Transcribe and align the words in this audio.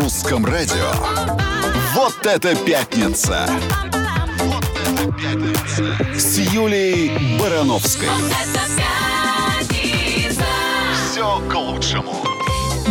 русском 0.00 0.46
радио. 0.46 0.92
Вот 1.92 2.24
это 2.24 2.56
пятница! 2.64 3.46
Вот 4.44 4.64
это 4.64 5.12
пятница! 5.12 6.18
С 6.18 6.38
Юлей 6.38 7.38
Барановской. 7.38 8.08
Все 10.94 11.40
к 11.50 11.54
лучшему. 11.54 12.14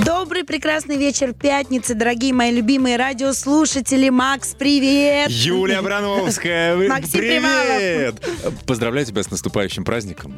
Добрый, 0.05 0.43
прекрасный 0.43 0.97
вечер 0.97 1.33
пятницы, 1.33 1.95
дорогие 1.95 2.31
мои 2.31 2.51
любимые 2.51 2.97
радиослушатели. 2.97 4.09
Макс, 4.09 4.53
привет! 4.57 5.31
Юлия 5.31 5.81
Брановская, 5.81 6.77
привет! 7.11 8.15
Поздравляю 8.67 9.07
тебя 9.07 9.23
с 9.23 9.31
наступающим 9.31 9.83
праздником. 9.83 10.35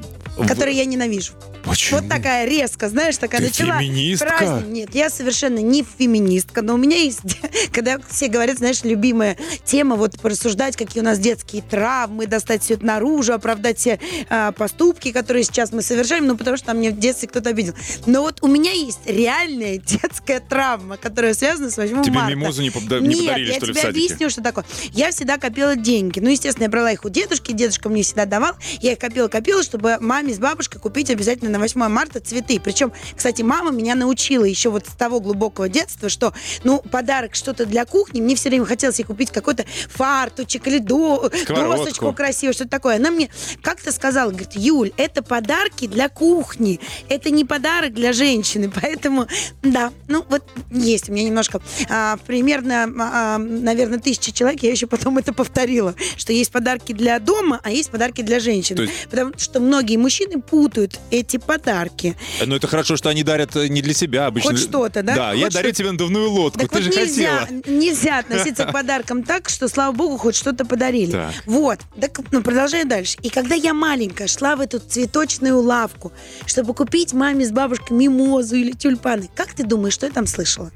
Который 0.48 0.76
я 0.76 0.86
ненавижу. 0.86 1.34
Почему? 1.64 2.00
Вот 2.02 2.10
такая 2.10 2.46
резко, 2.48 2.90
знаешь, 2.90 3.18
такая 3.18 3.40
Ты 3.42 3.48
начала. 3.48 3.80
феминистка? 3.80 4.26
праздник. 4.38 4.68
Нет, 4.68 4.96
я 4.96 5.10
совершенно 5.10 5.60
не 5.60 5.84
феминистка, 5.84 6.62
но 6.64 6.74
у 6.74 6.78
меня 6.78 6.98
есть, 6.98 7.20
когда 7.72 7.98
все 8.10 8.28
говорят, 8.28 8.58
знаешь, 8.58 8.84
любимая 8.84 9.38
тема, 9.64 9.96
вот 9.96 10.20
порассуждать, 10.20 10.76
какие 10.76 11.02
у 11.02 11.06
нас 11.06 11.20
детские 11.20 11.62
травмы, 11.62 12.26
достать 12.26 12.64
все 12.64 12.74
это 12.76 12.86
наружу, 12.86 13.34
оправдать 13.34 13.78
все 13.78 14.00
а, 14.30 14.52
поступки, 14.54 15.12
которые 15.12 15.44
сейчас 15.44 15.72
мы 15.72 15.82
совершаем, 15.84 16.26
ну, 16.26 16.36
потому 16.36 16.58
что 16.58 16.68
там 16.68 16.78
мне 16.78 16.90
в 16.90 16.98
детстве 17.00 17.28
кто-то 17.28 17.52
обидел. 17.52 17.76
Но 18.08 18.22
вот 18.24 18.40
у 18.42 18.48
меня 18.48 18.72
есть 18.72 19.00
реальная 19.06 19.78
детская 19.86 20.40
травма, 20.40 20.98
которая 20.98 21.34
связана 21.36 21.70
с 21.70 21.78
8 21.78 22.02
Тебе 22.04 22.14
марта. 22.16 22.36
мимозу 22.36 22.62
не 22.64 22.70
подда- 22.72 23.00
не 23.00 23.10
Нет, 23.10 23.20
подарили, 23.28 23.48
я 23.52 23.58
что 23.58 23.66
ли, 23.68 23.72
в 23.74 23.76
тебе 23.76 23.82
садике? 23.84 24.06
объясню, 24.08 24.30
что 24.32 24.42
такое. 24.42 24.66
Я 24.94 25.12
всегда 25.12 25.38
копила 25.38 25.76
деньги. 25.76 26.20
Ну, 26.20 26.30
естественно, 26.30 26.64
я 26.66 26.70
брала 26.70 26.92
их 26.92 27.06
у 27.06 27.10
дедушки, 27.10 27.52
дедушка 27.52 27.88
мне 27.90 28.02
всегда 28.04 28.26
давал. 28.26 28.54
Я 28.80 28.94
их 28.94 29.00
копила-копила, 29.00 29.62
чтобы 29.64 29.98
маме 30.00 30.31
с 30.34 30.40
бабушкой 30.40 30.80
купить 30.82 31.10
обязательно 31.10 31.50
на 31.52 31.60
8 31.60 31.80
марта 31.88 32.20
цветы. 32.20 32.60
Причем, 32.60 32.92
кстати, 33.16 33.42
мама 33.42 33.72
меня 33.72 33.96
научила 33.96 34.44
еще 34.46 34.70
вот 34.70 34.86
с 34.88 34.92
того 34.96 35.20
глубокого 35.20 35.70
детства, 35.70 36.10
что, 36.10 36.34
ну, 36.64 36.80
подарок 36.80 37.36
что-то 37.36 37.66
для 37.66 37.86
кухни, 37.86 38.22
мне 38.22 38.36
все 38.36 38.50
время 38.50 38.66
хотелось 38.66 39.00
ей 39.00 39.06
купить 39.06 39.32
какой-то 39.32 39.66
фартучек 39.90 40.68
или 40.68 40.80
до, 40.80 41.30
Сковородку. 41.44 41.78
досочку 41.84 42.14
красивую, 42.14 42.54
что-то 42.54 42.70
такое. 42.70 42.96
Она 42.98 43.12
мне 43.12 43.30
как-то 43.62 43.92
сказала, 43.92 44.30
говорит, 44.30 44.54
Юль, 44.56 44.92
это 44.98 45.22
подарки 45.24 45.88
для 45.88 46.10
кухни, 46.10 46.80
это 47.10 47.30
не 47.30 47.46
подарок 47.46 47.94
для 47.94 48.14
женщины, 48.14 48.72
поэтому, 48.82 49.28
да, 49.62 49.92
ну, 50.08 50.26
вот 50.30 50.44
есть 50.72 51.10
у 51.10 51.14
меня 51.14 51.26
немножко, 51.26 51.62
а, 51.90 52.18
примерно, 52.28 52.88
а, 53.00 53.38
наверное, 53.38 54.00
тысяча 54.00 54.32
человек, 54.32 54.64
я 54.64 54.72
еще 54.72 54.88
потом 54.88 55.18
это 55.18 55.34
повторила, 55.34 55.96
что 56.18 56.34
есть 56.34 56.52
подарки 56.52 56.92
для 56.94 57.20
дома, 57.20 57.60
а 57.64 57.72
есть 57.72 57.90
подарки 57.92 58.22
для 58.22 58.40
женщин. 58.40 58.76
То 58.76 58.84
есть- 58.84 59.08
Потому 59.10 59.34
что 59.38 59.60
многие 59.60 59.98
мужчины 59.98 60.11
путают 60.20 61.00
эти 61.10 61.38
подарки. 61.38 62.16
Ну, 62.46 62.56
это 62.56 62.68
хорошо, 62.68 62.96
что 62.98 63.10
они 63.10 63.24
дарят 63.24 63.56
э, 63.56 63.68
не 63.68 63.82
для 63.82 63.94
себя 63.94 64.26
обычно. 64.28 64.52
Хоть 64.52 64.60
что-то, 64.60 65.04
да? 65.04 65.16
Да, 65.16 65.34
я 65.34 65.46
Хоть 65.46 65.54
дарю 65.54 65.70
что-то. 65.70 65.78
тебе 65.78 65.92
надувную 65.92 66.30
лодку, 66.30 66.60
Так 66.60 66.70
ты 66.70 66.76
вот 66.76 66.84
же 66.84 66.90
нельзя, 67.00 67.40
хотела. 67.40 67.62
нельзя 67.68 68.20
относиться 68.20 68.66
к 68.66 68.72
подаркам 68.72 69.24
так, 69.24 69.50
что, 69.50 69.68
слава 69.68 69.92
богу, 69.94 70.18
хоть 70.18 70.36
что-то 70.36 70.66
подарили. 70.66 71.12
Так. 71.12 71.34
Вот. 71.46 71.80
Так, 72.00 72.20
ну, 72.32 72.42
продолжаю 72.42 72.88
дальше. 72.88 73.18
И 73.22 73.30
когда 73.30 73.56
я 73.56 73.74
маленькая 73.74 74.28
шла 74.28 74.56
в 74.56 74.62
эту 74.62 74.80
цветочную 74.80 75.60
лавку, 75.62 76.12
чтобы 76.46 76.74
купить 76.74 77.14
маме 77.14 77.46
с 77.46 77.52
бабушкой 77.52 77.98
мимозу 77.98 78.56
или 78.56 78.72
тюльпаны, 78.72 79.30
как 79.36 79.54
ты 79.54 79.64
думаешь, 79.64 79.94
что 79.94 80.06
я 80.06 80.12
там 80.12 80.28
слышала? 80.28 80.72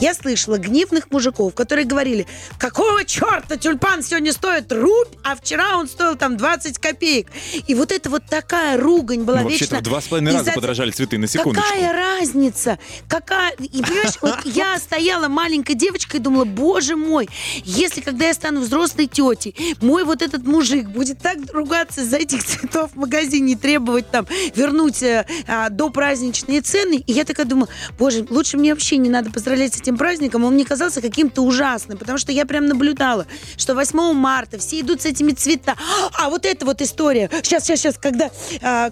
Я 0.00 0.14
слышала 0.14 0.58
гневных 0.58 1.10
мужиков, 1.10 1.54
которые 1.54 1.84
говорили, 1.86 2.26
какого 2.58 3.04
черта 3.04 3.56
тюльпан 3.56 4.02
сегодня 4.02 4.32
стоит 4.32 4.72
рубь, 4.72 5.08
а 5.24 5.36
вчера 5.36 5.76
он 5.78 5.88
стоил 5.88 6.16
там 6.16 6.36
20 6.36 6.78
копеек. 6.78 7.28
И 7.66 7.74
вот 7.74 7.92
это 7.92 8.10
вот 8.10 8.24
такая 8.28 8.71
ругань 8.76 9.22
была 9.22 9.38
Ну, 9.38 9.44
вообще-то 9.44 9.76
вечно. 9.76 9.78
в 9.78 9.82
два 9.82 10.00
с 10.00 10.04
половиной 10.04 10.32
раза 10.32 10.52
подорожали 10.52 10.90
цветы, 10.90 11.18
на 11.18 11.26
секундочку. 11.26 11.68
Какая 11.68 11.92
разница? 11.92 12.78
Какая... 13.08 13.52
И 13.52 13.82
понимаешь, 13.82 14.18
вот 14.20 14.38
я 14.44 14.78
стояла 14.78 15.28
маленькой 15.28 15.74
девочкой 15.74 16.20
и 16.20 16.22
думала, 16.22 16.44
боже 16.44 16.96
мой, 16.96 17.28
если 17.64 18.00
когда 18.00 18.26
я 18.26 18.34
стану 18.34 18.60
взрослой 18.60 19.06
тетей, 19.06 19.54
мой 19.80 20.04
вот 20.04 20.22
этот 20.22 20.44
мужик 20.44 20.88
будет 20.88 21.18
так 21.18 21.38
ругаться 21.52 22.04
за 22.04 22.16
этих 22.16 22.44
цветов 22.44 22.92
в 22.92 22.96
магазине 22.96 23.52
и 23.52 23.56
требовать 23.56 24.10
там 24.10 24.26
вернуть 24.54 25.02
э, 25.02 25.26
а, 25.46 25.68
до 25.68 25.90
праздничные 25.90 26.60
цены, 26.60 27.02
и 27.06 27.12
я 27.12 27.24
такая 27.24 27.46
думаю, 27.46 27.68
боже, 27.98 28.26
лучше 28.28 28.56
мне 28.56 28.72
вообще 28.72 28.96
не 28.96 29.10
надо 29.10 29.30
поздравлять 29.30 29.74
с 29.74 29.80
этим 29.80 29.96
праздником, 29.96 30.44
он 30.44 30.54
мне 30.54 30.64
казался 30.64 31.00
каким-то 31.00 31.42
ужасным, 31.42 31.98
потому 31.98 32.18
что 32.18 32.32
я 32.32 32.46
прям 32.46 32.66
наблюдала, 32.66 33.26
что 33.56 33.74
8 33.74 34.12
марта 34.12 34.58
все 34.58 34.80
идут 34.80 35.02
с 35.02 35.06
этими 35.06 35.32
цветами. 35.32 35.78
А 36.14 36.30
вот 36.30 36.46
эта 36.46 36.64
вот 36.64 36.80
история. 36.82 37.30
Сейчас, 37.42 37.64
сейчас, 37.64 37.80
сейчас, 37.80 37.98
когда, 37.98 38.30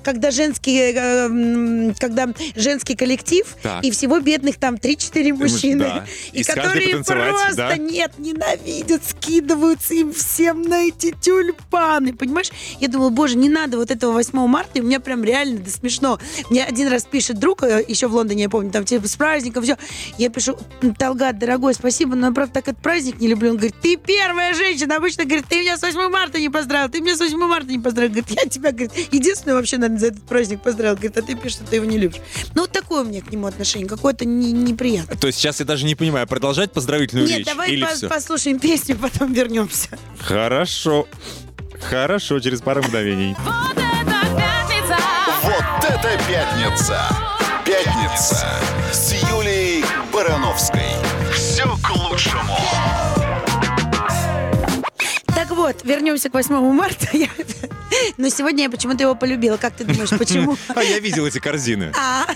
когда 0.02 0.30
женский, 0.30 0.92
э, 0.94 1.94
когда 1.98 2.28
женский 2.56 2.96
коллектив 2.96 3.46
Так. 3.62 3.84
и 3.84 3.90
всего 3.90 4.20
бедных 4.20 4.58
там 4.58 4.74
3-4 4.74 5.32
мужчины, 5.32 5.84
да. 5.84 6.06
и, 6.32 6.40
И 6.40 6.44
которые 6.44 7.04
просто 7.04 7.54
да? 7.56 7.76
нет, 7.76 8.12
ненавидят, 8.18 9.02
скидываются 9.04 9.94
им 9.94 10.12
всем 10.12 10.62
на 10.62 10.88
эти 10.88 11.12
тюльпаны, 11.12 12.14
понимаешь? 12.14 12.50
Я 12.80 12.88
думала, 12.88 13.10
боже, 13.10 13.36
не 13.36 13.48
надо 13.48 13.78
вот 13.78 13.90
этого 13.90 14.12
8 14.12 14.46
марта, 14.46 14.70
и 14.74 14.80
у 14.80 14.84
меня 14.84 15.00
прям 15.00 15.24
реально 15.24 15.58
да, 15.60 15.70
смешно. 15.70 16.18
Мне 16.50 16.64
один 16.64 16.88
раз 16.88 17.04
пишет 17.04 17.38
друг, 17.38 17.62
э, 17.62 17.84
еще 17.86 18.08
в 18.08 18.14
Лондоне, 18.14 18.44
я 18.44 18.48
помню, 18.50 18.70
там 18.70 18.84
типа 18.84 19.08
с 19.08 19.16
праздником, 19.16 19.62
все. 19.62 19.76
Я 20.18 20.30
пишу, 20.30 20.58
Талгат, 20.98 21.38
дорогой, 21.38 21.74
спасибо, 21.74 22.16
но 22.16 22.28
я 22.28 22.32
правда 22.32 22.54
так 22.54 22.68
этот 22.68 22.82
праздник 22.82 23.20
не 23.20 23.28
люблю. 23.28 23.50
Он 23.50 23.56
говорит, 23.56 23.76
ты 23.80 23.96
первая 23.96 24.54
женщина, 24.54 24.96
обычно 24.96 25.24
говорит, 25.24 25.46
ты 25.48 25.60
меня 25.60 25.76
с 25.76 25.82
8 25.82 26.08
марта 26.10 26.38
не 26.38 26.48
поздравил, 26.48 26.88
ты 26.90 27.00
меня 27.00 27.16
с 27.16 27.20
8 27.20 27.36
марта 27.38 27.68
не 27.68 27.78
поздравил. 27.78 28.10
Говорит, 28.10 28.30
я 28.30 28.48
тебя, 28.48 28.72
говорит, 28.72 28.92
единственное 29.12 29.59
вообще, 29.60 29.76
наверное, 29.78 29.98
за 30.00 30.06
этот 30.08 30.22
праздник 30.24 30.62
поздравил. 30.62 30.94
Говорит, 30.96 31.16
а 31.16 31.22
ты 31.22 31.34
пишешь, 31.34 31.58
что 31.58 31.64
ты 31.64 31.76
его 31.76 31.84
не 31.86 31.98
любишь. 31.98 32.20
Ну, 32.54 32.62
вот 32.62 32.72
такое 32.72 33.02
у 33.02 33.04
меня 33.04 33.20
к 33.20 33.30
нему 33.30 33.46
отношение, 33.46 33.88
какое-то 33.88 34.24
не- 34.24 34.52
неприятное. 34.52 35.16
То 35.16 35.26
есть 35.28 35.38
сейчас 35.38 35.60
я 35.60 35.66
даже 35.66 35.84
не 35.86 35.94
понимаю, 35.94 36.26
продолжать 36.26 36.72
поздравительную 36.72 37.26
Нет, 37.28 37.38
речь 37.38 37.46
давай 37.46 37.70
или 37.70 37.84
по- 37.84 37.90
все? 37.94 38.08
послушаем 38.08 38.58
песню, 38.58 38.96
потом 38.96 39.32
вернемся. 39.32 39.88
Хорошо. 40.20 41.06
Хорошо, 41.88 42.40
через 42.40 42.60
пару 42.60 42.82
мгновений. 42.82 43.34
Вот 45.42 45.84
это 45.84 46.20
пятница! 46.28 47.00
Пятница 47.64 48.46
с 48.92 49.12
Юлей 49.30 49.84
Барановской. 50.12 50.82
Все 51.34 51.64
к 51.82 51.90
лучшему. 51.96 52.56
Так 55.26 55.50
вот, 55.50 55.84
вернемся 55.84 56.28
к 56.30 56.34
8 56.34 56.54
марта. 56.72 57.06
Я- 57.16 57.28
Но 58.16 58.28
сегодня 58.28 58.64
я 58.64 58.70
почему-то 58.70 59.02
его 59.02 59.14
полюбила. 59.14 59.56
Как 59.56 59.74
ты 59.74 59.84
думаешь, 59.84 60.10
почему? 60.10 60.56
А 60.74 60.82
я 60.82 60.98
видел 61.00 61.26
эти 61.26 61.38
корзины. 61.38 61.92
А, 61.98 62.26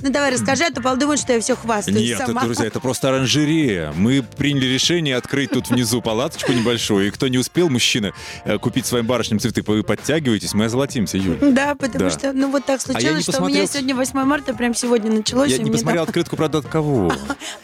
ну 0.00 0.10
давай 0.10 0.32
расскажи, 0.32 0.64
а 0.64 0.70
то 0.70 0.80
подумают, 0.80 1.20
что 1.20 1.32
я 1.32 1.40
все 1.40 1.56
хвастаюсь 1.56 1.98
Нет, 1.98 2.16
это, 2.20 2.26
сама. 2.28 2.42
друзья, 2.44 2.66
это 2.66 2.80
просто 2.80 3.08
оранжерея. 3.08 3.92
Мы 3.96 4.22
приняли 4.22 4.66
решение 4.66 5.16
открыть 5.16 5.50
тут 5.50 5.68
внизу 5.70 6.00
палаточку 6.02 6.52
небольшую. 6.52 7.08
И 7.08 7.10
кто 7.10 7.28
не 7.28 7.38
успел, 7.38 7.68
мужчина, 7.68 8.12
э, 8.44 8.58
купить 8.58 8.86
своим 8.86 9.06
барышням 9.06 9.38
цветы, 9.40 9.62
вы 9.66 9.82
подтягиваетесь, 9.82 10.54
мы 10.54 10.66
озолотимся, 10.66 11.18
Юль. 11.18 11.38
Да, 11.40 11.74
потому 11.74 12.04
Да. 12.04 12.10
что, 12.10 12.32
ну 12.32 12.50
вот 12.50 12.64
так 12.66 12.80
А 12.80 12.82
случилось, 12.82 13.26
не 13.26 13.32
что 13.32 13.42
у 13.42 13.48
меня 13.48 13.62
посмотрел- 13.62 13.68
сегодня 13.68 13.94
8 13.96 14.24
марта, 14.24 14.54
прям 14.54 14.74
сегодня 14.74 15.10
началось. 15.10 15.50
Я 15.50 15.58
не 15.58 15.70
посмотрел 15.70 16.02
так- 16.02 16.10
открытку, 16.10 16.36
правда, 16.36 16.58
от 16.58 16.66
кого. 16.68 17.12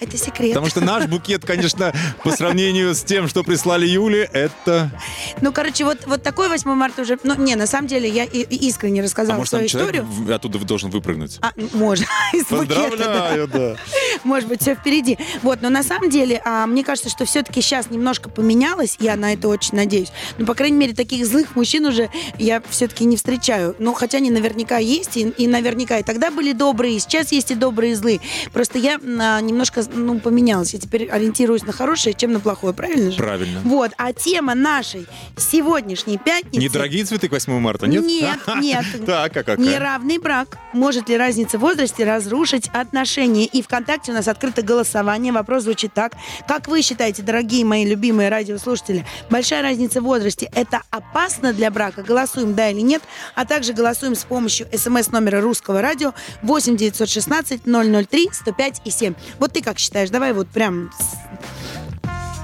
Это 0.01 0.17
секрет. 0.17 0.51
Потому 0.51 0.69
что 0.69 0.81
наш 0.81 1.07
букет, 1.07 1.45
конечно, 1.45 1.93
по 2.25 2.31
сравнению 2.33 2.95
с 2.95 3.03
тем, 3.03 3.29
что 3.29 3.43
прислали 3.45 3.87
Юле, 3.87 4.29
это... 4.33 4.91
Ну, 5.41 5.53
короче, 5.53 5.85
вот, 5.85 6.07
вот 6.07 6.23
такой 6.23 6.49
8 6.49 6.71
марта 6.75 7.03
уже... 7.03 7.19
Ну, 7.37 7.43
не, 7.45 7.55
на 7.57 7.67
самом 7.67 7.89
деле, 7.89 8.09
я 8.09 8.25
и- 8.25 8.43
и 8.43 8.69
искренне 8.69 9.01
А 9.01 9.05
рассказала 9.05 9.37
может, 9.39 9.51
свою 9.51 9.69
там 9.69 9.81
человек 9.81 10.03
историю. 10.05 10.27
в- 10.27 10.33
оттуда 10.33 10.59
должен 10.59 10.91
выпрыгнуть? 10.91 11.39
А, 11.41 11.53
можно. 11.75 12.07
Из 12.33 12.45
букета, 12.47 12.67
да. 12.69 12.89
Поздравляю, 12.91 13.49
да. 13.49 13.77
Может 14.25 14.49
быть, 14.49 14.63
все 14.63 14.75
впереди. 14.75 15.19
Вот, 15.43 15.63
но 15.63 15.71
на 15.71 15.83
самом 15.83 16.11
деле, 16.11 16.41
а, 16.45 16.67
мне 16.67 16.83
кажется, 16.85 17.11
что 17.11 17.25
все-таки 17.25 17.61
сейчас 17.61 17.91
немножко 17.91 18.29
поменялось, 18.31 18.97
я 19.01 19.17
на 19.17 19.33
это 19.33 19.49
очень 19.49 19.77
надеюсь. 19.77 20.09
Ну, 20.39 20.47
по 20.47 20.55
крайней 20.55 20.77
мере, 20.77 20.95
таких 20.95 21.27
злых 21.27 21.55
мужчин 21.57 21.87
уже 21.87 22.11
я 22.39 22.63
все-таки 22.71 23.05
не 23.05 23.17
встречаю. 23.17 23.77
Ну, 23.79 23.93
хотя 23.95 24.19
они 24.19 24.31
наверняка 24.31 24.79
есть, 24.79 25.17
и, 25.17 25.29
и 25.29 25.47
наверняка 25.47 25.99
и 25.99 26.03
тогда 26.03 26.31
были 26.31 26.53
добрые, 26.53 26.97
и 26.97 26.99
сейчас 26.99 27.33
есть 27.33 27.51
и 27.51 27.55
добрые, 27.55 27.93
и 27.93 27.95
злые. 27.95 28.21
Просто 28.53 28.79
я 28.79 28.99
а, 29.21 29.41
немножко, 29.41 29.85
ну, 29.93 30.19
поменялась. 30.21 30.73
Я 30.75 30.81
теперь 30.81 31.09
ориентируюсь 31.09 31.65
на 31.65 31.73
хорошее, 31.73 32.15
чем 32.15 32.33
на 32.33 32.41
плохое, 32.41 32.73
правильно 32.75 33.11
же? 33.11 33.17
Правильно. 33.17 33.61
Вот, 33.65 33.93
а 33.99 34.13
тема 34.13 34.55
нашей 34.55 35.07
сегодняшней 35.37 36.19
пятницы... 36.19 36.59
Недорогие 36.65 37.05
цветы 37.19 37.29
к 37.29 37.33
8 37.33 37.59
марта, 37.59 37.87
нет? 37.87 38.05
Нет, 38.05 38.39
нет. 38.61 38.85
Так, 39.07 39.37
а 39.37 39.43
какая? 39.43 39.57
Неравный 39.57 40.19
брак. 40.19 40.59
Может 40.73 41.09
ли 41.09 41.17
разница 41.17 41.59
в 41.59 41.63
возрасте 41.63 42.05
разрушить 42.05 42.69
отношения? 42.73 43.47
И 43.47 43.63
ВКонтакте 43.63 44.13
у 44.13 44.15
нас 44.15 44.29
открыто 44.29 44.63
голосование. 44.63 45.33
Вопрос 45.33 45.65
звучит 45.65 45.93
так. 45.93 46.13
Как 46.47 46.69
вы 46.69 46.83
считаете, 46.83 47.23
дорогие 47.23 47.65
мои 47.65 47.85
любимые 47.85 48.29
радиослушатели, 48.29 49.05
большая 49.31 49.63
разница 49.63 50.01
в 50.01 50.05
возрасте– 50.05 50.51
это 50.55 50.83
опасно 50.91 51.53
для 51.53 51.71
брака? 51.71 52.03
Голосуем 52.03 52.55
«да» 52.55 52.71
или 52.71 52.81
«нет», 52.81 53.03
а 53.35 53.45
также 53.45 53.73
голосуем 53.73 54.15
с 54.15 54.25
помощью 54.25 54.69
смс-номера 54.73 55.41
русского 55.41 55.81
радио 55.81 56.15
8 56.43 56.77
916 56.77 57.63
003 57.65 58.29
105 58.33 58.83
и 58.85 58.91
7. 58.91 59.15
Вот 59.39 59.53
ты 59.53 59.63
как 59.63 59.79
считаешь? 59.79 60.11
Давай 60.11 60.33
вот 60.33 60.49
прям... 60.49 60.91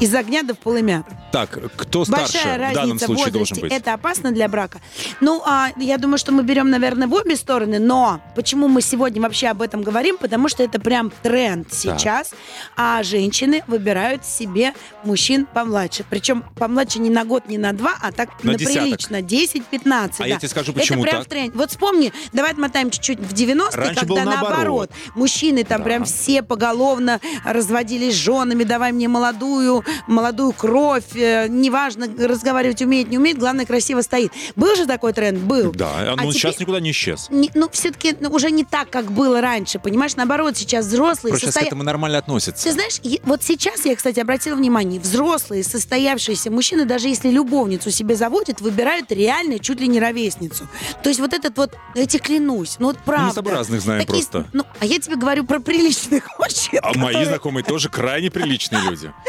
Из 0.00 0.12
огня 0.14 0.42
до 0.42 0.54
полымя. 0.54 1.04
Так, 1.30 1.58
кто 1.76 2.04
старше 2.04 2.32
Большая 2.34 2.56
в 2.56 2.60
разница 2.60 2.80
данном 2.80 2.98
в 2.98 3.00
случае 3.02 3.30
должен 3.32 3.56
возрасте. 3.56 3.60
быть? 3.62 3.72
Это 3.72 3.94
опасно 3.94 4.32
для 4.32 4.48
брака. 4.48 4.80
Ну, 5.20 5.42
а, 5.46 5.70
я 5.76 5.98
думаю, 5.98 6.18
что 6.18 6.32
мы 6.32 6.42
берем, 6.42 6.68
наверное, 6.68 7.06
в 7.08 7.14
обе 7.14 7.36
стороны, 7.36 7.78
но 7.78 8.20
почему 8.36 8.68
мы 8.68 8.82
сегодня 8.82 9.22
вообще 9.22 9.48
об 9.48 9.62
этом 9.62 9.82
говорим? 9.82 10.18
Потому 10.18 10.48
что 10.48 10.62
это 10.62 10.80
прям 10.80 11.10
тренд 11.22 11.72
сейчас. 11.72 12.34
А 12.76 13.02
женщины 13.02 13.62
выбирают 13.66 14.24
себе 14.26 14.74
мужчин 15.04 15.46
помладше. 15.46 16.04
Причем 16.10 16.44
помладше 16.56 16.98
не 16.98 17.10
на 17.10 17.24
год, 17.24 17.48
не 17.48 17.58
на 17.58 17.72
два, 17.72 17.94
а 18.00 18.12
так 18.12 18.30
На 18.44 18.52
на, 18.52 18.58
десяток. 18.58 18.82
прилично. 18.82 19.16
10-15. 19.16 20.10
А 20.18 20.18
да. 20.18 20.26
я 20.26 20.36
тебе 20.38 20.48
скажу, 20.48 20.72
почему 20.72 21.02
Это 21.02 21.10
прям 21.10 21.22
так. 21.22 21.26
в 21.26 21.30
тренде. 21.30 21.56
Вот 21.58 21.70
вспомни, 21.70 22.12
давай 22.32 22.50
отмотаем 22.52 22.90
чуть-чуть 22.90 23.20
в 23.20 23.32
90-е, 23.32 23.70
Раньше 23.72 23.94
когда 24.00 24.06
было 24.06 24.20
наоборот. 24.24 24.90
Мужчины 25.14 25.64
там 25.64 25.82
прям 25.82 26.04
все 26.04 26.42
поголовно 26.42 27.20
разводились 27.44 28.14
с 28.14 28.18
женами, 28.18 28.64
давай 28.64 28.92
мне 28.92 29.08
молодую, 29.08 29.83
молодую 30.06 30.52
кровь, 30.52 31.14
э, 31.14 31.46
неважно, 31.48 32.06
разговаривать 32.18 32.82
умеет, 32.82 33.08
не 33.08 33.18
умеет, 33.18 33.38
главное, 33.38 33.66
красиво 33.66 34.00
стоит. 34.02 34.32
Был 34.56 34.74
же 34.76 34.86
такой 34.86 35.12
тренд? 35.12 35.38
Был. 35.38 35.72
Да, 35.72 35.90
а 35.94 36.12
А 36.12 36.16
ну, 36.16 36.26
он 36.26 36.32
теперь- 36.32 36.52
сейчас 36.52 36.60
никуда 36.60 36.80
не 36.80 36.90
исчез. 36.92 37.26
Не- 37.30 37.50
ну, 37.54 37.68
все-таки 37.72 38.16
уже 38.30 38.50
не 38.50 38.64
так, 38.64 38.90
как 38.90 39.10
было 39.12 39.40
раньше, 39.40 39.78
понимаешь? 39.78 40.16
Наоборот, 40.16 40.56
сейчас 40.56 40.86
взрослые 40.86 41.32
Просто 41.32 41.46
сейчас 41.46 41.54
к 41.54 41.58
состоя- 41.58 41.66
этому 41.68 41.82
нормально 41.82 42.18
относятся. 42.18 42.64
Ты 42.64 42.72
знаешь, 42.72 43.00
вот 43.24 43.42
сейчас 43.42 43.84
я, 43.84 43.94
кстати, 43.96 44.20
обратила 44.20 44.54
внимание, 44.56 45.00
взрослые, 45.00 45.64
состоявшиеся 45.64 46.50
мужчины, 46.50 46.84
даже 46.84 47.08
если 47.08 47.28
любовницу 47.30 47.90
себе 47.90 48.14
заводят, 48.16 48.60
выбирают 48.60 49.10
реально 49.12 49.58
чуть 49.58 49.80
ли 49.80 49.88
не 49.88 50.00
ровесницу. 50.00 50.68
То 51.02 51.08
есть 51.08 51.20
вот 51.20 51.32
этот 51.32 51.56
вот, 51.56 51.74
я 51.94 52.06
тебе 52.06 52.20
клянусь, 52.22 52.76
ну 52.78 52.86
вот 52.88 52.98
правда. 53.04 53.24
Мы 53.26 53.32
с 53.32 53.34
тобой 53.34 53.52
разных 53.52 53.80
знаем 53.80 54.00
Такие- 54.06 54.22
просто. 54.26 54.48
Ну, 54.52 54.64
а 54.80 54.86
я 54.86 54.98
тебе 54.98 55.16
говорю 55.16 55.44
про 55.44 55.60
приличных 55.60 56.28
мужчин. 56.38 56.80
А 56.82 56.88
мои 56.96 57.06
которые- 57.14 57.26
знакомые 57.26 57.64
тоже 57.64 57.88
крайне 57.88 58.30
приличные 58.30 58.82
люди. 58.82 59.12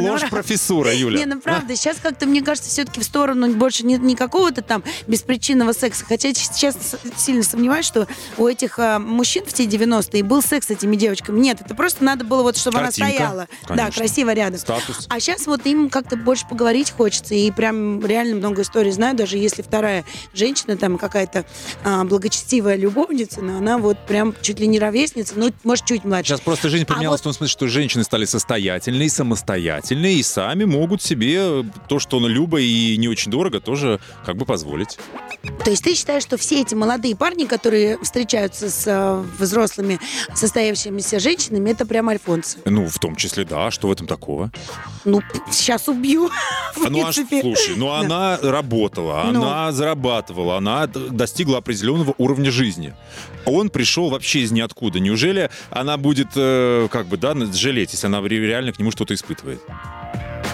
Не, 0.00 0.08
ну, 0.08 0.16
Сплошь 0.16 0.30
ра- 0.30 0.34
профессура, 0.34 0.94
Юля. 0.94 1.18
Не, 1.18 1.26
ну 1.26 1.40
правда, 1.40 1.74
сейчас 1.76 1.98
как-то, 2.02 2.26
мне 2.26 2.42
кажется, 2.42 2.70
все-таки 2.70 3.00
в 3.00 3.04
сторону 3.04 3.52
больше 3.54 3.84
не, 3.84 3.96
не 3.96 4.14
какого-то 4.16 4.62
там 4.62 4.82
беспричинного 5.06 5.72
секса. 5.72 6.04
Хотя 6.06 6.32
сейчас 6.34 6.96
сильно 7.16 7.42
сомневаюсь, 7.42 7.86
что 7.86 8.06
у 8.36 8.46
этих 8.46 8.78
а, 8.78 8.98
мужчин 8.98 9.44
в 9.46 9.52
те 9.52 9.64
90-е 9.64 10.22
был 10.22 10.42
секс 10.42 10.66
с 10.68 10.70
этими 10.70 10.96
девочками. 10.96 11.38
Нет, 11.40 11.60
это 11.60 11.74
просто 11.74 12.04
надо 12.04 12.24
было 12.24 12.42
вот, 12.42 12.56
чтобы 12.56 12.78
Картинка, 12.78 13.06
она 13.06 13.14
стояла. 13.16 13.48
Да, 13.62 13.74
конечно. 13.76 13.92
красиво 13.92 14.32
рядом. 14.32 14.58
Статус. 14.60 15.06
А 15.08 15.20
сейчас 15.20 15.46
вот 15.46 15.64
им 15.66 15.88
как-то 15.90 16.16
больше 16.16 16.46
поговорить 16.48 16.90
хочется. 16.90 17.34
И 17.34 17.50
прям 17.50 18.04
реально 18.04 18.36
много 18.36 18.62
историй 18.62 18.92
знаю, 18.92 19.16
даже 19.16 19.36
если 19.38 19.62
вторая 19.62 20.04
женщина, 20.34 20.76
там 20.76 20.98
какая-то 20.98 21.44
а, 21.84 22.04
благочестивая 22.04 22.76
любовница, 22.76 23.40
но 23.40 23.58
она 23.58 23.78
вот 23.78 23.98
прям 24.06 24.34
чуть 24.42 24.60
ли 24.60 24.66
не 24.66 24.78
ровесница, 24.78 25.34
ну, 25.36 25.50
может, 25.64 25.84
чуть 25.86 26.04
младше. 26.04 26.28
Сейчас 26.30 26.40
просто 26.40 26.68
жизнь 26.68 26.84
А 26.88 26.92
поменялась 26.92 27.18
вот- 27.18 27.20
в 27.20 27.24
том 27.24 27.32
смысле, 27.32 27.52
что 27.52 27.66
женщины 27.68 28.04
стали 28.04 28.24
состоятельные, 28.24 29.08
самостоятельные 29.10 29.58
и 29.94 30.22
сами 30.22 30.64
могут 30.64 31.02
себе 31.02 31.64
то, 31.88 31.98
что 31.98 32.18
любо 32.26 32.58
и 32.60 32.96
не 32.96 33.08
очень 33.08 33.30
дорого, 33.30 33.60
тоже 33.60 34.00
как 34.24 34.36
бы 34.36 34.44
позволить. 34.44 34.98
То 35.64 35.70
есть 35.70 35.84
ты 35.84 35.94
считаешь, 35.94 36.22
что 36.22 36.36
все 36.36 36.60
эти 36.62 36.74
молодые 36.74 37.14
парни, 37.16 37.44
которые 37.44 37.98
встречаются 38.02 38.70
с 38.70 38.84
э, 38.86 39.22
взрослыми 39.38 40.00
состоявшимися 40.34 41.18
женщинами, 41.20 41.70
это 41.70 41.86
прям 41.86 42.08
альфонсы? 42.08 42.58
Ну, 42.64 42.86
в 42.88 42.98
том 42.98 43.16
числе, 43.16 43.44
да, 43.44 43.70
что 43.70 43.88
в 43.88 43.92
этом 43.92 44.06
такого? 44.06 44.50
Ну, 45.04 45.22
сейчас 45.50 45.88
убью. 45.88 46.30
А 46.84 46.90
ну, 46.90 47.02
принципе. 47.02 47.40
слушай, 47.40 47.74
ну 47.76 47.86
Да. 47.88 47.98
она 48.00 48.38
работала, 48.40 49.24
Ну. 49.32 49.42
она 49.42 49.72
зарабатывала, 49.72 50.56
она 50.58 50.86
достигла 50.86 51.58
определенного 51.58 52.14
уровня 52.18 52.50
жизни. 52.52 52.94
Он 53.44 53.68
пришел 53.70 54.10
вообще 54.10 54.40
из 54.40 54.52
ниоткуда. 54.52 55.00
Неужели 55.00 55.50
она 55.70 55.96
будет, 55.96 56.28
э, 56.36 56.88
как 56.90 57.06
бы, 57.06 57.16
да, 57.16 57.34
жалеть, 57.52 57.92
если 57.92 58.06
она 58.06 58.20
ре- 58.20 58.38
реально 58.46 58.72
к 58.72 58.78
нему 58.78 58.90
что-то 58.92 59.14
испытывает? 59.14 59.60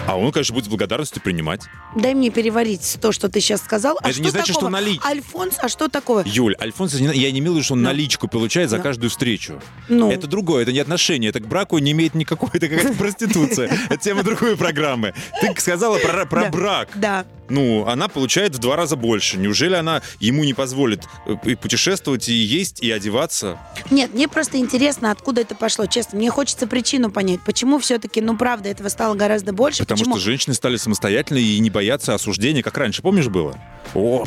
А 0.07 0.17
он, 0.17 0.31
конечно, 0.31 0.53
будет 0.53 0.65
с 0.65 0.67
благодарностью 0.67 1.19
принимать. 1.21 1.61
Дай 1.95 2.13
мне 2.13 2.29
переварить 2.29 2.97
то, 3.01 3.11
что 3.11 3.27
ты 3.27 3.39
сейчас 3.41 3.61
сказал. 3.63 3.97
А 4.03 4.09
Это 4.09 4.19
не 4.19 4.25
что 4.25 4.31
значит, 4.33 4.45
что 4.53 4.53
такого? 4.61 4.69
налить. 4.69 5.01
Альфонс, 5.03 5.55
а 5.59 5.67
что 5.67 5.87
такого? 5.87 6.21
Юль, 6.25 6.55
Альфонс, 6.61 6.93
я 6.93 7.31
не 7.31 7.39
имел 7.39 7.53
в 7.53 7.55
виду, 7.55 7.63
что 7.63 7.73
он 7.73 7.81
Ну. 7.81 7.85
наличку 7.89 8.27
получает 8.27 8.69
за 8.69 8.77
Ну. 8.77 8.83
каждую 8.83 9.09
встречу. 9.09 9.59
Ну, 9.89 10.11
Это 10.11 10.27
другое, 10.27 10.61
это 10.61 10.71
не 10.71 10.79
отношение, 10.79 11.29
это 11.29 11.39
к 11.39 11.47
браку 11.47 11.79
не 11.79 11.91
имеет 11.93 12.13
никакой, 12.13 12.49
это 12.53 12.67
какая-то 12.69 12.93
проституция. 12.93 13.67
Это 13.89 13.97
тема 13.97 14.21
другой 14.23 14.55
программы. 14.55 15.13
Ты 15.41 15.53
сказала 15.59 15.97
про, 15.97 16.25
брак. 16.51 16.89
да. 16.95 17.25
Ну, 17.49 17.85
она 17.87 18.07
получает 18.07 18.55
в 18.55 18.59
два 18.59 18.75
раза 18.75 18.95
больше. 18.95 19.37
Неужели 19.37 19.75
она 19.75 20.01
ему 20.19 20.43
не 20.43 20.53
позволит 20.53 21.03
э, 21.25 21.35
и 21.43 21.55
путешествовать, 21.55 22.29
и 22.29 22.33
есть, 22.33 22.81
и 22.81 22.91
одеваться? 22.91 23.59
Нет, 23.91 24.13
мне 24.13 24.27
просто 24.27 24.57
интересно, 24.57 25.11
откуда 25.11 25.41
это 25.41 25.55
пошло. 25.55 25.85
Честно, 25.85 26.17
мне 26.17 26.29
хочется 26.29 26.67
причину 26.67 27.11
понять. 27.11 27.39
Почему 27.45 27.79
все-таки, 27.79 28.21
ну, 28.21 28.37
правда, 28.37 28.69
этого 28.69 28.89
стало 28.89 29.15
гораздо 29.15 29.53
больше? 29.53 29.79
Потому 29.79 29.99
Почему? 29.99 30.15
что 30.15 30.25
женщины 30.25 30.53
стали 30.53 30.77
самостоятельны 30.77 31.39
и 31.39 31.59
не 31.59 31.69
боятся 31.69 32.13
осуждения, 32.13 32.63
как 32.63 32.77
раньше, 32.77 33.01
помнишь, 33.01 33.27
было? 33.27 33.57
О, 33.93 34.25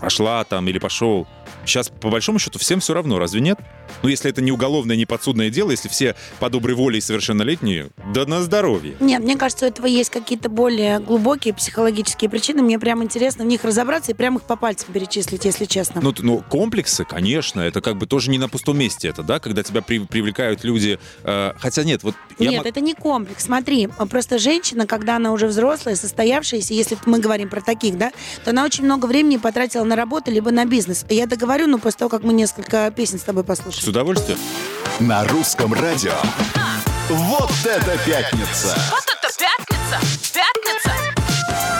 пошла 0.00 0.44
там 0.44 0.68
или 0.68 0.78
пошел. 0.78 1.26
Сейчас, 1.64 1.88
по 1.88 2.10
большому 2.10 2.38
счету, 2.38 2.58
всем 2.58 2.80
все 2.80 2.94
равно, 2.94 3.18
разве 3.18 3.40
нет? 3.40 3.58
Ну, 4.02 4.08
если 4.08 4.30
это 4.30 4.42
не 4.42 4.52
уголовное, 4.52 4.96
не 4.96 5.06
подсудное 5.06 5.50
дело, 5.50 5.70
если 5.70 5.88
все 5.88 6.14
по 6.40 6.50
доброй 6.50 6.74
воле 6.74 6.98
и 6.98 7.00
совершеннолетние, 7.00 7.90
да 8.12 8.26
на 8.26 8.42
здоровье. 8.42 8.96
Нет, 9.00 9.22
мне 9.22 9.36
кажется, 9.36 9.64
у 9.64 9.68
этого 9.68 9.86
есть 9.86 10.10
какие-то 10.10 10.48
более 10.48 10.98
глубокие 11.00 11.54
психологические 11.54 12.30
причины. 12.30 12.62
Мне 12.62 12.78
прям 12.78 13.02
интересно 13.02 13.44
в 13.44 13.46
них 13.46 13.64
разобраться 13.64 14.12
и 14.12 14.14
прям 14.14 14.36
их 14.36 14.42
по 14.42 14.56
пальцам 14.56 14.92
перечислить, 14.92 15.44
если 15.44 15.64
честно. 15.64 16.00
Ну, 16.00 16.14
ну, 16.18 16.42
комплексы, 16.48 17.04
конечно, 17.04 17.60
это 17.60 17.80
как 17.80 17.96
бы 17.96 18.06
тоже 18.06 18.30
не 18.30 18.38
на 18.38 18.48
пустом 18.48 18.78
месте, 18.78 19.08
это, 19.08 19.22
да, 19.22 19.38
когда 19.38 19.62
тебя 19.62 19.82
при- 19.82 20.00
привлекают 20.00 20.64
люди. 20.64 20.98
э, 21.22 21.52
хотя 21.58 21.84
нет, 21.84 22.02
вот 22.02 22.14
я 22.38 22.50
Нет, 22.50 22.66
это 22.66 22.80
не 22.80 22.94
комплекс. 22.94 23.44
Смотри, 23.44 23.88
просто 24.10 24.38
женщина, 24.38 24.86
когда 24.86 25.16
она 25.16 25.32
уже 25.32 25.46
взрослая, 25.46 25.96
состоявшаяся, 25.96 26.74
если 26.74 26.96
мы 27.06 27.18
говорим 27.18 27.48
про 27.48 27.60
таких, 27.60 27.96
да, 27.98 28.10
то 28.44 28.50
она 28.50 28.64
очень 28.64 28.84
много 28.84 29.06
времени 29.06 29.36
потратила 29.36 29.84
на 29.84 29.96
работу 29.96 30.30
либо 30.30 30.50
на 30.50 30.64
бизнес. 30.64 31.04
Я 31.08 31.26
договорю, 31.54 31.66
но 31.68 31.78
после 31.78 31.98
того, 31.98 32.08
как 32.08 32.22
мы 32.22 32.32
несколько 32.32 32.90
песен 32.90 33.18
с 33.18 33.22
тобой 33.22 33.44
с 33.44 33.46
послушаем. 33.46 33.88
удовольствием. 33.88 34.38
На 35.00 35.24
русском 35.24 35.72
радио. 35.72 36.14
Вот 37.08 37.50
это 37.64 37.98
пятница! 38.04 38.76
Вот 38.90 39.04
это 39.04 39.28
пятница! 39.38 40.00
Пятница! 40.32 40.92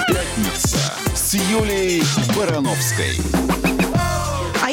Пятница 0.09 0.79
с 1.15 1.35
Юлией 1.35 2.05
Барановской. 2.37 3.74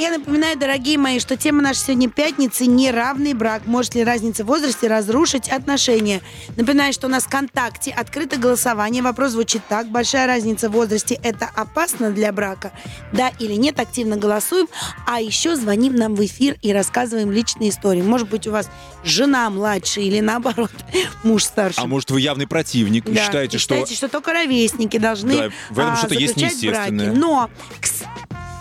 Я 0.01 0.09
напоминаю, 0.09 0.57
дорогие 0.57 0.97
мои, 0.97 1.19
что 1.19 1.37
тема 1.37 1.61
нашей 1.61 1.81
сегодня 1.81 2.09
пятницы– 2.09 2.65
неравный 2.65 3.35
брак. 3.35 3.67
Может 3.67 3.93
ли 3.93 4.03
разница 4.03 4.43
в 4.43 4.47
возрасте 4.47 4.87
разрушить 4.87 5.47
отношения? 5.47 6.21
Напоминаю, 6.57 6.91
что 6.91 7.05
у 7.05 7.09
нас 7.11 7.25
в 7.25 7.27
ВКонтакте 7.27 7.91
открыто 7.91 8.37
голосование. 8.37 9.03
Вопрос 9.03 9.33
звучит 9.33 9.61
так. 9.69 9.87
Большая 9.89 10.25
разница 10.25 10.69
в 10.69 10.71
возрасте– 10.71 11.19
это 11.23 11.47
опасно 11.53 12.09
для 12.09 12.33
брака? 12.33 12.71
Да 13.13 13.29
или 13.37 13.53
нет? 13.53 13.79
Активно 13.79 14.17
голосуем. 14.17 14.67
А 15.05 15.21
еще 15.21 15.55
звоним 15.55 15.95
нам 15.95 16.15
в 16.15 16.25
эфир 16.25 16.57
и 16.63 16.73
рассказываем 16.73 17.31
личные 17.31 17.69
истории. 17.69 18.01
Может 18.01 18.27
быть, 18.27 18.47
у 18.47 18.51
вас 18.51 18.71
жена 19.03 19.47
младше 19.51 20.01
или 20.01 20.19
наоборот, 20.19 20.71
муж 21.23 21.43
старше. 21.43 21.79
А 21.79 21.85
может, 21.85 22.09
вы 22.09 22.21
явный 22.21 22.47
противник 22.47 23.07
и 23.07 23.11
Да, 23.11 23.23
считаете, 23.23 23.57
и 23.57 23.59
что... 23.59 23.75
считаете, 23.75 23.95
что 23.95 24.07
только 24.09 24.33
ровесники 24.33 24.97
должны 24.97 25.37
Да, 25.37 25.49
в 25.69 25.77
этом 25.77 25.91
а, 25.93 25.95
что-то 25.95 26.15
есть 26.15 26.33
заключать 26.33 26.59
браки. 26.65 26.91
неестественное. 26.91 27.13
Но 27.13 27.49
кс- 27.79 28.07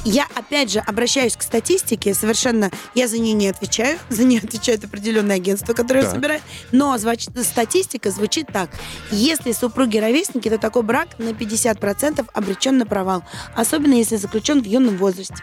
я, 0.04 0.26
опять 0.34 0.70
же, 0.70 0.78
обращаюсь 0.80 1.36
к 1.36 1.42
статистике, 1.42 2.14
совершенно, 2.14 2.70
я 2.94 3.08
за 3.08 3.18
нее 3.18 3.34
не 3.34 3.48
отвечаю, 3.48 3.98
за 4.08 4.24
нее 4.24 4.40
отвечает 4.42 4.84
определенное 4.84 5.36
агентство, 5.36 5.72
которое 5.74 6.02
Так. 6.02 6.12
собирает, 6.12 6.42
но 6.72 6.94
звуч- 6.96 7.28
статистика 7.44 8.10
звучит 8.10 8.46
так. 8.52 8.70
Если 9.10 9.52
супруги 9.52 9.98
ровесники, 9.98 10.48
то 10.48 10.58
такой 10.58 10.82
брак 10.82 11.18
на 11.18 11.30
50% 11.30 12.26
обречен 12.32 12.78
на 12.78 12.86
провал, 12.86 13.24
особенно 13.54 13.94
если 13.94 14.16
заключен 14.16 14.62
в 14.62 14.66
юном 14.66 14.96
возрасте. 14.96 15.42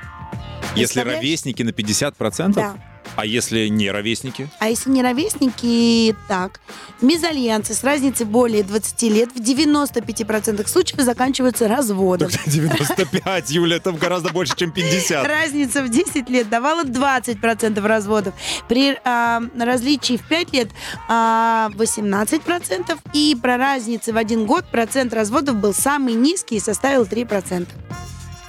Если 0.76 1.00
ровесники 1.02 1.64
на 1.64 1.70
50%? 1.70 2.54
Да. 2.54 2.76
А 3.16 3.26
если 3.26 3.68
не 3.68 3.90
ровесники? 3.92 4.50
А 4.60 4.70
если 4.70 4.90
не 4.90 5.02
ровесники, 5.02 6.16
так. 6.28 6.60
Мезальянсы 7.02 7.74
с 7.74 7.84
разницей 7.84 8.26
более 8.26 8.64
20 8.64 9.02
лет 9.04 9.30
в 9.32 9.40
95% 9.40 10.68
случаев 10.68 11.02
заканчиваются 11.02 11.68
разводом. 11.68 12.30
95, 12.46 13.50
Юля, 13.52 13.78
это 13.78 13.92
гораздо 13.92 14.32
больше, 14.32 14.56
чем 14.56 14.72
50. 14.72 15.26
Разница 15.26 15.84
в 15.84 15.90
10 15.90 16.30
лет 16.30 16.50
давала 16.50 16.84
20% 16.84 17.80
разводов. 17.86 18.34
При 18.68 18.98
а, 19.04 19.42
различии 19.60 20.18
в 20.18 20.28
5 20.28 20.54
лет 20.54 20.70
а, 21.08 21.70
18%. 21.76 22.98
И 23.14 23.38
про 23.42 23.58
разницы 23.58 24.14
в 24.14 24.18
один 24.18 24.46
год 24.46 24.66
процент 24.72 25.14
разводов 25.14 25.56
был 25.56 25.74
самый 25.74 26.14
низкий 26.14 26.58
и 26.58 26.60
составил 26.60 27.04
3%. 27.04 27.68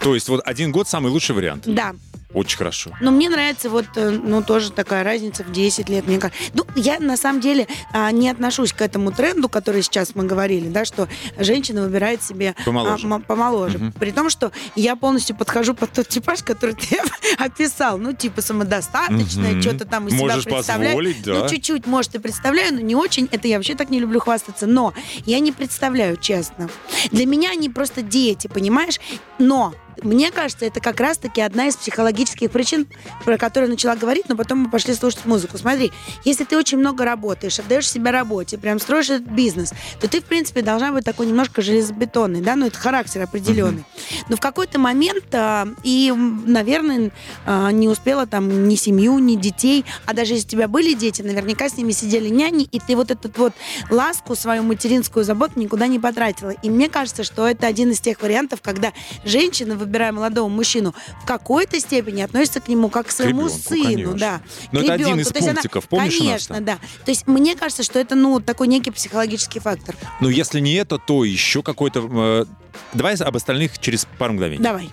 То 0.00 0.14
есть 0.14 0.28
вот 0.28 0.40
один 0.44 0.72
год 0.72 0.88
самый 0.88 1.10
лучший 1.10 1.34
вариант. 1.34 1.64
Да. 1.66 1.94
Очень 2.34 2.58
хорошо. 2.58 2.90
Но 3.00 3.10
мне 3.10 3.30
нравится 3.30 3.70
вот, 3.70 3.86
э, 3.96 4.10
ну, 4.10 4.42
тоже 4.42 4.70
такая 4.70 5.02
разница 5.02 5.44
в 5.44 5.50
10 5.50 5.88
лет, 5.88 6.06
мне 6.06 6.18
кажется. 6.18 6.42
Ну, 6.52 6.66
я 6.76 6.98
на 7.00 7.16
самом 7.16 7.40
деле 7.40 7.66
а, 7.94 8.10
не 8.12 8.28
отношусь 8.28 8.74
к 8.74 8.82
этому 8.82 9.12
тренду, 9.12 9.48
который 9.48 9.82
сейчас 9.82 10.14
мы 10.14 10.24
говорили, 10.24 10.68
да, 10.68 10.84
что 10.84 11.08
женщина 11.38 11.82
выбирает 11.82 12.22
себе 12.22 12.54
а, 12.60 12.64
Помоложе. 12.64 13.06
м- 13.06 13.22
помоложе. 13.22 13.78
Мгм. 13.78 13.92
При 13.92 14.10
том, 14.12 14.28
что 14.28 14.52
я 14.76 14.94
полностью 14.94 15.36
подхожу 15.36 15.72
под 15.74 15.90
тот 15.92 16.06
типаж, 16.08 16.42
который 16.42 16.74
ты 16.74 16.98
описал. 17.38 17.96
Ну, 17.96 18.12
типа 18.12 18.42
самодостаточная, 18.42 19.52
Мгм. 19.52 19.62
что-то 19.62 19.86
там 19.86 20.08
из 20.08 20.12
Можешь 20.12 20.42
себя 20.44 20.54
представляет. 20.56 21.22
да. 21.22 21.32
Ну, 21.34 21.48
чуть-чуть, 21.48 21.86
может, 21.86 22.14
и 22.14 22.18
представляю, 22.18 22.74
но 22.74 22.80
не 22.80 22.94
очень. 22.94 23.26
Это 23.32 23.48
я 23.48 23.56
вообще 23.56 23.74
так 23.74 23.88
не 23.88 24.00
люблю 24.00 24.20
хвастаться. 24.20 24.66
Но 24.66 24.92
я 25.24 25.38
не 25.40 25.52
представляю, 25.52 26.18
честно. 26.18 26.68
Для 27.10 27.24
меня 27.24 27.52
они 27.52 27.70
просто 27.70 28.02
дети, 28.02 28.48
понимаешь? 28.48 29.00
Но 29.38 29.72
мне 30.02 30.30
кажется, 30.30 30.66
это 30.66 30.80
как 30.80 31.00
раз-таки 31.00 31.40
одна 31.40 31.68
из 31.68 31.76
психологических 31.76 32.50
причин, 32.50 32.86
про 33.24 33.36
которые 33.36 33.68
я 33.68 33.72
начала 33.72 33.96
говорить, 33.96 34.28
но 34.28 34.36
потом 34.36 34.58
мы 34.60 34.70
пошли 34.70 34.94
слушать 34.94 35.24
музыку. 35.24 35.58
Смотри, 35.58 35.92
если 36.24 36.44
ты 36.44 36.56
очень 36.56 36.78
много 36.78 37.04
работаешь, 37.04 37.58
отдаешь 37.58 37.88
себя 37.88 38.12
работе, 38.12 38.58
прям 38.58 38.78
строишь 38.78 39.10
этот 39.10 39.28
бизнес, 39.28 39.72
то 40.00 40.08
ты, 40.08 40.20
в 40.20 40.24
принципе, 40.24 40.62
должна 40.62 40.92
быть 40.92 41.04
такой 41.04 41.26
немножко 41.26 41.62
железобетонный, 41.62 42.40
да, 42.40 42.56
ну, 42.56 42.66
это 42.66 42.78
характер 42.78 43.22
определенный. 43.22 43.84
Но 44.28 44.36
в 44.36 44.40
какой-то 44.40 44.78
момент, 44.78 45.24
а, 45.32 45.68
и, 45.82 46.12
наверное, 46.12 47.10
а, 47.46 47.70
не 47.70 47.88
успела 47.88 48.26
там 48.26 48.68
ни 48.68 48.74
семью, 48.74 49.18
ни 49.18 49.36
детей, 49.36 49.84
а 50.06 50.14
даже 50.14 50.34
если 50.34 50.46
у 50.46 50.50
тебя 50.50 50.68
были 50.68 50.94
дети, 50.94 51.22
наверняка 51.22 51.68
с 51.68 51.76
ними 51.76 51.92
сидели 51.92 52.28
няни, 52.28 52.64
и 52.64 52.78
ты 52.80 52.96
вот 52.96 53.10
эту 53.10 53.30
вот 53.36 53.52
ласку, 53.90 54.34
свою 54.34 54.62
материнскую 54.62 55.24
заботу 55.24 55.58
никуда 55.58 55.86
не 55.86 55.98
потратила. 55.98 56.50
И 56.50 56.70
мне 56.70 56.88
кажется, 56.88 57.24
что 57.24 57.46
это 57.46 57.66
один 57.66 57.90
из 57.90 58.00
тех 58.00 58.20
вариантов, 58.22 58.60
когда 58.62 58.92
женщина, 59.24 59.76
выбирая 59.88 60.12
молодого 60.12 60.48
мужчину, 60.48 60.94
в 61.22 61.26
какой-то 61.26 61.80
степени 61.80 62.20
относится 62.20 62.60
к 62.60 62.68
нему 62.68 62.88
как 62.90 63.06
к 63.08 63.10
своему 63.10 63.46
ребенку, 63.46 63.58
сыну, 63.68 63.84
конечно. 63.84 64.12
да. 64.18 64.40
Но 64.72 64.80
к 64.80 64.82
это 64.84 64.92
один 64.92 65.06
ребенку. 65.06 65.22
из 65.22 65.28
То 65.28 65.34
есть 65.38 65.48
она- 65.48 65.54
пунктиков, 65.54 65.88
помнишь 65.88 66.14
у 66.20 66.24
нас 66.24 66.46
Конечно, 66.46 66.60
да. 66.60 66.78
То 67.04 67.10
есть 67.10 67.26
мне 67.26 67.56
кажется, 67.56 67.82
что 67.82 67.98
это, 67.98 68.14
ну, 68.14 68.38
такой 68.40 68.68
некий 68.68 68.90
психологический 68.90 69.60
фактор. 69.60 69.96
Ну, 70.20 70.28
если 70.28 70.60
не 70.60 70.74
это, 70.74 70.98
то 70.98 71.24
еще 71.24 71.62
какой-то... 71.62 72.08
э, 72.10 72.44
Давай 72.92 73.14
об 73.16 73.34
остальных 73.36 73.78
через 73.80 74.06
пару 74.18 74.34
мгновений. 74.34 74.62
Давай. 74.62 74.90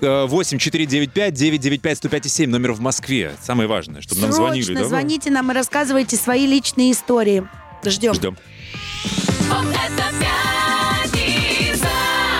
Э, 0.00 0.26
8 0.26 0.58
495 0.58 1.34
995 1.34 1.98
105 1.98 2.30
7 2.30 2.50
номер 2.50 2.72
в 2.72 2.80
Москве. 2.80 3.34
Самое 3.42 3.68
важное, 3.68 4.00
чтобы 4.00 4.20
нам 4.20 4.32
звонили. 4.32 4.62
Срочно 4.64 4.82
да? 4.82 4.88
звоните 4.88 5.30
нам 5.30 5.50
и 5.50 5.54
рассказывайте 5.54 6.16
свои 6.16 6.46
личные 6.46 6.92
истории. 6.92 7.46
Ждем. 7.84 8.14
Ждем. 8.14 8.36
Вот 9.48 9.66
это 9.74 10.04
пятница. 10.20 11.88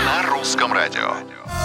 На 0.04 0.22
русском 0.30 0.72
радио. 0.72 1.14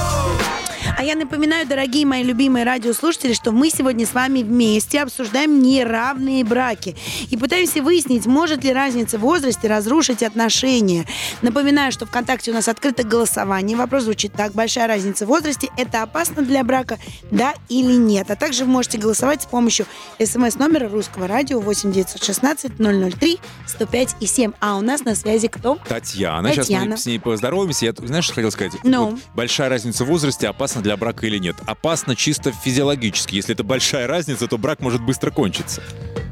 Oh. 0.03 0.50
А 0.97 1.03
я 1.03 1.15
напоминаю, 1.15 1.67
дорогие 1.67 2.05
мои 2.05 2.23
любимые 2.23 2.65
радиослушатели, 2.65 3.33
что 3.33 3.51
мы 3.51 3.69
сегодня 3.69 4.05
с 4.05 4.13
вами 4.13 4.43
вместе 4.43 5.01
обсуждаем 5.01 5.61
неравные 5.61 6.43
браки 6.43 6.95
и 7.29 7.37
пытаемся 7.37 7.81
выяснить, 7.81 8.25
может 8.25 8.63
ли 8.63 8.73
разница 8.73 9.17
в 9.17 9.21
возрасте 9.21 9.67
разрушить 9.67 10.21
отношения. 10.21 11.05
Напоминаю, 11.41 11.91
что 11.91 12.05
ВКонтакте 12.05 12.51
у 12.51 12.53
нас 12.53 12.67
открыто 12.67 13.03
голосование. 13.03 13.77
Вопрос 13.77 14.03
звучит 14.03 14.33
так. 14.33 14.53
Большая 14.53 14.87
разница 14.87 15.25
в 15.25 15.29
возрасте– 15.29 15.69
это 15.77 16.03
опасно 16.03 16.41
для 16.43 16.63
брака, 16.63 16.99
да 17.31 17.53
или 17.69 17.93
нет? 17.93 18.29
А 18.29 18.35
также 18.35 18.65
вы 18.65 18.71
можете 18.71 18.97
голосовать 18.97 19.43
с 19.43 19.45
помощью 19.45 19.85
смс-номера 20.19 20.87
русского 20.89 21.27
радио 21.27 21.59
8 21.59 21.91
916 21.91 22.77
003 22.77 23.39
105 23.67 24.15
и 24.19 24.25
7. 24.25 24.51
А 24.59 24.77
у 24.77 24.81
нас 24.81 25.03
на 25.03 25.15
связи 25.15 25.47
кто? 25.47 25.77
Татьяна. 25.87 26.49
Сейчас 26.51 26.67
Татьяна. 26.67 26.91
мы 26.91 26.97
с 26.97 27.05
ней 27.05 27.19
поздороваемся. 27.19 27.85
Я, 27.85 27.93
знаешь, 27.97 28.25
что 28.25 28.35
хотел 28.35 28.51
сказать? 28.51 28.73
Ну? 28.83 29.11
Вот 29.11 29.19
большая 29.35 29.69
разница 29.69 30.05
в 30.05 30.07
возрасте 30.07 30.47
опасна 30.81 30.83
для 30.83 30.97
брака 30.97 31.25
или 31.27 31.37
нет? 31.37 31.55
Опасно 31.65 32.15
чисто 32.15 32.51
физиологически. 32.51 33.35
Если 33.35 33.53
это 33.53 33.63
большая 33.63 34.07
разница, 34.07 34.47
то 34.47 34.57
брак 34.57 34.81
может 34.81 35.01
быстро 35.01 35.31
кончиться. 35.31 35.81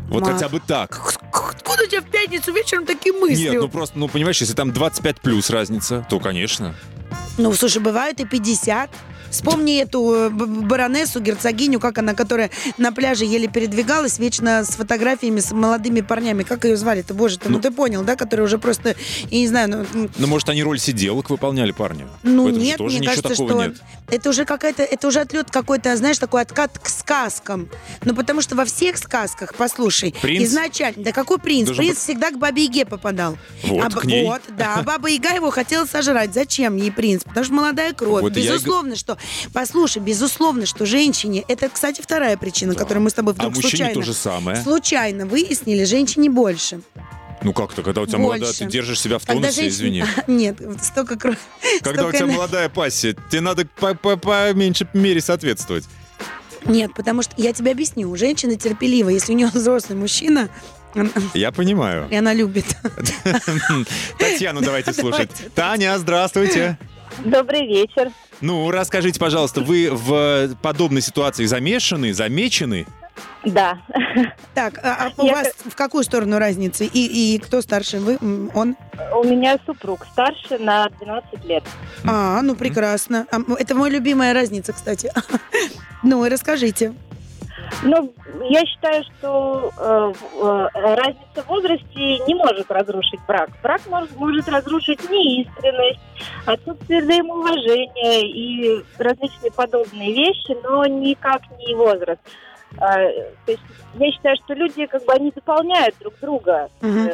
Вот 0.10 0.22
Ма- 0.24 0.34
хотя 0.34 0.50
бы 0.50 0.60
так. 0.60 1.00
Откуда 1.32 1.84
у 1.84 1.88
тебя 1.88 2.02
в 2.02 2.10
пятницу 2.10 2.52
вечером 2.52 2.86
такие 2.86 3.14
мысли? 3.14 3.44
Нет, 3.44 3.62
ну 3.62 3.70
просто, 3.70 3.98
ну 3.98 4.08
понимаешь, 4.08 4.42
если 4.42 4.56
там 4.56 4.72
25 4.72 5.22
плюс 5.22 5.50
разница, 5.50 6.06
то, 6.10 6.20
конечно. 6.20 6.76
Ну, 7.38 7.54
слушай, 7.54 7.82
бывает 7.82 8.20
и 8.20 8.26
50. 8.26 8.90
Вспомни 9.32 9.78
эту 9.80 10.14
э, 10.14 10.30
баронессу, 10.30 11.20
герцогиню, 11.20 11.80
как 11.80 11.98
она, 11.98 12.14
которая 12.14 12.50
на 12.78 12.92
пляже 12.92 13.26
еле 13.26 13.48
передвигалась, 13.48 14.20
вечно 14.20 14.64
с 14.64 14.70
фотографиями 14.70 15.40
с 15.40 15.52
молодыми 15.52 16.02
парнями. 16.02 16.44
Как 16.44 16.66
ее 16.66 16.76
звали-то? 16.78 17.14
Боже 17.14 17.38
ты, 17.38 17.50
ну, 17.50 17.56
Ну. 17.58 17.62
ты 17.62 17.72
понял, 17.72 18.04
да? 18.04 18.16
Которая 18.16 18.46
уже 18.48 18.58
просто, 18.58 18.96
я 19.30 19.38
не 19.40 19.48
знаю, 19.48 19.86
ну, 19.94 20.10
Ну, 20.18 20.28
может, 20.28 20.50
они 20.50 20.64
роль 20.64 20.80
сиделок 20.80 21.30
выполняли 21.30 21.72
парни? 21.72 22.08
ну 22.24 22.50
нет, 22.50 22.78
тоже 22.78 22.98
мне 22.98 23.08
кажется, 23.08 23.34
что 23.36 23.64
нет. 23.64 23.76
это 24.10 24.30
уже 24.30 24.46
какая-то, 24.46 24.84
это 24.84 25.08
уже 25.08 25.20
отлет 25.20 25.52
какой-то, 25.52 25.96
знаешь, 25.96 26.18
такой 26.18 26.42
откат 26.42 26.80
к 26.80 26.90
сказкам. 26.90 27.70
Ну, 28.04 28.16
потому 28.16 28.42
что 28.42 28.56
во 28.56 28.66
всех 28.66 28.98
сказках, 28.98 29.54
послушай, 29.56 30.16
Принц? 30.22 30.50
изначально, 30.50 31.04
да 31.04 31.12
какой 31.12 31.38
принц? 31.40 31.68
Должен 31.68 31.84
принц 31.84 31.96
быть- 31.96 32.04
всегда 32.04 32.32
к 32.32 32.38
бабе 32.40 32.64
Яге 32.64 32.86
попадал. 32.86 33.38
Вот, 33.64 33.86
А 33.86 33.90
к 34.00 34.06
ней. 34.06 34.26
Вот, 34.26 34.42
да. 34.58 34.76
А 34.78 34.84
баба 34.84 35.08
Яга 35.10 35.34
его 35.36 35.52
хотела 35.52 35.86
сожрать. 35.86 36.34
Зачем 36.34 36.76
ей 36.78 36.92
принц? 36.92 37.24
Потому 37.24 37.44
что 37.46 37.54
молодая 37.54 37.94
кровь. 37.94 38.22
Вот 38.24 38.36
я 38.36 38.54
Безусловно, 38.54 38.96
что... 38.96 39.18
Послушай, 39.54 40.00
безусловно, 40.02 40.66
что 40.66 40.86
женщине... 40.86 41.44
Это, 41.48 41.70
кстати, 41.70 42.02
вторая 42.02 42.38
причина, 42.38 42.74
Да. 42.74 42.80
которую 42.80 43.04
мы 43.04 43.10
с 43.10 43.14
тобой 43.14 43.34
А 43.34 43.36
вдруг 43.36 43.56
мужчине 43.56 43.70
случайно... 43.70 43.94
то 43.94 44.02
же 44.02 44.14
самое. 44.14 44.58
Случайно 44.62 45.26
выяснили, 45.26 45.84
женщине 45.84 46.30
больше. 46.30 46.82
Ну 47.42 47.54
как-то, 47.54 47.84
когда 47.84 48.02
у 48.02 48.06
тебя 48.06 48.18
Больше. 48.18 48.42
молодая, 48.42 48.54
ты 48.54 48.66
держишь 48.66 49.00
себя 49.00 49.18
в 49.18 49.26
Когда 49.26 49.44
тонусе, 49.44 49.70
извини. 49.70 50.04
Нет, 50.28 50.58
столько 50.84 51.18
крови. 51.18 51.38
Когда 51.82 52.06
у 52.06 52.12
тебя 52.12 52.26
молодая 52.26 52.68
пассия, 52.68 53.16
тебе 53.32 53.40
надо 53.40 53.66
по, 53.66 53.96
по, 53.96 54.18
по 54.18 54.52
меньшей 54.54 54.88
мере 54.94 55.22
соответствовать. 55.22 55.86
Нет, 56.66 56.94
потому 56.94 57.22
что 57.24 57.34
я 57.38 57.54
тебе 57.54 57.72
объясню. 57.72 58.14
Женщина 58.18 58.58
терпелива. 58.58 59.08
Если 59.08 59.32
у 59.32 59.36
нее 59.38 59.48
взрослый 59.54 59.98
мужчина, 59.98 60.50
он- 60.96 61.12
Я 61.34 61.54
понимаю. 61.54 62.10
и 62.12 62.16
она 62.16 62.34
любит. 62.34 62.66
Татьяну 64.18 64.60
давайте 64.62 64.92
слушать. 64.94 65.30
Таня, 65.56 65.98
здравствуйте. 65.98 66.78
Добрый 67.24 67.66
вечер. 67.68 68.12
Ну, 68.42 68.72
расскажите, 68.72 69.20
пожалуйста, 69.20 69.62
вы 69.62 69.90
в 69.92 70.56
подобной 70.62 71.02
ситуации 71.02 71.46
замешаны, 71.46 72.14
замечены? 72.14 72.88
Да. 73.46 73.82
Так, 74.54 74.80
а, 74.84 75.12
а 75.18 75.22
у 75.22 75.26
Я 75.26 75.34
вас 75.34 75.54
в 75.66 75.76
какую 75.76 76.04
сторону 76.04 76.40
разница? 76.40 76.84
И, 76.84 77.36
и 77.36 77.38
кто 77.40 77.62
старше? 77.62 78.00
Вы? 78.00 78.18
Он? 78.54 78.76
У 79.14 79.24
меня 79.24 79.58
супруг 79.66 80.06
старше 80.12 80.58
на 80.58 80.90
12 81.02 81.46
лет. 81.46 81.64
А, 82.06 82.42
ну 82.42 82.56
прекрасно. 82.56 83.28
А, 83.32 83.40
Это 83.58 83.76
моя 83.76 83.94
любимая 83.94 84.34
разница, 84.34 84.74
кстати. 84.74 85.12
Ну 86.02 86.26
и 86.26 86.30
расскажите. 86.30 86.94
Ну, 87.84 88.14
я 88.50 88.66
считаю, 88.66 89.04
что 89.04 89.72
э, 89.78 90.14
э, 90.42 90.68
разница 90.74 91.44
в 91.44 91.48
возрасте 91.48 92.20
не 92.28 92.36
может 92.36 92.70
разрушить 92.72 93.20
брак. 93.28 93.50
Брак 93.62 93.82
может, 93.88 94.16
может 94.16 94.48
разрушить 94.48 95.10
неискренность, 95.10 96.00
отсутствие 96.46 97.02
взаимоуважения 97.02 98.22
и 98.22 98.84
различные 98.98 99.52
подобные 99.52 100.14
вещи, 100.14 100.58
но 100.64 100.86
никак 100.86 101.42
не 101.60 101.76
возраст. 101.76 102.22
А, 102.78 102.96
то 103.46 103.52
есть 103.52 103.64
я 103.96 104.12
считаю, 104.12 104.36
что 104.38 104.54
люди 104.54 104.86
как 104.86 105.04
бы 105.06 105.14
они 105.14 105.32
дополняют 105.32 105.96
друг 106.00 106.14
друга. 106.22 106.70
Мгм. 106.82 107.10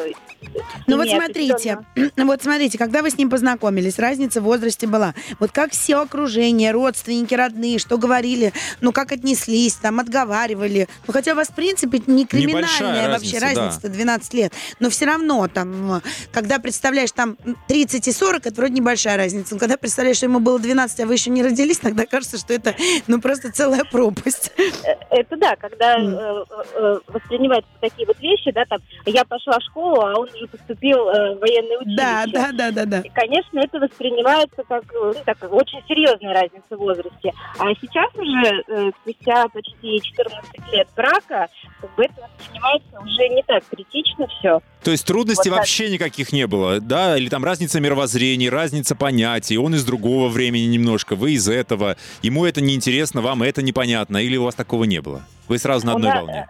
Э, 0.53 0.59
Ну 0.87 0.97
вот 0.97 1.09
смотрите, 1.09 1.79
вот 2.17 2.43
смотрите, 2.43 2.77
когда 2.77 3.01
вы 3.01 3.09
с 3.09 3.17
ним 3.17 3.29
познакомились, 3.29 3.99
разница 3.99 4.41
в 4.41 4.43
возрасте 4.45 4.87
была. 4.87 5.13
Вот 5.39 5.51
как 5.51 5.71
все 5.71 5.97
окружение, 6.01 6.71
родственники, 6.71 7.33
родные, 7.33 7.79
что 7.79 7.97
говорили, 7.97 8.53
ну 8.81 8.91
как 8.91 9.11
отнеслись, 9.11 9.75
там 9.75 9.99
отговаривали. 9.99 10.87
Ну 11.07 11.13
хотя 11.13 11.33
у 11.33 11.35
вас, 11.35 11.49
в 11.49 11.55
принципе, 11.55 12.01
не 12.07 12.25
криминальная 12.25 12.65
Небольшая 12.67 13.09
вообще 13.09 13.37
разница, 13.39 13.55
да. 13.55 13.65
разница, 13.65 13.89
12 13.89 14.33
лет. 14.33 14.53
Но 14.79 14.89
все 14.89 15.05
равно 15.05 15.47
там, 15.47 16.01
когда 16.31 16.59
представляешь 16.59 17.11
там 17.11 17.37
30 17.67 18.07
и 18.07 18.11
40, 18.11 18.47
это 18.47 18.55
вроде 18.55 18.73
небольшая 18.73 19.17
разница. 19.17 19.53
Но 19.55 19.59
когда 19.59 19.77
представляешь, 19.77 20.17
что 20.17 20.25
ему 20.25 20.39
было 20.39 20.59
12, 20.59 20.99
а 21.01 21.05
вы 21.05 21.13
еще 21.13 21.29
не 21.29 21.43
родились, 21.43 21.77
тогда 21.79 22.05
кажется, 22.05 22.37
что 22.37 22.53
это 22.53 22.75
ну 23.07 23.19
просто 23.21 23.51
целая 23.51 23.83
пропасть. 23.85 24.51
Это 25.09 25.37
да, 25.37 25.55
когда 25.55 25.97
Мгм. 25.97 26.15
э, 26.15 26.43
э, 26.75 26.99
воспринимаются 27.07 27.69
такие 27.81 28.05
вот 28.07 28.19
вещи, 28.19 28.51
да, 28.51 28.65
там, 28.65 28.79
я 29.05 29.23
пошла 29.25 29.59
в 29.59 29.63
школу, 29.63 30.01
а 30.01 30.15
он 30.19 30.27
уже 30.35 30.47
поступил 30.47 31.07
э, 31.09 31.35
в 31.35 31.39
военное 31.39 31.77
училище. 31.77 31.97
Да, 31.97 32.25
да, 32.27 32.51
да, 32.51 32.71
да, 32.71 32.85
да. 32.85 32.99
И, 32.99 33.09
конечно, 33.09 33.59
это 33.59 33.79
воспринимается 33.79 34.63
как, 34.67 34.83
ну, 34.93 35.13
так, 35.25 35.37
очень 35.51 35.81
серьезная 35.87 36.33
разница 36.33 36.75
в 36.75 36.77
возрасте. 36.77 37.31
А 37.57 37.73
сейчас 37.81 38.13
уже, 38.15 38.63
э, 38.67 38.91
спустя 39.01 39.47
почти 39.49 40.01
14 40.01 40.73
лет 40.73 40.87
брака, 40.95 41.47
как 41.81 41.95
бы 41.95 42.05
это 42.05 42.29
воспринимается 42.37 42.99
уже 42.99 43.29
не 43.29 43.43
так 43.43 43.63
критично 43.69 44.27
все. 44.27 44.61
То 44.83 44.91
есть 44.91 45.05
трудностей 45.05 45.49
Вот 45.49 45.55
так. 45.55 45.61
вообще 45.61 45.89
никаких 45.89 46.31
не 46.31 46.45
было, 46.47 46.79
да? 46.79 47.17
Или 47.17 47.29
там 47.29 47.43
разница 47.43 47.79
мировоззрений, 47.79 48.49
разница 48.49 48.95
понятий, 48.95 49.57
он 49.57 49.73
из 49.73 49.83
другого 49.83 50.29
времени 50.29 50.65
немножко, 50.65 51.15
вы 51.15 51.31
из 51.31 51.47
этого, 51.47 51.97
ему 52.21 52.45
это 52.45 52.61
неинтересно, 52.61 53.21
вам 53.21 53.41
это 53.43 53.63
непонятно, 53.63 54.17
или 54.17 54.37
у 54.37 54.43
вас 54.43 54.55
такого 54.55 54.83
не 54.83 55.01
было? 55.01 55.23
Вы 55.47 55.57
сразу 55.59 55.85
на 55.85 55.93
одной 55.93 56.11
волне? 56.11 56.47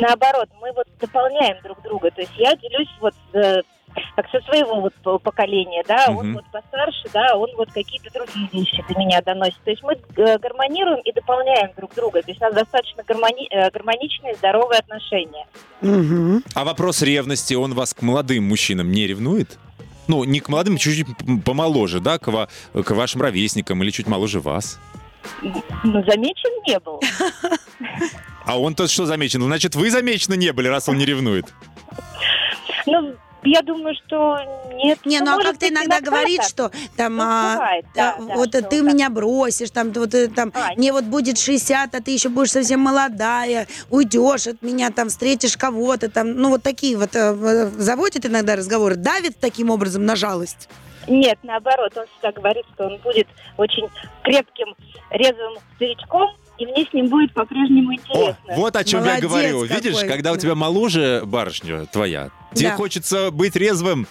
Наоборот, 0.00 0.48
мы 0.60 0.72
вот 0.72 0.86
дополняем 1.00 1.56
друг 1.62 1.82
друга. 1.82 2.10
То 2.10 2.20
есть 2.20 2.32
я 2.36 2.54
делюсь 2.56 2.88
вот 3.00 3.14
э, 3.34 3.62
как 4.16 4.28
со 4.30 4.40
своего 4.42 4.80
вот 4.80 4.94
по- 5.02 5.18
поколения, 5.18 5.82
да, 5.86 6.06
Мгм. 6.08 6.18
он 6.18 6.32
вот 6.34 6.44
постарше, 6.52 7.08
да, 7.12 7.36
он 7.36 7.48
вот 7.56 7.72
какие-то 7.72 8.08
другие 8.12 8.48
вещи 8.52 8.84
до 8.88 8.98
меня 8.98 9.20
доносит. 9.22 9.58
То 9.64 9.70
есть 9.70 9.82
мы 9.82 9.94
э, 10.16 10.38
гармонируем 10.38 11.00
и 11.00 11.12
дополняем 11.12 11.70
друг 11.76 11.94
друга. 11.94 12.22
То 12.22 12.30
есть 12.30 12.40
у 12.40 12.44
нас 12.44 12.54
достаточно 12.54 13.02
гармони- 13.02 13.48
э, 13.50 13.70
гармоничные, 13.70 14.36
здоровые 14.36 14.78
отношения. 14.78 15.46
Мгм. 15.80 16.44
А 16.54 16.64
вопрос 16.64 17.02
ревности, 17.02 17.54
он 17.54 17.74
вас 17.74 17.92
к 17.94 18.02
молодым 18.02 18.44
мужчинам 18.48 18.90
не 18.92 19.06
ревнует? 19.06 19.58
Ну, 20.08 20.24
не 20.24 20.40
к 20.40 20.48
молодым, 20.48 20.76
чуть-чуть 20.76 21.06
помоложе, 21.44 22.00
да, 22.00 22.18
к, 22.18 22.26
ва- 22.28 22.48
к 22.72 22.90
вашим 22.90 23.22
ровесникам 23.22 23.80
или 23.82 23.90
чуть 23.90 24.08
моложе 24.08 24.40
вас. 24.40 24.80
Ну, 25.42 26.04
замечен 26.04 26.50
не 26.66 26.78
был. 26.78 27.00
А 28.46 28.58
он 28.58 28.74
то 28.74 28.88
что 28.88 29.06
замечен? 29.06 29.42
Значит, 29.42 29.76
вы 29.76 29.90
замечены 29.90 30.34
не 30.34 30.52
были, 30.52 30.66
раз 30.66 30.88
он 30.88 30.96
не 30.96 31.04
ревнует. 31.04 31.44
Ну, 32.86 33.14
я 33.42 33.62
думаю, 33.62 33.94
что 34.06 34.38
нет. 34.74 34.98
Не, 35.04 35.20
ну 35.20 35.32
а 35.32 35.34
может 35.34 35.52
как 35.52 35.58
ты 35.58 35.68
иногда 35.68 36.00
говоришь, 36.00 36.38
так. 36.38 36.48
что 36.48 36.70
там, 36.96 37.16
Ну, 37.16 37.22
а, 37.24 37.54
бывает, 37.54 37.86
да, 37.94 38.16
да, 38.18 38.24
да, 38.24 38.34
вот 38.34 38.48
что 38.48 38.62
ты 38.62 38.82
вот 38.82 38.92
меня 38.92 39.08
бросишь, 39.08 39.70
там, 39.70 39.92
вот, 39.92 40.14
э, 40.14 40.28
там, 40.28 40.52
А, 40.54 40.74
мне 40.76 40.92
вот 40.92 41.04
будет 41.04 41.38
60, 41.38 41.94
а 41.94 42.00
ты 42.00 42.10
еще 42.10 42.28
будешь 42.28 42.50
совсем 42.50 42.80
молодая, 42.80 43.66
уйдешь 43.88 44.46
от 44.46 44.62
меня, 44.62 44.90
там, 44.90 45.08
встретишь 45.08 45.56
кого-то, 45.56 46.10
там, 46.10 46.32
ну 46.32 46.50
вот 46.50 46.62
такие 46.62 46.98
вот 46.98 47.14
э, 47.16 47.34
э, 47.34 47.70
заводит 47.78 48.26
иногда 48.26 48.56
разговоры, 48.56 48.96
давит 48.96 49.38
таким 49.38 49.70
образом 49.70 50.04
на 50.04 50.16
жалость. 50.16 50.68
Нет, 51.08 51.38
наоборот, 51.42 51.92
он 51.96 52.04
всегда 52.12 52.32
говорит, 52.32 52.64
что 52.74 52.86
он 52.86 52.98
будет 52.98 53.26
очень 53.56 53.86
крепким, 54.22 54.74
резвым 55.10 55.54
старичком, 55.76 56.30
и 56.58 56.66
мне 56.66 56.84
с 56.84 56.92
ним 56.92 57.08
будет 57.08 57.32
по-прежнему 57.32 57.90
О, 57.90 57.94
интересно. 57.94 58.34
вот 58.56 58.76
о 58.76 58.84
чем 58.84 59.00
я 59.00 59.06
Молодец 59.06 59.30
говорю. 59.30 59.60
какой. 59.62 59.76
Видишь, 59.76 60.00
когда 60.00 60.32
у 60.32 60.36
тебя 60.36 60.54
моложе 60.54 61.22
барышня 61.24 61.86
твоя, 61.86 62.30
тебе 62.54 62.68
Да. 62.68 62.76
хочется 62.76 63.30
быть 63.30 63.56
резвым 63.56 64.06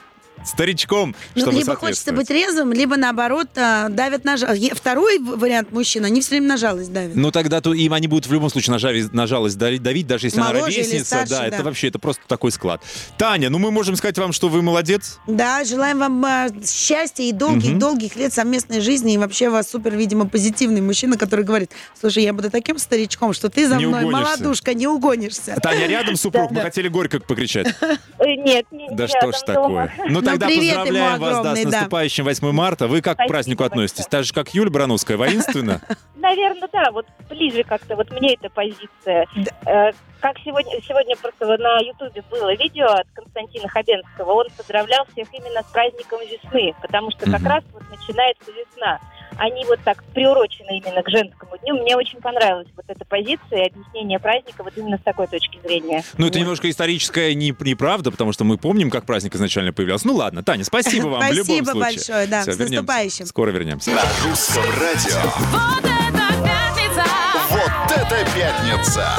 старичком, 0.45 1.15
Ну, 1.35 1.41
чтобы 1.41 1.57
либо 1.57 1.75
хочется 1.75 2.11
быть 2.11 2.29
резвым, 2.29 2.73
либо 2.73 2.97
наоборот 2.97 3.47
э, 3.55 3.87
давят 3.89 4.25
на 4.25 4.37
жалость. 4.37 4.71
Второй 4.73 5.19
вариант 5.19 5.71
мужчин, 5.71 6.05
они 6.05 6.21
все 6.21 6.31
время 6.31 6.47
на 6.47 6.57
жалость 6.57 6.91
давят. 6.91 7.15
Ну 7.15 7.31
тогда 7.31 7.61
то 7.61 7.73
им 7.73 7.93
они 7.93 8.07
будут 8.07 8.27
в 8.27 8.33
любом 8.33 8.49
случае 8.49 8.73
на, 8.73 8.79
жалость- 8.79 9.13
на 9.13 9.27
жалость 9.27 9.57
давить, 9.57 9.83
давить, 9.83 10.07
даже 10.07 10.27
если 10.27 10.39
она 10.39 10.49
Моложе 10.53 10.71
или 10.71 10.79
ровесница. 10.81 11.05
старше, 11.05 11.29
да, 11.29 11.39
да. 11.39 11.47
это 11.47 11.63
вообще 11.63 11.87
это 11.89 11.99
просто 11.99 12.21
такой 12.27 12.51
склад. 12.51 12.81
Таня, 13.17 13.49
ну 13.49 13.59
мы 13.59 13.71
можем 13.71 13.95
сказать 13.95 14.17
вам, 14.17 14.31
что 14.33 14.49
вы 14.49 14.61
молодец. 14.61 15.19
Да, 15.27 15.63
желаем 15.63 15.99
вам 15.99 16.25
э, 16.25 16.49
счастья 16.65 17.23
и 17.23 17.31
долгих-долгих 17.31 18.15
лет 18.15 18.33
совместной 18.33 18.81
жизни. 18.81 19.13
И 19.13 19.17
вообще 19.17 19.49
у 19.49 19.51
вас 19.51 19.69
супер, 19.69 19.95
видимо, 19.95 20.27
позитивный 20.27 20.81
мужчина, 20.81 21.17
который 21.17 21.45
говорит, 21.45 21.71
слушай, 21.99 22.23
я 22.23 22.33
буду 22.33 22.49
таким 22.49 22.77
старичком, 22.79 23.33
что 23.33 23.49
ты 23.49 23.67
за 23.67 23.75
Не 23.75 23.85
мной, 23.87 24.03
угонишься. 24.05 24.31
молодушка, 24.37 24.73
не 24.73 24.87
угонишься. 24.87 25.55
Таня, 25.61 25.87
рядом 25.87 26.15
супруг, 26.15 26.49
мы 26.51 26.57
Да. 26.57 26.63
хотели 26.63 26.87
горько 26.87 27.19
покричать. 27.19 27.67
Э, 27.81 28.25
Нет, 28.35 28.65
не 28.71 28.87
Да 28.91 29.07
что 29.07 29.31
ж 29.31 29.35
такое. 29.45 29.93
Ну, 30.09 30.21
тогда 30.31 30.47
привет 30.47 30.61
ему 30.73 30.79
поздравляем 30.85 31.19
вас 31.19 31.43
да, 31.43 31.55
с 31.55 31.63
наступающим 31.63 32.23
8 32.25 32.51
марта. 32.51 32.87
Вы 32.87 33.01
как 33.01 33.13
к 33.13 33.15
Спасибо 33.15 33.33
празднику 33.33 33.63
относитесь? 33.63 34.05
большое. 34.05 34.11
Так 34.11 34.23
же, 34.25 34.33
как 34.33 34.53
Юля 34.53 34.69
Барановская, 34.69 35.17
воинственно? 35.17 35.81
Наверное, 36.15 36.69
да, 36.71 36.91
вот 36.91 37.05
ближе 37.29 37.63
как-то 37.63 37.95
вот 37.95 38.11
мне 38.11 38.33
эта 38.35 38.49
позиция. 38.49 39.25
Э, 39.65 39.91
Как 40.19 40.37
сегодня, 40.43 40.81
сегодня 40.85 41.15
просто 41.15 41.45
на 41.57 41.79
Ютубе 41.79 42.23
было 42.29 42.53
видео 42.55 42.87
от 42.87 43.07
Константина 43.13 43.67
Хабенского, 43.69 44.31
он 44.33 44.47
поздравлял 44.57 45.05
всех 45.13 45.27
именно 45.33 45.61
с 45.61 45.71
праздником 45.71 46.19
весны, 46.21 46.73
потому 46.81 47.11
что 47.11 47.29
как 47.31 47.43
раз 47.43 47.63
вот 47.73 47.83
начинается 47.89 48.51
весна. 48.51 48.99
Они 49.39 49.63
вот 49.65 49.79
так 49.85 50.03
приурочены 50.13 50.77
именно 50.79 51.01
к 51.01 51.09
женскому 51.09 51.57
дню. 51.63 51.81
Мне 51.81 51.95
очень 51.95 52.19
понравилась 52.19 52.67
вот 52.75 52.85
эта 52.87 53.05
позиция 53.05 53.65
и 53.65 53.67
объяснение 53.69 54.19
праздника 54.19 54.63
вот 54.63 54.73
именно 54.77 54.97
с 54.97 55.01
такой 55.01 55.27
точки 55.27 55.59
зрения. 55.63 56.03
Ну, 56.17 56.27
это 56.27 56.37
Вот. 56.37 56.41
немножко 56.41 56.69
историческая 56.69 57.33
не- 57.33 57.55
неправда, 57.59 58.11
потому 58.11 58.33
что 58.33 58.43
мы 58.43 58.57
помним, 58.57 58.89
как 58.89 59.05
праздник 59.05 59.35
изначально 59.35 59.71
появлялся. 59.73 60.07
Ну 60.07 60.15
ладно, 60.15 60.43
Таня, 60.43 60.63
спасибо 60.65 61.07
вам 61.07 61.21
в 61.21 61.31
любом 61.31 61.45
Спасибо 61.45 61.65
случае. 61.71 61.81
большое, 61.81 62.27
да. 62.27 62.43
С 62.43 62.57
наступающим. 62.57 63.25
Скоро 63.25 63.51
вернемся. 63.51 63.91
На 63.91 64.01
русском 64.27 64.63
радио. 64.79 65.19
Вот 65.51 65.85
это 65.85 66.43
пятница! 66.43 67.03
Вот 67.49 67.91
это 67.97 68.25
пятница! 68.35 69.15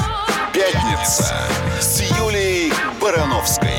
Пятница 0.52 1.34
с 1.80 2.00
Юлией 2.18 2.72
Барановской. 3.00 3.70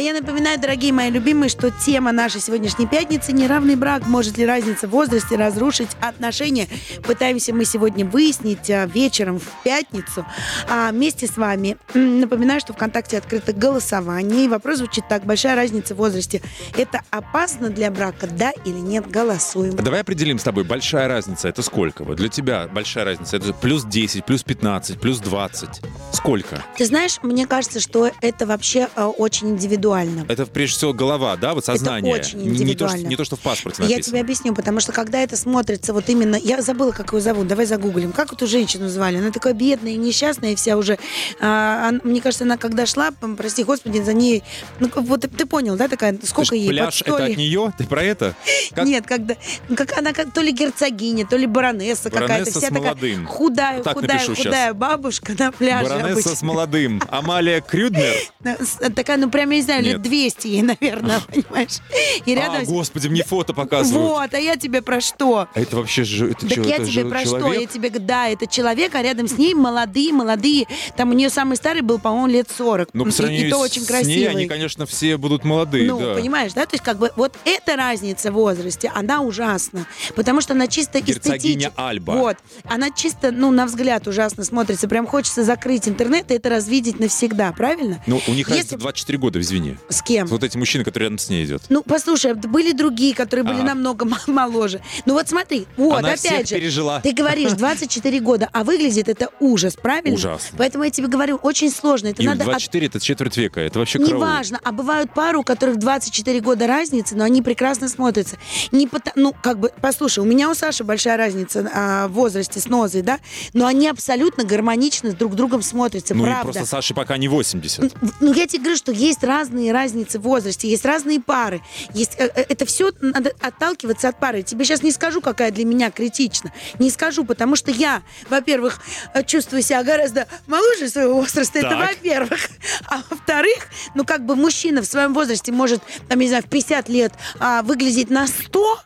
А 0.00 0.02
я 0.02 0.14
напоминаю, 0.14 0.58
дорогие 0.58 0.94
мои 0.94 1.10
любимые, 1.10 1.50
что 1.50 1.70
тема 1.70 2.10
нашей 2.10 2.40
сегодняшней 2.40 2.86
пятницы– 2.86 3.32
неравный 3.34 3.76
брак. 3.76 4.06
Может 4.06 4.38
ли 4.38 4.46
разница 4.46 4.88
в 4.88 4.92
возрасте 4.92 5.36
разрушить 5.36 5.90
отношения? 6.00 6.68
Пытаемся 7.02 7.54
мы 7.54 7.66
сегодня 7.66 8.06
выяснить 8.06 8.70
а, 8.70 8.86
вечером 8.86 9.38
в 9.38 9.44
пятницу. 9.62 10.24
А 10.70 10.90
вместе 10.90 11.26
с 11.26 11.36
вами 11.36 11.76
напоминаю, 11.92 12.60
что 12.60 12.72
ВКонтакте 12.72 13.18
открыто 13.18 13.52
голосование. 13.52 14.46
И 14.46 14.48
вопрос 14.48 14.78
звучит 14.78 15.04
так. 15.06 15.26
Большая 15.26 15.54
разница 15.54 15.94
в 15.94 15.98
возрасте. 15.98 16.40
Это 16.78 17.02
опасно 17.10 17.68
для 17.68 17.90
брака, 17.90 18.26
да 18.26 18.52
или 18.64 18.78
нет? 18.78 19.06
Голосуем. 19.06 19.76
Давай 19.76 20.00
определим 20.00 20.38
с 20.38 20.44
тобой, 20.44 20.64
большая 20.64 21.08
разница 21.08 21.46
это 21.46 21.60
сколько? 21.60 22.04
Вот 22.04 22.16
для 22.16 22.30
тебя 22.30 22.66
большая 22.72 23.04
разница 23.04 23.36
это 23.36 23.52
плюс 23.52 23.84
10, 23.84 24.24
плюс 24.24 24.44
15, 24.44 24.98
плюс 24.98 25.18
20. 25.18 25.68
Сколько? 26.14 26.64
Ты 26.78 26.86
знаешь, 26.86 27.18
мне 27.22 27.46
кажется, 27.46 27.80
что 27.80 28.10
это 28.22 28.46
вообще 28.46 28.88
э, 28.96 29.04
очень 29.04 29.50
индивидуально. 29.50 29.89
Это 30.28 30.46
прежде 30.46 30.76
всего 30.76 30.92
голова, 30.92 31.36
да, 31.36 31.54
вот 31.54 31.64
сознание. 31.64 32.14
очень 32.14 32.38
Не- 32.38 32.44
не, 32.64 32.74
то, 32.74 32.88
что, 32.88 32.96
индивидуально. 32.96 33.06
не 33.08 33.16
то, 33.16 33.24
что 33.24 33.36
в 33.36 33.40
паспорте 33.40 33.82
Я 33.82 33.88
написано. 33.88 34.12
тебе 34.12 34.20
объясню, 34.20 34.54
потому 34.54 34.80
что 34.80 34.92
когда 34.92 35.18
это 35.20 35.36
смотрится 35.36 35.92
вот 35.92 36.08
именно... 36.08 36.36
Я 36.36 36.62
забыла, 36.62 36.92
как 36.92 37.12
ее 37.12 37.20
зовут, 37.20 37.46
давай 37.48 37.66
загуглим. 37.66 38.12
Как 38.12 38.32
эту 38.32 38.46
женщину 38.46 38.88
звали? 38.88 39.18
Она 39.18 39.30
такая 39.30 39.54
бедная 39.54 39.92
и 39.92 39.96
несчастная 39.96 40.54
вся 40.56 40.76
уже. 40.76 40.98
А, 41.40 41.92
мне 42.04 42.20
кажется, 42.20 42.44
она 42.44 42.56
когда 42.56 42.86
шла, 42.86 43.10
прости 43.36 43.64
господи, 43.64 44.00
за 44.00 44.12
ней... 44.12 44.42
Ну, 44.78 44.90
вот 44.94 45.20
ты 45.22 45.46
понял, 45.46 45.76
да, 45.76 45.88
такая? 45.88 46.16
Сколько 46.22 46.54
есть 46.54 46.66
ей? 46.66 46.70
Пляж 46.70 47.02
это 47.02 47.24
от 47.24 47.36
нее? 47.36 47.72
Ты 47.76 47.86
про 47.86 48.02
это? 48.02 48.34
Как 48.74 48.84
Нет, 48.86 49.06
когда... 49.06 49.36
ну, 49.68 49.76
Как 49.76 49.96
она 49.98 50.12
как, 50.12 50.32
то 50.32 50.40
ли 50.40 50.52
герцогиня, 50.52 51.26
то 51.26 51.36
ли 51.36 51.46
баронесса, 51.46 52.10
какая-то. 52.10 52.28
Баронесса 52.28 52.58
Вся 52.58 52.68
с 52.68 52.72
такая 52.72 53.26
худая, 53.26 53.82
Так 53.82 53.94
худая, 53.94 54.26
худая 54.26 54.74
бабушка 54.74 55.32
на 55.38 55.52
пляже 55.52 55.88
Баронесса 55.88 56.12
обычно. 56.12 56.36
с 56.36 56.42
молодым. 56.42 57.02
Амалия 57.08 57.60
Крюднер? 57.60 58.14
Такая, 58.94 59.16
ну, 59.16 59.30
прям, 59.30 59.50
я 59.50 59.56
не 59.56 59.62
знаю, 59.62 59.79
Нет. 59.82 59.94
лет 59.94 60.02
200 60.02 60.46
ей, 60.46 60.62
наверное, 60.62 61.20
понимаешь? 61.28 61.78
И 62.26 62.34
рядом... 62.34 62.62
А, 62.62 62.64
господи, 62.64 63.08
мне 63.08 63.22
фото 63.24 63.52
показывают. 63.52 64.08
Вот, 64.10 64.34
а 64.34 64.38
я 64.38 64.56
тебе 64.56 64.82
про 64.82 65.00
что? 65.00 65.48
А 65.52 65.60
Это 65.60 65.76
вообще 65.76 66.04
же... 66.04 66.30
Это 66.30 66.46
Так 66.46 66.54
чё, 66.56 66.62
я 66.64 66.76
это 66.76 66.86
тебе 66.86 67.04
про 67.04 67.20
что? 67.24 67.36
Я 67.36 67.40
человек? 67.42 67.70
тебе 67.70 67.88
говорю, 67.88 68.06
да, 68.06 68.28
это 68.28 68.46
человек, 68.46 68.94
а 68.94 69.02
рядом 69.02 69.28
с 69.28 69.36
ней 69.38 69.54
молодые, 69.54 70.12
молодые. 70.12 70.66
Там 70.96 71.10
у 71.10 71.12
нее 71.12 71.30
самый 71.30 71.56
старый 71.56 71.82
был, 71.82 71.98
по-моему, 71.98 72.26
лет 72.28 72.48
40. 72.56 72.90
Ну, 72.92 73.04
по 73.04 73.10
сравнению 73.10 73.48
и, 73.48 73.50
то 73.50 73.58
очень 73.58 73.84
красивый. 73.84 74.14
ней, 74.14 74.28
они, 74.28 74.46
конечно, 74.46 74.86
все 74.86 75.16
будут 75.16 75.44
молодые, 75.44 75.88
ну, 75.88 75.98
да. 75.98 76.14
понимаешь, 76.14 76.52
да? 76.52 76.66
То 76.66 76.74
есть, 76.74 76.84
как 76.84 76.98
бы, 76.98 77.12
вот 77.16 77.36
эта 77.44 77.76
разница 77.76 78.30
в 78.30 78.34
возрасте, 78.34 78.90
она 78.94 79.20
ужасна. 79.20 79.86
Потому 80.14 80.40
что 80.40 80.54
она 80.54 80.66
чисто 80.66 81.00
эстетически. 81.00 81.70
Альба. 81.76 82.12
Вот. 82.12 82.36
Она 82.64 82.90
чисто, 82.90 83.30
ну, 83.30 83.50
на 83.50 83.66
взгляд 83.66 84.06
ужасно 84.06 84.44
смотрится. 84.44 84.88
Прям 84.88 85.06
хочется 85.06 85.44
закрыть 85.44 85.88
интернет 85.88 86.30
и 86.30 86.34
это 86.34 86.48
развидеть 86.50 86.98
навсегда, 87.00 87.52
правильно? 87.52 88.02
Ну, 88.06 88.20
у 88.26 88.32
них 88.32 88.48
Если- 88.48 88.58
разница 88.60 88.78
24 88.78 89.18
года, 89.18 89.40
извини. 89.40 89.69
С 89.88 90.02
кем? 90.02 90.26
Вот 90.26 90.42
эти 90.44 90.56
мужчины, 90.56 90.84
которые 90.84 91.06
рядом 91.08 91.18
с 91.18 91.28
ней 91.28 91.44
идет. 91.44 91.62
Ну, 91.68 91.82
послушай, 91.82 92.34
были 92.34 92.72
другие, 92.72 93.14
которые 93.14 93.44
были 93.44 93.60
А. 93.60 93.64
намного 93.64 94.06
моложе. 94.26 94.80
Ну 95.06 95.14
вот 95.14 95.28
смотри, 95.28 95.66
вот, 95.76 95.98
Она 95.98 96.12
опять 96.12 96.48
же, 96.48 96.54
пережила. 96.56 97.00
ты 97.00 97.12
говоришь 97.12 97.52
24 97.52 98.20
года, 98.20 98.48
а 98.52 98.64
выглядит 98.64 99.08
это 99.08 99.28
ужас, 99.40 99.76
правильно? 99.76 100.14
Ужасно. 100.16 100.56
Поэтому 100.58 100.84
я 100.84 100.90
тебе 100.90 101.06
говорю, 101.08 101.36
очень 101.36 101.70
сложно. 101.70 102.08
Это 102.08 102.22
Юль, 102.22 102.30
надо... 102.30 102.42
от- 102.42 102.50
24 102.50 102.86
это 102.86 103.00
четверть 103.00 103.36
века, 103.36 103.60
это 103.60 103.78
вообще 103.78 103.98
караул. 103.98 104.14
Неважно, 104.22 104.60
а 104.62 104.72
бывают 104.72 105.12
пары, 105.14 105.38
у 105.38 105.42
которых 105.42 105.78
24 105.78 106.40
года 106.40 106.66
разницы, 106.66 107.14
но 107.16 107.24
они 107.24 107.42
прекрасно 107.42 107.88
смотрятся. 107.88 108.36
Не 108.72 108.86
пота- 108.86 109.12
Ну, 109.16 109.34
как 109.42 109.58
бы, 109.58 109.70
послушай, 109.80 110.20
у 110.20 110.24
меня 110.24 110.50
у 110.50 110.54
Саши 110.54 110.84
большая 110.84 111.16
разница 111.16 111.68
а, 111.74 112.08
в 112.08 112.12
возрасте 112.12 112.60
с 112.60 112.66
Нозой, 112.66 113.02
да, 113.02 113.18
но 113.52 113.66
они 113.66 113.88
абсолютно 113.88 114.44
гармонично 114.44 115.12
друг 115.12 115.32
с 115.32 115.36
другом 115.36 115.62
смотрятся, 115.62 116.14
Ну 116.14 116.24
и 116.24 116.26
правда. 116.26 116.52
просто 116.52 116.66
Саше 116.66 116.94
пока 116.94 117.16
не 117.16 117.28
80. 117.28 117.92
Ну, 118.20 118.32
я 118.32 118.46
тебе 118.46 118.60
говорю, 118.60 118.76
что 118.76 118.92
есть 118.92 119.22
разные 119.24 119.59
разницы 119.68 120.18
в 120.18 120.22
возрасте, 120.22 120.68
есть 120.68 120.84
разные 120.84 121.20
пары. 121.20 121.60
Есть, 121.92 122.14
э, 122.18 122.30
э, 122.34 122.44
это 122.48 122.64
все 122.64 122.92
надо 123.00 123.32
отталкиваться 123.40 124.08
от 124.08 124.18
пары. 124.18 124.42
Тебе 124.42 124.64
сейчас 124.64 124.82
не 124.82 124.90
скажу, 124.92 125.20
какая 125.20 125.50
для 125.50 125.64
меня 125.64 125.90
критична. 125.90 126.52
Не 126.78 126.90
скажу, 126.90 127.24
потому 127.24 127.56
что 127.56 127.70
я, 127.70 128.02
во-первых, 128.28 128.80
э, 129.14 129.22
чувствую 129.24 129.62
себя 129.62 129.82
гораздо 129.82 130.26
моложе 130.46 130.88
своего 130.88 131.16
возраста. 131.16 131.58
Это 131.58 131.70
Так. 131.70 131.88
во-первых. 131.88 132.48
А 132.86 133.02
во-вторых, 133.10 133.66
ну, 133.94 134.04
как 134.04 134.24
бы 134.24 134.36
мужчина 134.36 134.82
в 134.82 134.86
своем 134.86 135.12
возрасте 135.14 135.52
может, 135.52 135.82
там, 136.08 136.18
не 136.18 136.28
знаю, 136.28 136.42
в 136.42 136.48
50 136.48 136.88
лет 136.88 137.12
а, 137.38 137.62
выглядеть 137.62 138.10
на 138.10 138.26
100, 138.26 138.80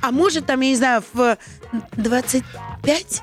а 0.00 0.10
может, 0.10 0.46
там, 0.46 0.60
я 0.60 0.70
не 0.70 0.76
знаю, 0.76 1.02
в 1.12 1.36
20 1.96 2.44
опять 2.84 3.22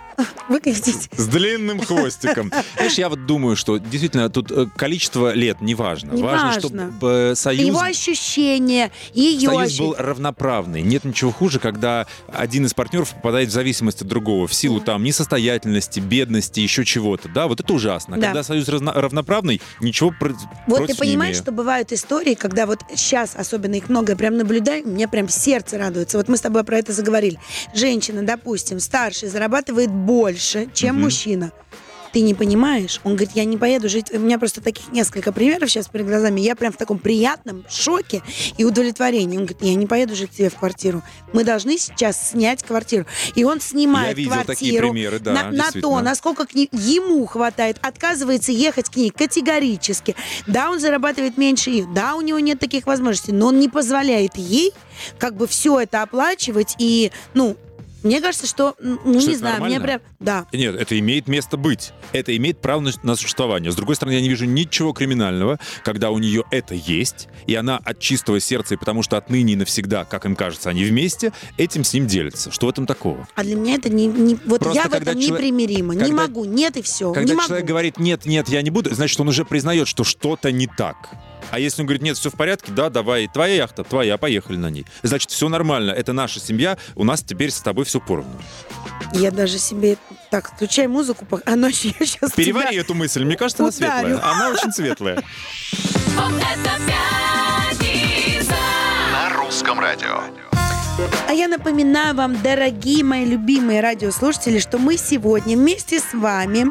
вы 0.50 0.60
хотите? 0.62 1.10
С 1.16 1.28
длинным 1.28 1.80
хвостиком. 1.80 2.52
Знаешь, 2.76 2.94
я 2.94 3.10
вот 3.10 3.26
думаю, 3.26 3.56
что 3.56 3.78
действительно 3.78 4.30
тут 4.30 4.52
э, 4.52 4.68
количество 4.76 5.34
лет 5.34 5.62
не 5.62 5.76
важно. 5.76 6.14
Не 6.14 6.24
важно, 6.24 6.48
важно. 6.48 6.62
чтобы 6.62 6.92
э, 7.02 7.36
союз, 7.36 7.68
Его 7.68 7.82
ощущения, 7.82 8.92
ее 9.14 9.50
союз 9.50 9.62
ощущения. 9.64 9.88
был 9.90 9.96
равноправный. 9.98 10.82
Нет 10.82 11.04
ничего 11.06 11.32
хуже, 11.32 11.60
когда 11.60 12.08
один 12.28 12.66
из 12.66 12.74
партнеров 12.74 13.14
попадает 13.14 13.50
в 13.50 13.52
зависимость 13.52 14.02
от 14.02 14.08
другого 14.08 14.48
в 14.48 14.54
силу 14.54 14.80
там 14.82 15.04
несостоятельности, 15.04 16.00
бедности, 16.00 16.60
еще 16.60 16.86
чего-то. 16.86 17.30
Да, 17.30 17.48
вот 17.48 17.60
это 17.60 17.74
ужасно. 17.74 18.18
Да. 18.18 18.28
Когда 18.28 18.44
союз 18.44 18.68
разно- 18.68 18.94
равноправный, 18.94 19.62
ничего 19.80 20.14
про- 20.18 20.36
Вот 20.68 20.78
против 20.78 20.96
ты 20.96 21.00
понимаешь, 21.00 21.38
что 21.38 21.52
бывают 21.52 21.92
истории, 21.92 22.34
когда 22.34 22.66
вот 22.66 22.80
сейчас, 22.96 23.36
особенно 23.36 23.76
их 23.76 23.90
много, 23.90 24.14
я 24.14 24.18
прям 24.18 24.38
наблюдаю, 24.38 24.88
мне 24.88 25.08
прям 25.08 25.30
сердце 25.30 25.78
радуется. 25.78 26.18
Вот 26.18 26.28
мы 26.28 26.38
с 26.38 26.42
тобой 26.42 26.64
про 26.64 26.78
это 26.78 26.94
заговорили. 26.94 27.40
Женщина, 27.74 28.24
допустим, 28.24 28.80
старшая, 28.80 29.30
зарабатывает 29.30 29.51
больше, 29.90 30.70
чем 30.74 30.96
Мгм. 30.96 31.04
мужчина. 31.04 31.52
Ты 32.14 32.20
не 32.20 32.34
понимаешь? 32.34 33.00
Он 33.06 33.14
говорит, 33.16 33.32
я 33.36 33.46
не 33.46 33.56
поеду 33.56 33.88
жить. 33.88 34.12
У 34.12 34.20
меня 34.20 34.38
просто 34.38 34.60
таких 34.60 34.92
несколько 34.92 35.32
примеров 35.32 35.70
сейчас 35.72 35.88
перед 35.88 36.06
глазами. 36.08 36.42
Я 36.42 36.58
прям 36.58 36.74
в 36.74 36.76
таком 36.76 37.00
приятном 37.00 37.64
шоке 37.70 38.22
и 38.58 38.66
удовлетворении. 38.66 39.38
Он 39.38 39.46
говорит, 39.46 39.62
я 39.62 39.76
не 39.76 39.88
поеду 39.88 40.14
жить 40.14 40.32
тебе 40.32 40.50
в 40.50 40.56
квартиру. 40.56 41.04
Мы 41.32 41.46
должны 41.46 41.78
сейчас 41.78 42.32
снять 42.32 42.64
квартиру. 42.64 43.06
И 43.36 43.46
он 43.46 43.62
снимает 43.62 44.18
Я 44.18 44.26
квартиру 44.26 44.48
такие 44.48 44.80
примеры, 44.82 45.20
да, 45.20 45.32
на, 45.32 45.52
на 45.52 45.72
то, 45.72 46.02
насколько 46.02 46.46
к 46.46 46.54
ней- 46.54 46.68
ему 46.74 47.26
хватает. 47.28 47.78
Отказывается 47.82 48.52
ехать 48.52 48.90
к 48.90 48.98
ней 48.98 49.10
категорически. 49.10 50.18
Да, 50.48 50.70
он 50.70 50.82
зарабатывает 50.82 51.38
меньше 51.38 51.70
ее. 51.70 51.88
Да, 51.96 52.16
у 52.16 52.22
него 52.22 52.40
нет 52.40 52.60
таких 52.60 52.88
возможностей. 52.88 53.32
Но 53.32 53.48
он 53.48 53.60
не 53.62 53.70
позволяет 53.70 54.36
ей 54.36 54.74
как 55.18 55.36
бы 55.36 55.48
все 55.48 55.80
это 55.80 56.02
оплачивать. 56.02 56.76
И, 56.78 57.14
ну, 57.34 57.56
мне 58.04 58.22
кажется, 58.22 58.48
что, 58.48 58.76
ну, 58.80 59.20
Что 59.20 59.30
не 59.32 59.36
знаю, 59.36 59.62
мне 59.64 59.78
нормально? 59.80 60.00
прям... 60.00 60.02
Да. 60.20 60.46
Нет, 60.54 60.76
это 60.76 60.98
имеет 61.00 61.28
место 61.28 61.58
быть. 61.58 61.92
Это 62.14 62.36
имеет 62.36 62.60
право 62.60 62.80
на, 62.82 62.92
на 63.04 63.16
существование. 63.16 63.72
С 63.72 63.76
другой 63.76 63.96
стороны, 63.96 64.16
я 64.16 64.22
не 64.22 64.30
вижу 64.30 64.46
ничего 64.46 64.94
криминального, 64.94 65.60
когда 65.84 66.10
у 66.12 66.18
нее 66.18 66.44
это 66.52 66.74
есть, 66.76 67.28
и 67.48 67.56
она 67.56 67.78
от 67.84 68.00
чистого 68.00 68.40
сердца, 68.40 68.74
и 68.74 68.78
потому 68.78 69.04
что 69.04 69.18
отныне 69.18 69.54
и 69.54 69.56
навсегда, 69.56 70.06
как 70.06 70.26
им 70.26 70.36
кажется, 70.36 70.70
они 70.70 70.84
вместе, 70.84 71.32
этим 71.58 71.84
с 71.84 71.94
ним 71.94 72.08
делятся. 72.08 72.52
Что 72.52 72.68
в 72.68 72.70
этом 72.70 72.86
такого? 72.86 73.28
А 73.36 73.44
для 73.44 73.56
меня 73.56 73.76
это 73.76 73.90
не... 73.90 74.08
не- 74.08 74.38
вот 74.46 74.62
Просто 74.62 74.82
я 74.82 74.88
в 74.90 74.94
этом 74.94 75.20
человек- 75.20 75.32
непримирима. 75.32 75.94
Не 75.94 76.00
когда- 76.02 76.16
могу. 76.16 76.46
Нет 76.46 76.78
и 76.78 76.82
все. 76.82 77.12
Когда 77.14 77.30
не 77.32 77.36
могу. 77.36 77.48
человек 77.48 77.66
говорит 77.68 78.00
«нет, 78.00 78.26
нет, 78.26 78.50
я 78.50 78.62
не 78.62 78.70
буду», 78.70 78.94
значит, 78.94 79.20
он 79.20 79.28
уже 79.30 79.46
признает, 79.46 79.88
что 79.88 80.04
что-то 80.04 80.52
не 80.52 80.68
так. 80.68 80.96
А 81.52 81.60
если 81.60 81.82
он 81.82 81.86
говорит, 81.86 82.02
нет, 82.02 82.18
все 82.18 82.30
в 82.30 82.36
порядке, 82.36 82.72
да, 82.72 82.90
давай, 82.90 83.28
твоя 83.28 83.56
яхта, 83.56 83.84
твоя, 83.84 84.18
поехали 84.18 84.58
на 84.58 84.70
ней. 84.70 84.86
Значит, 85.04 85.32
все 85.32 85.50
нормально, 85.50 85.92
это 85.92 86.14
наша 86.14 86.40
семья, 86.40 86.78
у 86.96 87.04
нас 87.04 87.22
теперь 87.22 87.52
с 87.52 87.60
тобой 87.60 87.86
все 87.86 88.00
поровну. 88.00 88.40
Я 89.14 89.32
даже 89.32 89.60
себе... 89.60 89.98
Так, 90.30 90.56
включай 90.56 90.88
музыку, 90.88 91.28
а 91.46 91.56
ночью 91.58 91.94
я 92.00 92.06
сейчас 92.06 92.32
Перевари 92.32 92.78
эту 92.78 92.94
мысль, 92.94 93.26
мне 93.26 93.36
кажется, 93.36 93.64
она 93.64 93.70
ударю. 93.70 94.08
светлая. 94.08 94.32
Она 94.32 94.50
очень 94.50 94.72
светлая. 94.72 95.24
Вот 96.14 96.34
это 96.34 96.72
пятница. 97.80 98.56
На 99.14 99.30
русском 99.38 99.80
радио. 99.80 100.51
А 101.28 101.34
я 101.34 101.48
напоминаю 101.48 102.16
вам, 102.16 102.42
дорогие 102.42 103.04
мои 103.04 103.26
любимые 103.26 103.82
радиослушатели, 103.82 104.60
что 104.60 104.78
мы 104.78 104.98
сегодня 104.98 105.56
вместе 105.56 106.00
с 106.00 106.14
вами, 106.14 106.66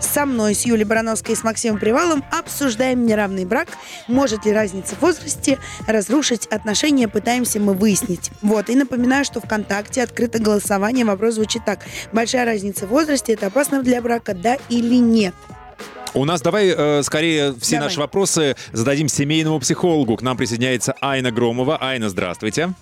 со 0.00 0.24
мной, 0.24 0.54
с 0.54 0.64
Юлей 0.64 0.84
Барановской 0.84 1.34
и 1.34 1.36
с 1.36 1.44
Максимом 1.44 1.78
Привалом, 1.78 2.24
обсуждаем 2.30 3.04
неравный 3.04 3.44
брак. 3.44 3.68
Может 4.08 4.46
ли 4.46 4.52
разница 4.52 4.94
в 4.96 5.02
возрасте 5.02 5.58
разрушить 5.86 6.46
отношения, 6.46 7.08
пытаемся 7.08 7.60
мы 7.60 7.74
выяснить. 7.74 8.30
Вот, 8.42 8.70
и 8.70 8.74
напоминаю, 8.74 9.24
что 9.24 9.40
ВКонтакте 9.40 10.02
открыто 10.02 10.38
голосование, 10.38 11.04
вопрос 11.04 11.34
звучит 11.34 11.64
так. 11.64 11.80
Большая 12.12 12.46
разница 12.46 12.86
в 12.86 12.90
возрасте, 12.90 13.34
это 13.34 13.48
опасно 13.48 13.82
для 13.82 14.00
брака, 14.00 14.34
да 14.34 14.56
или 14.68 14.96
нет? 14.96 15.34
У 16.14 16.24
нас 16.24 16.40
давай 16.40 16.72
э, 16.74 17.02
скорее 17.02 17.54
все 17.60 17.72
Давай. 17.72 17.88
наши 17.88 18.00
вопросы 18.00 18.56
зададим 18.72 19.06
семейному 19.06 19.60
психологу. 19.60 20.16
К 20.16 20.22
нам 20.22 20.38
присоединяется 20.38 20.94
Айна 21.02 21.30
Громова. 21.30 21.76
Айна, 21.78 22.08
здравствуйте. 22.08 22.72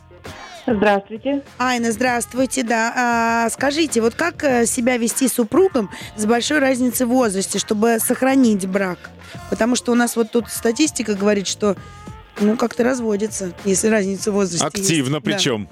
Здравствуйте. 0.67 1.43
Айна, 1.59 1.93
здравствуйте, 1.93 2.63
да. 2.63 2.93
А, 2.97 3.51
скажите, 3.51 4.01
вот 4.01 4.15
как 4.15 4.43
э, 4.45 4.67
себя 4.67 4.97
вести 4.97 5.29
с 5.29 5.35
супругом 5.35 5.91
с 6.17 6.25
большой 6.25 6.59
разницей 6.59 7.07
в 7.07 7.11
возрасте, 7.11 7.59
чтобы 7.59 7.99
сохранить 7.99 8.67
брак? 8.67 9.11
Потому 9.51 9.77
что 9.77 9.93
у 9.93 9.95
нас 9.95 10.17
вот 10.17 10.31
тут 10.31 10.49
статистика 10.49 11.15
говорит, 11.15 11.47
что 11.47 11.77
ну 12.41 12.57
как-то 12.57 12.83
разводится, 12.83 13.53
если 13.65 13.89
разница 13.89 14.33
в 14.33 14.35
возрасте 14.35 14.67
есть. 14.75 14.91
Активно 14.91 15.21
Да. 15.21 15.25
причем. 15.25 15.69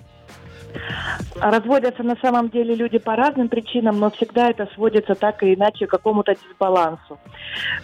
А 1.39 1.51
Разводятся 1.51 2.03
на 2.03 2.17
самом 2.17 2.49
деле 2.51 2.75
люди 2.75 2.99
по 2.99 3.17
разным 3.17 3.49
причинам, 3.49 3.99
но 3.99 4.11
всегда 4.11 4.51
это 4.51 4.69
сводится 4.75 5.15
так 5.15 5.43
или 5.43 5.55
иначе 5.55 5.87
к 5.87 5.91
какому-то 5.91 6.35
дисбалансу. 6.35 7.19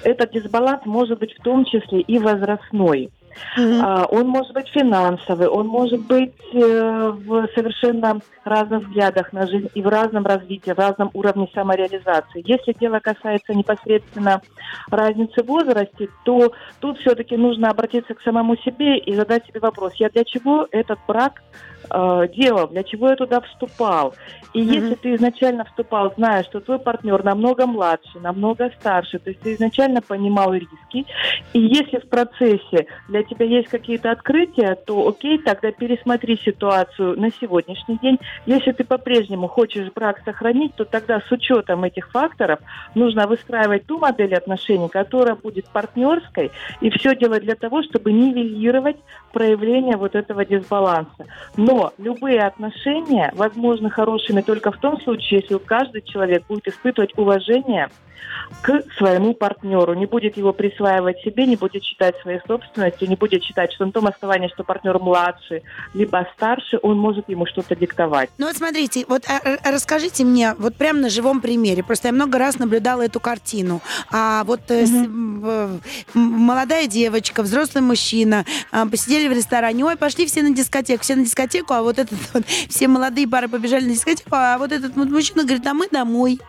Этот 0.03 0.33
дисбаланс 0.33 0.87
может 0.87 1.19
быть 1.19 1.35
в 1.39 1.43
том 1.43 1.65
числе 1.65 2.01
и 2.01 2.19
возрастной. 2.19 3.11
А, 3.57 4.05
Он 4.11 4.29
может 4.29 4.53
быть 4.53 4.69
финансовый, 4.69 5.49
он 5.49 5.67
может 5.67 6.01
быть 6.01 6.35
э, 6.53 7.11
в 7.11 7.49
совершенно 7.55 8.21
разных 8.45 8.85
взглядах 8.85 9.33
на 9.33 9.47
жизнь 9.47 9.69
и 9.75 9.83
в 9.83 9.89
разном 9.89 10.25
развитии, 10.25 10.71
в 10.71 10.79
разном 10.79 11.11
уровне 11.15 11.49
самореализации. 11.55 12.43
Если 12.45 12.73
дело 12.79 13.01
касается 13.01 13.55
непосредственно 13.55 14.41
разницы 14.91 15.43
в 15.43 15.47
возрасте, 15.47 16.09
то 16.25 16.53
тут 16.81 16.99
все-таки 16.99 17.37
нужно 17.37 17.71
обратиться 17.71 18.15
к 18.15 18.23
самому 18.23 18.57
себе 18.57 18.99
и 18.99 19.15
задать 19.15 19.47
себе 19.47 19.61
вопрос, 19.61 19.93
я 19.97 20.09
для 20.11 20.25
чего 20.25 20.67
этот 20.71 20.99
брак 21.07 21.43
э, 21.91 22.29
делал, 22.35 22.69
для 22.69 22.83
чего 22.83 23.11
я 23.11 23.17
туда 23.17 23.41
вступал. 23.41 24.15
И 24.55 24.63
Мгм. 24.63 24.73
если 24.73 24.95
ты 24.95 25.15
изначально 25.15 25.65
вступал, 25.65 26.13
зная, 26.17 26.43
что 26.45 26.61
твой 26.61 26.79
партнер 26.79 27.23
намного 27.23 27.67
младше, 27.67 28.19
намного 28.21 28.71
старше, 28.81 29.19
то 29.19 29.31
есть 29.31 29.41
ты 29.41 29.55
изначально 29.55 30.01
понимал 30.01 30.55
риски, 30.55 31.07
и 31.53 31.61
если 31.61 31.99
в 31.99 32.09
процессе 32.09 32.87
для 33.09 33.23
тебя 33.23 33.47
есть 33.47 33.69
какие-то 33.69 34.11
открытия, 34.11 34.75
то 34.75 35.09
окей, 35.09 35.39
тогда 35.39 35.71
пересмотри 35.71 36.37
ситуацию 36.37 37.19
на 37.19 37.31
сегодняшний 37.31 37.99
день. 37.99 38.19
Если 38.47 38.73
ты 38.73 38.85
по-прежнему 38.85 39.49
хочешь 39.49 39.93
брак 39.95 40.21
сохранить, 40.25 40.75
то 40.75 40.85
тогда 40.85 41.21
с 41.21 41.31
учетом 41.31 41.85
этих 41.85 42.11
факторов 42.11 42.61
нужно 42.95 43.27
выстраивать 43.27 43.87
ту 43.87 43.99
модель 43.99 44.35
отношений, 44.35 44.89
которая 44.89 45.35
будет 45.35 45.69
партнерской, 45.69 46.51
и 46.81 46.91
все 46.91 47.15
делать 47.15 47.43
для 47.43 47.55
того, 47.55 47.83
чтобы 47.83 48.13
нивелировать 48.13 48.97
проявление 49.33 49.97
вот 49.97 50.15
этого 50.15 50.45
дисбаланса. 50.45 51.27
Но 51.57 51.78
любые 51.99 52.45
отношения 52.47 53.33
возможны 53.35 53.91
хорошими 53.91 54.43
только 54.43 54.73
в 54.73 54.79
том 54.79 55.01
случае, 55.03 55.41
если 55.41 55.59
каждый 55.65 56.03
человек 56.03 56.45
будет 56.49 56.67
испытывать 56.69 57.17
уважение 57.17 57.91
к 58.63 58.83
своему 58.97 59.35
партнеру, 59.35 59.95
не 59.95 60.07
будет 60.07 60.37
его 60.37 60.53
присваивать 60.53 61.21
себе, 61.21 61.47
не 61.47 61.57
будет 61.57 61.85
считать 61.85 62.17
своей 62.23 62.41
собственностью, 62.47 63.09
не 63.09 63.17
будет 63.17 63.43
считать, 63.43 63.73
что 63.73 63.87
на 63.87 63.93
том 63.93 64.07
основании, 64.07 64.49
что 64.49 64.65
партнер 64.65 64.99
младше, 64.99 65.63
либо 65.95 66.27
старше, 66.35 66.79
он 66.83 66.99
может 66.99 67.29
ему 67.29 67.47
что-то 67.47 67.77
диктовать. 67.77 68.31
Ну 68.39 68.47
вот 68.47 68.57
смотрите, 68.57 69.05
вот 69.09 69.25
а, 69.29 69.41
а, 69.45 69.71
расскажите 69.71 70.25
мне, 70.25 70.55
вот 70.59 70.75
прям 70.75 71.01
на 71.01 71.11
живом 71.11 71.41
примере, 71.41 71.83
просто 71.83 72.09
я 72.09 72.13
много 72.13 72.39
раз 72.39 72.59
наблюдала 72.59 73.03
эту 73.03 73.21
картину. 73.21 73.81
А 74.11 74.45
вот 74.45 74.61
э, 74.71 74.87
с- 74.87 75.79
молодая 76.15 76.87
девочка, 76.87 77.43
взрослый 77.43 77.83
мужчина, 77.83 78.45
а, 78.73 78.87
посидели 78.87 79.29
в 79.29 79.33
ресторане, 79.33 79.85
ой, 79.85 79.97
пошли 79.97 80.27
все 80.27 80.43
на 80.43 80.51
дискотеку, 80.51 81.03
все 81.03 81.17
на 81.17 81.25
дискотеку, 81.25 81.75
а 81.75 81.83
вот 81.83 81.99
этот 81.99 82.19
вот, 82.35 82.45
все 82.69 82.89
молодые 82.89 83.29
пары 83.29 83.49
побежали 83.49 83.85
на 83.85 83.93
дискотеку, 83.93 84.31
а 84.33 84.59
вот 84.59 84.73
этот 84.73 84.97
вот 84.97 85.09
мужчина 85.09 85.45
говорит, 85.45 85.67
а 85.67 85.75
мы 85.75 85.89
домой. 85.89 86.41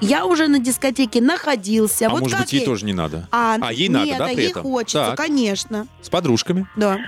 Я 0.00 0.26
уже 0.26 0.46
на 0.48 0.58
дискотеке 0.58 1.20
находился. 1.20 2.06
А 2.06 2.10
вот 2.10 2.20
может 2.22 2.38
быть, 2.40 2.52
ей 2.52 2.60
я- 2.60 2.64
тоже 2.66 2.84
не 2.84 2.92
надо? 2.92 3.28
А, 3.32 3.56
А 3.60 3.72
ей 3.72 3.88
надо, 3.88 4.06
нет, 4.06 4.18
да, 4.18 4.24
а 4.26 4.28
при 4.28 4.42
ей 4.42 4.50
этом? 4.50 4.62
хочется, 4.62 4.98
Так. 5.08 5.16
конечно. 5.16 5.86
С 6.02 6.08
подружками? 6.10 6.66
Да. 6.76 6.98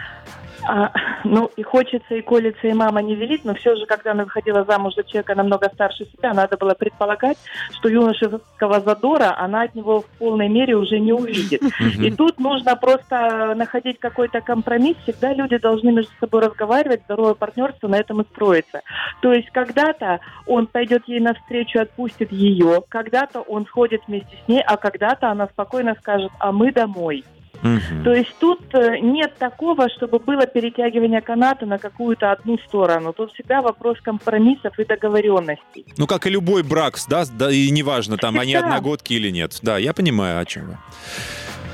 А, 0.69 0.93
ну, 1.25 1.51
и 1.57 1.63
хочется, 1.63 2.15
и 2.15 2.21
колется, 2.21 2.67
и 2.67 2.75
мама 2.75 3.01
не 3.01 3.15
велит, 3.15 3.41
но 3.45 3.55
все 3.55 3.75
же, 3.75 3.87
когда 3.87 4.13
она 4.13 4.25
выходила 4.25 4.65
замуж 4.65 4.95
за 4.97 5.03
человека 5.03 5.35
намного 5.35 5.71
старше 5.73 6.05
себя, 6.05 6.35
надо 6.35 6.59
было 6.59 6.75
предполагать, 6.75 7.39
что 7.73 7.89
юношеского 7.89 8.81
задора 8.81 9.35
она 9.39 9.63
от 9.63 9.75
него 9.75 10.03
в 10.03 10.07
полной 10.19 10.49
мере 10.49 10.77
уже 10.77 10.99
не 10.99 11.15
увидит. 11.15 11.63
И 11.99 12.11
тут 12.11 12.39
нужно 12.39 12.77
просто 12.77 13.55
находить 13.57 13.99
какой-то 13.99 14.43
компромисс. 14.43 14.99
Всегда 15.05 15.33
люди 15.33 15.57
должны 15.57 15.91
между 15.91 16.13
собой 16.21 16.43
разговаривать, 16.43 17.01
здоровое 17.05 17.35
партнерство 17.35 17.89
на 17.89 17.97
этом 17.97 18.21
и 18.21 18.25
строится. 18.25 18.83
То 19.23 19.33
есть 19.33 19.49
когда-то 19.51 20.21
он 20.47 20.67
пойдет 20.67 21.05
ей 21.07 21.21
навстречу, 21.21 21.81
отпустит 21.81 22.31
ее, 22.31 22.83
когда-то 22.91 23.41
он 23.41 23.65
сходит 23.65 24.03
вместе 24.07 24.37
с 24.45 24.49
ней, 24.49 24.63
а 24.67 24.77
когда-то 24.77 25.31
она 25.31 25.47
спокойно 25.47 25.97
скажет, 25.99 26.31
а 26.39 26.53
мы 26.53 26.73
домой. 26.73 27.25
Мгм. 27.63 28.05
То 28.05 28.13
есть 28.13 28.35
тут 28.39 28.61
э, 28.75 28.99
нет 29.01 29.35
такого, 29.39 29.89
чтобы 29.89 30.19
было 30.19 30.47
перетягивание 30.47 31.21
каната 31.21 31.67
на 31.67 31.79
какую-то 31.79 32.31
одну 32.33 32.59
сторону. 32.59 33.13
Тут 33.13 33.33
всегда 33.33 33.63
вопрос 33.63 33.99
компромиссов 34.01 34.79
и 34.79 34.85
договоренностей. 34.85 35.85
Ну, 35.97 36.07
как 36.07 36.27
и 36.27 36.31
любой 36.31 36.63
брак, 36.63 36.97
да, 37.09 37.25
да 37.31 37.51
и 37.51 37.71
неважно, 37.71 38.17
там 38.17 38.39
они 38.39 38.53
Да. 38.55 38.61
одногодки 38.61 39.13
или 39.13 39.31
нет. 39.31 39.59
Да, 39.63 39.79
я 39.79 39.93
понимаю, 39.93 40.41
о 40.41 40.45
чем 40.45 40.67
вы. 40.67 40.79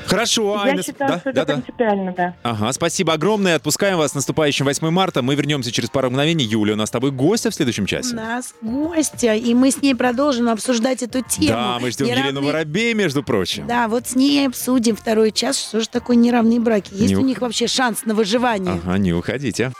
Хорошо, 0.07 0.55
Я 0.57 0.71
Айна. 0.71 0.83
считаю, 0.83 1.11
да, 1.13 1.19
что 1.21 1.33
да, 1.33 1.43
это 1.43 1.47
да. 1.47 1.53
принципиально, 1.63 2.13
да. 2.17 2.35
Ага, 2.43 2.73
спасибо 2.73 3.13
огромное. 3.15 3.57
Отпускаем 3.57 3.97
вас 3.99 4.13
с 4.13 4.15
наступающим 4.15 4.67
8 4.67 4.91
марта. 4.91 5.23
Мы 5.23 5.35
вернемся 5.35 5.73
через 5.73 5.91
пару 5.91 6.11
мгновений. 6.11 6.45
Юля, 6.45 6.75
у 6.75 6.77
нас 6.77 6.89
с 6.89 6.93
тобой 6.93 7.11
гостя 7.11 7.51
в 7.51 7.55
следующем 7.55 7.85
У 7.85 7.87
часе. 7.87 8.15
нас 8.15 8.55
гостья, 8.61 9.35
и 9.35 9.55
мы 9.55 9.71
с 9.71 9.81
ней 9.83 9.95
продолжим 9.95 10.49
обсуждать 10.49 11.03
эту 11.03 11.23
тему. 11.23 11.49
Да, 11.49 11.79
мы 11.81 11.91
ждем 11.91 12.07
Неравные- 12.07 12.29
Елену 12.29 12.43
Воробей, 12.47 12.95
между 12.95 13.23
прочим. 13.23 13.67
Да, 13.67 13.89
вот 13.89 14.07
с 14.09 14.15
ней 14.15 14.47
обсудим 14.47 14.95
второй 14.97 15.33
час, 15.33 15.59
что 15.59 15.81
же 15.81 15.89
такое 15.89 16.17
неравные 16.17 16.61
браки. 16.61 16.93
Есть 16.93 17.11
Не 17.11 17.17
у 17.17 17.21
ух- 17.21 17.27
них 17.27 17.41
вообще 17.41 17.67
шанс 17.67 18.05
на 18.05 18.15
выживание? 18.15 18.81
Ага, 18.85 18.99
не 18.99 19.13
уходите. 19.13 19.73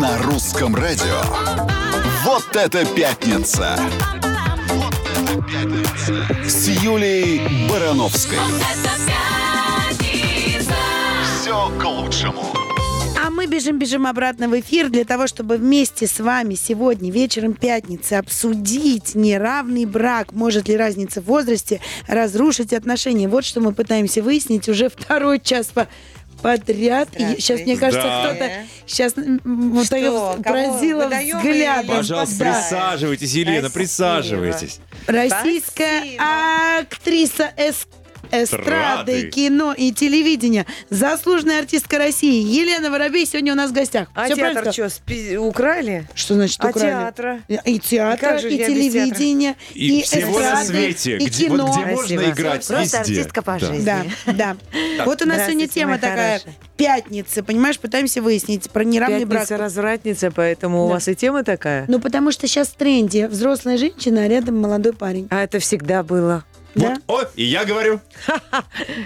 На 0.00 0.18
русском 0.22 0.74
радио. 0.74 1.22
Вот 2.24 2.54
это 2.54 2.84
пятница. 2.84 3.78
С 5.46 6.66
Юлей 6.82 7.40
Барановской. 7.70 8.38
Все 11.22 11.70
к 11.78 11.84
лучшему. 11.84 12.42
А 13.24 13.30
мы 13.30 13.46
бежим-бежим 13.46 14.08
обратно 14.08 14.48
в 14.48 14.58
эфир 14.58 14.88
для 14.88 15.04
того, 15.04 15.28
чтобы 15.28 15.56
вместе 15.58 16.08
с 16.08 16.18
вами 16.18 16.54
сегодня 16.54 17.12
вечером 17.12 17.52
пятницы 17.52 18.14
обсудить 18.14 19.14
неравный 19.14 19.84
брак. 19.84 20.32
Может 20.32 20.66
ли 20.66 20.76
разница 20.76 21.20
в 21.20 21.26
возрасте 21.26 21.80
разрушить 22.08 22.72
отношения? 22.72 23.28
Вот 23.28 23.44
что 23.44 23.60
мы 23.60 23.72
пытаемся 23.72 24.22
выяснить 24.22 24.68
уже 24.68 24.88
второй 24.88 25.38
час 25.38 25.66
по 25.66 25.86
подряд. 26.42 27.08
И 27.18 27.40
сейчас, 27.40 27.60
мне 27.60 27.76
кажется, 27.76 28.02
Да. 28.06 28.24
кто-то 28.34 28.50
сейчас 28.86 29.16
м, 29.16 29.40
вот 29.72 29.88
так 29.88 30.00
Что? 30.00 30.38
Кого? 30.44 30.72
взглядом. 30.78 31.84
или- 31.84 31.96
Пожалуйста, 31.96 32.38
Да. 32.38 32.52
присаживайтесь, 32.54 33.32
Елена, 33.32 33.68
Спасибо. 33.68 33.72
присаживайтесь. 33.74 34.80
Российская 35.06 36.00
Спасибо. 36.00 36.78
актриса 36.80 37.50
эс- 37.56 37.86
эстрады, 38.32 39.30
кино 39.30 39.72
и 39.76 39.92
телевидения, 39.92 40.66
заслуженная 40.90 41.60
артистка 41.60 41.98
России 41.98 42.42
Елена 42.42 42.90
Воробей 42.90 43.26
сегодня 43.26 43.52
у 43.52 43.56
нас 43.56 43.70
в 43.70 43.74
гостях. 43.74 44.08
А 44.14 44.26
Всё 44.26 44.34
театр 44.36 44.52
правильно 44.52 44.72
что, 44.72 44.88
спи- 44.88 45.36
украли? 45.36 46.06
Что 46.14 46.34
значит 46.34 46.58
А 46.64 46.68
украли? 46.68 46.86
театра? 46.86 47.40
И 47.48 47.78
театра, 47.78 48.38
и 48.38 48.40
театра? 48.40 48.48
телевидения, 48.48 49.56
И, 49.74 50.00
и, 50.00 50.02
всего 50.02 50.38
на 50.40 50.62
эстрады, 50.62 50.66
свете, 50.66 51.16
и 51.16 51.26
где, 51.26 51.44
кино. 51.46 51.66
вот 51.66 51.76
где 51.76 51.86
можно 51.86 51.96
Спасибо. 52.16 52.22
играть 52.32 52.66
Просто 52.66 52.80
везде. 52.98 52.98
артистка 52.98 53.42
по 53.42 53.58
жизни. 53.58 53.84
Да, 53.84 54.04
да. 54.26 54.56
Вот 55.04 55.22
у 55.22 55.26
нас 55.26 55.42
сегодня 55.46 55.68
тема 55.68 55.98
такая 55.98 56.40
пятница, 56.76 57.42
понимаешь, 57.42 57.78
пытаемся 57.78 58.20
выяснить 58.22 58.70
про 58.70 58.84
неравный 58.84 59.24
брак. 59.24 59.42
Пятница, 59.42 59.56
развратница, 59.62 60.30
поэтому 60.30 60.84
у 60.84 60.88
вас 60.88 61.08
и 61.08 61.14
тема 61.14 61.42
такая? 61.42 61.84
Ну, 61.88 62.00
потому 62.00 62.32
что 62.32 62.46
сейчас 62.46 62.68
в 62.68 62.74
тренде 62.76 63.28
взрослая 63.28 63.78
женщина, 63.78 64.22
а 64.24 64.28
рядом 64.28 64.60
молодой 64.60 64.92
парень. 64.92 65.26
А 65.30 65.42
это 65.42 65.58
всегда 65.58 66.02
было. 66.02 66.44
Да? 66.76 66.96
Вот, 67.06 67.24
о, 67.24 67.28
и 67.36 67.44
я 67.44 67.64
говорю, 67.64 68.00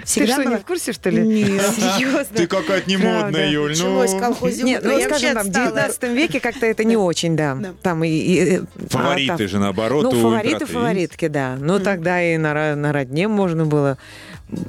Всегда 0.03 0.35
Ты 0.35 0.41
что, 0.41 0.49
не 0.51 0.55
в 0.57 0.65
курсе, 0.65 0.91
что 0.91 1.09
ли? 1.09 1.21
Нет. 1.21 1.61
Серьезно? 1.75 2.25
ты 2.35 2.47
какая-то 2.47 2.89
немодная, 2.89 3.21
Правда. 3.21 3.45
Юль. 3.47 3.69
Началось 3.71 4.11
Ну, 4.13 4.19
колхозик. 4.19 4.63
Нет, 4.65 4.83
ну 4.83 4.97
Я 4.97 5.07
скажем, 5.07 5.33
там, 5.35 5.43
в 5.45 5.47
отстала. 5.47 5.67
19 5.71 6.03
веке 6.09 6.39
как-то 6.39 6.65
это 6.65 6.83
не 6.83 6.97
очень, 6.97 7.35
да. 7.37 7.57
Там 7.81 8.03
и... 8.03 8.09
и- 8.09 8.55
и- 8.55 8.61
фавориты 8.89 9.45
а, 9.45 9.47
же, 9.47 9.59
наоборот, 9.59 10.03
Ну, 10.03 10.11
фавориты, 10.11 10.65
фаворитки, 10.65 11.27
да. 11.27 11.57
Ну, 11.59 11.79
тогда 11.79 12.21
и 12.21 12.37
на, 12.37 12.91
родне 12.91 13.27
можно 13.27 13.65
было 13.65 13.97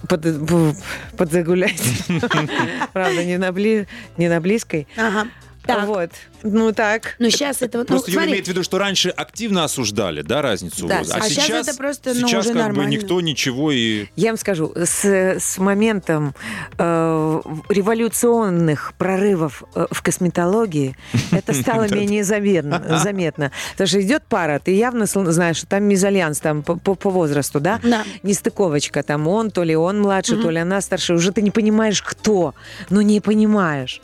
под, 0.09 0.21
б- 0.39 0.75
подзагулять. 1.17 1.83
Правда, 2.93 3.25
не 3.25 3.37
на, 3.39 3.49
бли- 3.49 3.87
не 4.17 4.29
на 4.29 4.41
близкой. 4.41 4.87
Ага. 4.97 5.27
Так. 5.67 5.87
Вот. 5.87 6.11
Ну, 6.43 6.73
так. 6.73 7.15
Ну, 7.21 7.31
сейчас 7.31 7.63
это 7.63 7.79
вот... 7.79 7.89
Ну, 7.89 7.95
Просто 7.95 8.11
Юля 8.11 8.21
смотри, 8.23 8.33
имеет 8.33 8.47
в 8.47 8.49
виду, 8.49 8.63
что 8.65 8.79
раньше 8.79 9.11
активно 9.11 9.63
осуждали, 9.65 10.23
да, 10.23 10.43
разницу 10.43 10.89
Да, 10.89 10.99
возраста. 10.99 11.23
а 11.25 11.29
сейчас 11.29 11.69
это 11.69 11.77
просто, 11.77 12.15
ну, 12.15 12.27
сейчас 12.27 12.47
уже 12.47 12.55
как 12.55 12.63
бы 12.63 12.69
нормально. 12.69 12.91
никто 12.91 13.21
ничего 13.21 13.71
и... 13.71 14.07
Я 14.17 14.31
вам 14.31 14.39
скажу, 14.39 14.73
с, 14.75 15.05
с 15.05 15.59
моментом 15.59 16.35
э, 16.79 17.41
революционных 17.69 18.95
прорывов 18.99 19.63
э, 19.75 19.87
в 19.91 20.03
косметологии 20.03 20.97
это 21.31 21.53
стало 21.55 21.89
менее 21.89 22.25
заметно, 22.25 22.99
заметно. 23.03 23.53
Потому 23.73 23.87
что 23.89 24.03
идет 24.03 24.25
пара, 24.29 24.59
ты 24.59 24.75
явно 24.75 25.07
знаешь, 25.07 25.59
что 25.59 25.67
там 25.67 25.85
мезальянс 25.85 26.41
там 26.41 26.63
по, 26.63 26.77
по- 26.77 26.95
по 26.97 27.11
возрасту, 27.11 27.61
да? 27.61 27.79
Да. 27.83 28.03
Нестыковочка, 28.25 29.03
там 29.03 29.29
он, 29.29 29.51
то 29.51 29.63
ли 29.63 29.77
он 29.77 30.01
младше, 30.01 30.37
то 30.43 30.51
ли 30.51 30.59
она 30.59 30.81
старше. 30.81 31.15
Уже 31.15 31.31
ты 31.33 31.43
не 31.43 31.51
понимаешь, 31.53 32.03
кто, 32.03 32.55
но 32.91 33.01
не 33.03 33.21
понимаешь. 33.21 34.01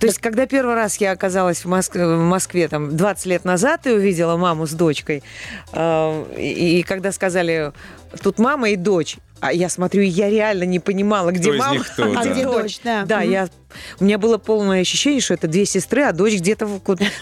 То 0.00 0.06
есть, 0.06 0.18
когда 0.18 0.46
первый 0.46 0.74
раз 0.74 0.96
я 0.96 1.12
оказалась 1.12 1.64
в 1.64 1.68
Москве, 1.68 2.06
в 2.06 2.18
Москве 2.18 2.68
там, 2.68 2.96
20 2.96 3.26
лет 3.26 3.44
назад 3.44 3.86
и 3.86 3.90
увидела 3.90 4.36
маму 4.36 4.66
с 4.66 4.72
дочкой, 4.72 5.22
э, 5.72 6.24
и, 6.38 6.80
и 6.80 6.82
когда 6.82 7.12
сказали, 7.12 7.72
тут 8.22 8.38
мама 8.38 8.70
и 8.70 8.76
дочь, 8.76 9.18
а 9.40 9.52
я 9.52 9.68
смотрю, 9.68 10.02
я 10.02 10.28
реально 10.30 10.64
не 10.64 10.80
понимала, 10.80 11.30
где 11.32 11.50
Кто 11.50 11.58
мама, 11.58 11.72
них 11.74 11.86
кто, 11.92 12.04
А 12.16 12.24
да. 12.24 12.30
где 12.32 12.44
дочь, 12.44 12.80
да. 12.84 13.04
Да, 13.04 13.20
Мгм. 13.20 13.30
я, 13.30 13.48
у 13.98 14.04
меня 14.04 14.18
было 14.18 14.38
полное 14.38 14.80
ощущение, 14.80 15.20
что 15.20 15.34
это 15.34 15.48
две 15.48 15.64
сестры, 15.66 16.02
а 16.02 16.12
дочь 16.12 16.34
где-то 16.34 16.66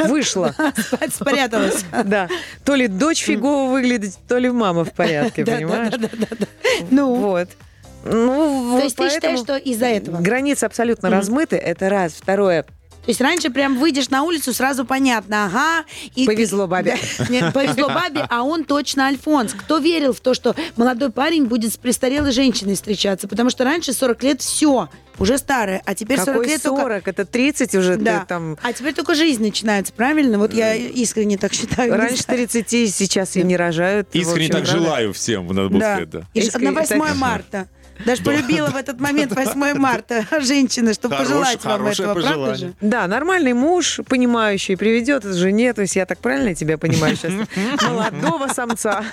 вышла. 0.06 0.54
Спряталась. 1.12 1.84
Да. 2.04 2.28
То 2.64 2.74
ли 2.74 2.86
дочь 2.88 3.22
фигово 3.22 3.70
выглядит, 3.70 4.14
то 4.28 4.38
ли 4.38 4.50
мама 4.50 4.84
в 4.84 4.92
порядке, 4.92 5.44
понимаешь? 5.44 5.90
да, 5.92 6.08
да, 6.12 6.26
да. 6.38 6.46
Ну, 6.90 7.14
Вот. 7.14 7.48
Ну, 8.04 8.12
то 8.12 8.68
вот 8.72 8.84
есть 8.84 8.96
ты 8.96 9.10
считаешь, 9.10 9.40
что 9.40 9.56
из-за 9.56 9.86
этого? 9.86 10.20
Границы 10.20 10.64
абсолютно 10.64 11.10
размыты, 11.10 11.56
это 11.56 11.88
раз. 11.88 12.14
Второе, 12.14 12.62
То 12.62 12.68
есть 13.08 13.20
раньше 13.20 13.50
прям 13.50 13.78
выйдешь 13.78 14.10
на 14.10 14.22
улицу, 14.22 14.52
сразу 14.52 14.84
понятно, 14.84 15.46
ага. 15.46 15.84
и 16.14 16.26
Повезло 16.26 16.66
бабе. 16.66 16.96
Нет, 17.28 17.52
повезло 17.52 17.88
бабе, 17.88 18.24
а 18.28 18.42
он 18.42 18.64
точно 18.64 19.06
Альфонс. 19.06 19.52
Кто 19.54 19.78
верил 19.78 20.12
в 20.12 20.20
то, 20.20 20.34
что 20.34 20.54
молодой 20.76 21.10
парень 21.10 21.46
будет 21.46 21.72
с 21.72 21.76
престарелой 21.76 22.32
женщиной 22.32 22.74
встречаться? 22.74 23.26
Потому 23.26 23.50
что 23.50 23.64
раньше 23.64 23.92
40 23.92 24.22
лет 24.22 24.40
все, 24.42 24.88
уже 25.18 25.38
старое, 25.38 25.82
а 25.84 25.94
теперь 25.94 26.18
40 26.18 26.32
какой 26.34 26.46
лет 26.48 26.62
только... 26.62 26.82
40? 26.82 27.08
Это 27.08 27.24
30 27.24 27.74
уже 27.74 27.96
Да. 27.96 28.20
ты 28.20 28.26
там... 28.26 28.56
А 28.62 28.72
теперь 28.72 28.94
только 28.94 29.14
жизнь 29.14 29.42
начинается, 29.42 29.92
правильно? 29.92 30.38
Вот 30.38 30.54
я 30.54 30.74
искренне 30.74 31.38
так 31.38 31.52
считаю. 31.52 31.96
Раньше 31.96 32.22
знаю. 32.22 32.46
30 32.48 32.94
сейчас 32.94 33.36
и 33.36 33.42
не 33.42 33.56
рожают. 33.56 34.08
Искренне 34.12 34.46
общем, 34.46 34.52
так 34.54 34.64
правда? 34.64 34.80
желаю 34.80 35.12
всем, 35.12 35.46
надо 35.48 35.68
было 35.68 35.80
Да. 35.80 35.94
сказать, 35.94 36.10
да. 36.10 36.22
И 36.34 36.64
на 36.64 36.72
8 36.72 36.98
так. 36.98 37.16
марта. 37.16 37.68
Даже 38.04 38.22
полюбила 38.22 38.68
в 38.68 38.76
этот 38.76 39.00
момент 39.00 39.34
8 39.34 39.74
марта 39.74 40.26
женщина, 40.40 40.94
чтобы 40.94 41.16
пожелать 41.16 41.64
вам 41.64 41.86
этого, 41.86 42.14
правда 42.14 42.54
же? 42.54 42.74
Да, 42.80 43.06
нормальный 43.06 43.52
муж, 43.52 44.00
понимающий, 44.08 44.76
приведет 44.76 45.24
жене, 45.24 45.72
то 45.72 45.82
есть 45.82 45.96
я 45.96 46.06
так 46.06 46.18
правильно 46.18 46.54
тебя 46.54 46.78
понимаю 46.78 47.16
сейчас, 47.16 47.32
молодого 47.82 48.48
самца, 48.48 49.04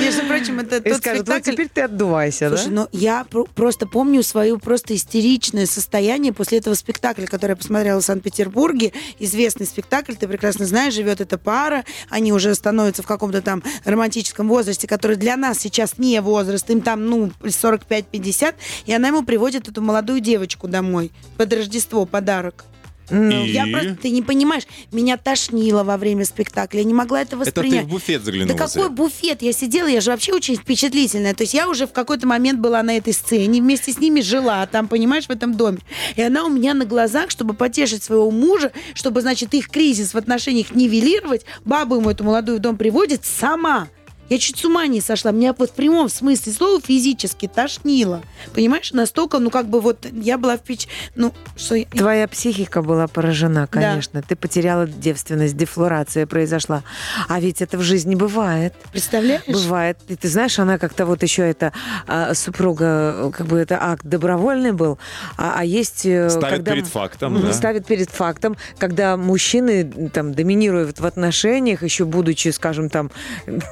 Между 0.00 0.22
прочим, 0.26 0.60
это 0.60 0.76
и 0.76 0.90
тот 0.90 0.98
скажет, 0.98 1.26
ну 1.26 1.40
теперь 1.40 1.68
ты 1.68 1.82
отдувайся, 1.82 2.48
Слушай, 2.48 2.64
да? 2.66 2.70
ну 2.70 2.88
я 2.92 3.24
про- 3.24 3.44
просто 3.44 3.86
помню 3.86 4.22
свое 4.22 4.58
просто 4.58 4.94
истеричное 4.94 5.66
состояние 5.66 6.32
после 6.32 6.58
этого 6.58 6.74
спектакля, 6.74 7.26
который 7.26 7.52
я 7.52 7.56
посмотрела 7.56 8.00
в 8.00 8.04
Санкт-Петербурге. 8.04 8.92
Известный 9.18 9.66
спектакль, 9.66 10.14
ты 10.14 10.26
прекрасно 10.26 10.66
знаешь, 10.66 10.94
живет 10.94 11.20
эта 11.20 11.38
пара, 11.38 11.84
они 12.10 12.32
уже 12.32 12.54
становятся 12.54 13.02
в 13.02 13.06
каком-то 13.06 13.42
там 13.42 13.62
романтическом 13.84 14.48
возрасте, 14.48 14.86
который 14.86 15.16
для 15.16 15.36
нас 15.36 15.58
сейчас 15.58 15.98
не 15.98 16.20
возраст, 16.20 16.68
им 16.70 16.80
там, 16.80 17.06
ну, 17.06 17.30
45-50, 17.62 18.54
и 18.86 18.92
она 18.92 19.08
ему 19.08 19.22
приводит 19.22 19.68
эту 19.68 19.82
молодую 19.82 20.20
девочку 20.20 20.68
домой 20.68 21.10
под 21.36 21.52
Рождество 21.52 22.04
подарок. 22.06 22.64
Ну, 23.10 23.30
И? 23.42 23.52
Я 23.52 23.66
просто, 23.66 23.94
ты 23.96 24.10
не 24.10 24.20
понимаешь, 24.20 24.64
меня 24.92 25.16
тошнило 25.16 25.82
во 25.82 25.96
время 25.96 26.26
спектакля, 26.26 26.80
я 26.80 26.84
не 26.84 26.92
могла 26.92 27.22
это 27.22 27.36
Это 27.36 27.44
ты 27.46 27.60
воспринять. 27.62 27.86
в 27.86 27.88
буфет 27.88 28.18
Да 28.20 28.24
заглянула. 28.26 28.56
какой 28.58 28.68
зря. 28.82 28.88
буфет? 28.90 29.40
Я 29.40 29.52
сидела, 29.54 29.86
я 29.86 30.02
же 30.02 30.10
вообще 30.10 30.34
очень 30.34 30.56
впечатлительная. 30.56 31.32
То 31.32 31.44
есть 31.44 31.54
я 31.54 31.70
уже 31.70 31.86
в 31.86 31.92
какой-то 31.92 32.26
момент 32.26 32.60
была 32.60 32.82
на 32.82 32.94
этой 32.98 33.14
сцене, 33.14 33.62
вместе 33.62 33.94
с 33.94 33.98
ними 33.98 34.20
жила 34.20 34.66
там, 34.66 34.88
понимаешь, 34.88 35.24
в 35.24 35.30
этом 35.30 35.54
доме. 35.54 35.78
И 36.16 36.22
она 36.22 36.44
у 36.44 36.50
меня 36.50 36.74
на 36.74 36.84
глазах, 36.84 37.30
чтобы 37.30 37.54
потешить 37.54 38.02
своего 38.02 38.30
мужа, 38.30 38.72
чтобы, 38.92 39.22
значит, 39.22 39.54
их 39.54 39.70
кризис 39.70 40.12
в 40.12 40.18
отношениях 40.18 40.72
нивелировать, 40.74 41.46
бабу 41.64 41.96
ему 41.96 42.10
эту 42.10 42.24
молодую 42.24 42.58
в 42.58 42.60
дом 42.60 42.76
приводит 42.76 43.24
сама. 43.24 43.88
Я 44.28 44.38
чуть 44.38 44.58
с 44.58 44.64
ума 44.64 44.86
не 44.86 45.00
сошла. 45.00 45.30
Меня 45.30 45.54
вот 45.56 45.70
в 45.70 45.72
прямом 45.74 46.08
смысле 46.08 46.52
слова 46.52 46.80
физически 46.80 47.48
тошнило. 47.48 48.22
Понимаешь, 48.54 48.92
настолько, 48.92 49.38
ну, 49.38 49.50
как 49.50 49.68
бы 49.68 49.80
вот 49.80 50.06
я 50.12 50.36
была 50.38 50.56
впеч... 50.56 50.86
Ну, 51.14 51.32
что... 51.56 51.74
я- 51.76 51.84
Твоя 51.86 52.28
психика 52.28 52.82
была 52.82 53.06
поражена, 53.08 53.62
Да. 53.62 53.66
конечно. 53.66 54.22
Ты 54.22 54.36
потеряла 54.36 54.86
девственность, 54.86 55.56
дефлорация 55.56 56.26
произошла. 56.26 56.82
А 57.28 57.40
ведь 57.40 57.62
это 57.62 57.78
в 57.78 57.82
жизни 57.82 58.14
бывает. 58.14 58.74
Представляешь? 58.92 59.42
Бывает. 59.46 59.98
И 60.08 60.16
ты 60.16 60.28
знаешь, 60.28 60.58
она 60.58 60.78
как-то 60.78 61.06
вот 61.06 61.22
еще 61.22 61.48
это 61.48 61.72
а, 62.06 62.34
супруга, 62.34 63.30
как 63.32 63.46
бы 63.46 63.58
это 63.58 63.78
акт 63.80 64.04
добровольный 64.04 64.72
был, 64.72 64.98
а, 65.36 65.54
а 65.58 65.64
есть... 65.64 66.04
э, 66.04 66.28
Ставит 66.28 66.56
когда- 66.58 66.72
перед 66.72 66.86
фактом, 66.86 67.40
да. 67.40 67.52
Ставит 67.52 67.86
перед 67.86 68.10
фактом, 68.10 68.56
когда 68.78 69.16
мужчины 69.16 70.10
там 70.12 70.34
доминируют 70.34 71.00
в 71.00 71.06
отношениях, 71.06 71.82
еще 71.82 72.04
будучи, 72.04 72.48
скажем, 72.48 72.90
там, 72.90 73.10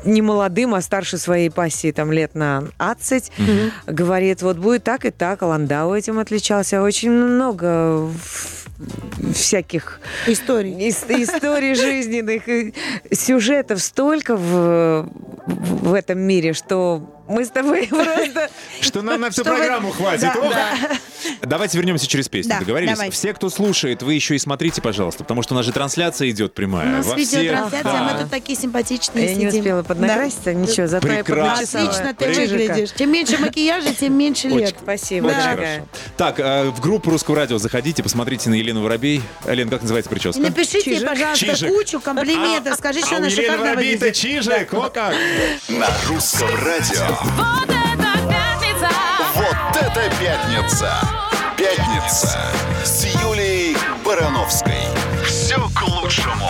не 0.04 0.22
молодым, 0.46 0.74
а 0.74 0.80
старше 0.80 1.18
своей 1.18 1.50
пассии 1.50 1.90
там 1.90 2.12
лет 2.12 2.34
на 2.36 2.64
20, 2.78 3.32
говорит, 3.86 4.42
вот 4.42 4.56
будет 4.58 4.84
так 4.84 5.04
и 5.04 5.10
так, 5.10 5.42
а 5.42 5.46
Ландау 5.46 5.94
этим 5.94 6.18
отличался. 6.20 6.82
Очень 6.82 7.10
много 7.10 8.08
всяких 9.34 10.00
Истории. 10.26 10.88
ис- 10.88 11.22
историй 11.22 11.74
жизненных, 11.74 12.42
сюжетов 13.12 13.80
столько 13.82 14.36
в 14.36 15.08
в 15.46 15.94
этом 15.94 16.18
мире, 16.18 16.54
что 16.54 17.22
мы 17.28 17.44
с 17.44 17.50
тобой 17.50 17.86
просто... 17.90 18.50
Что 18.80 19.02
нам 19.02 19.20
на 19.20 19.30
всю 19.30 19.42
Что 19.42 19.52
вы- 19.52 19.58
программу 19.58 19.90
хватит. 19.92 20.22
Да, 20.22 20.34
Ох. 20.40 20.52
да. 20.52 20.96
Давайте 21.42 21.78
вернемся 21.78 22.08
через 22.08 22.28
песню. 22.28 22.50
Да, 22.50 22.58
Договорились? 22.60 22.92
давай. 22.94 23.10
Все, 23.10 23.32
кто 23.32 23.48
слушает, 23.48 24.02
вы 24.02 24.14
еще 24.14 24.34
и 24.34 24.38
смотрите, 24.40 24.82
пожалуйста, 24.82 25.22
потому 25.22 25.42
что 25.42 25.54
у 25.54 25.56
нас 25.56 25.64
же 25.64 25.70
трансляция 25.72 26.30
идет 26.30 26.50
У 26.50 26.54
прямая. 26.54 26.86
нас 26.96 27.06
Во 27.06 27.14
всех- 27.16 27.42
видеотрансляция, 27.42 27.92
Да. 27.92 28.02
мы 28.12 28.20
тут 28.22 28.30
такие 28.30 28.58
симпатичные 28.58 29.26
Я 29.26 29.34
не 29.36 29.46
успела 29.46 29.84
поднакраситься, 30.36 30.54
ничего, 30.54 30.86
зато 30.86 31.08
я 31.08 31.24
Прекрасно. 31.24 31.50
подначесала. 31.50 31.88
Отлично 31.88 32.14
ты 32.14 32.34
Чижика. 32.34 32.50
выглядишь. 32.52 32.90
Чем 32.96 33.12
меньше 33.12 33.38
макияжа, 33.38 33.94
тем 33.94 34.12
меньше 34.14 34.48
лет. 34.48 34.74
Спасибо, 34.82 35.26
Очень 35.26 35.36
дорогая. 35.38 35.74
хорошо. 35.76 35.86
Так, 36.16 36.40
э, 36.40 36.70
в 36.70 36.80
группу 36.80 37.10
Русского 37.10 37.36
радио 37.36 37.58
заходите, 37.58 38.02
посмотрите 38.02 38.50
на 38.50 38.54
Елену 38.54 38.82
Воробей. 38.82 39.22
Лен, 39.46 39.68
как 39.68 39.82
называется 39.82 40.10
И 40.10 40.14
прическа? 40.14 40.40
напишите, 40.40 40.90
ей, 40.90 40.96
Чижик. 40.96 41.08
пожалуйста, 41.08 41.46
Чижик. 41.46 41.68
кучу 41.68 42.00
комплиментов. 42.00 42.74
Скажи, 42.76 43.00
что 43.00 43.10
а 43.10 43.14
у 43.14 43.16
она 43.18 43.26
Елены 43.26 43.42
шикарно 43.42 43.64
Воробей-то 43.70 44.04
выглядит. 44.06 44.16
чижик, 44.16 44.74
о 44.74 44.90
как! 44.90 45.14
На 45.68 45.88
русском 46.08 46.48
радио. 46.64 47.06
Вот 47.36 47.68
это 47.68 48.18
пятница! 48.28 48.90
Вот 49.34 49.76
это 49.82 50.10
пятница! 50.20 50.92
Пятница 51.56 52.38
с 52.84 53.04
Юлией 53.22 53.76
Барановской. 54.04 54.74
Все 55.26 55.56
к 55.74 55.82
лучшему. 55.88 56.45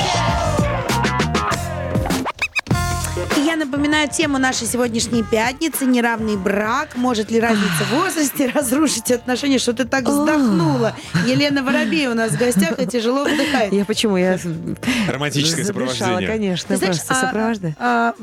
Я 3.46 3.56
напоминаю 3.56 4.08
тему 4.08 4.38
нашей 4.38 4.66
сегодняшней 4.66 5.22
пятницы. 5.22 5.84
Неравный 5.86 6.36
брак. 6.36 6.96
Может 6.96 7.30
ли 7.30 7.38
разница 7.40 7.84
в 7.90 7.94
возрасте 7.94 8.50
разрушить 8.54 9.10
отношения? 9.12 9.58
Что 9.58 9.72
ты 9.72 9.84
так 9.84 10.04
вздохнула? 10.04 10.94
Елена 11.26 11.62
Воробей 11.62 12.08
у 12.08 12.14
нас 12.14 12.32
в 12.32 12.38
гостях 12.38 12.78
и 12.80 12.86
тяжело 12.86 13.24
вдыхает. 13.24 13.72
Я 13.72 13.84
почему? 13.84 14.16
Я 14.16 14.38
Романтическое 15.08 15.64
сопровождение. 15.64 16.26
конечно, 16.28 16.68
Ты 16.68 16.76
знаешь, 16.76 16.96
просто 16.96 17.14
а- 17.14 17.26
сопровождаю. 17.26 17.74
а, 17.78 18.14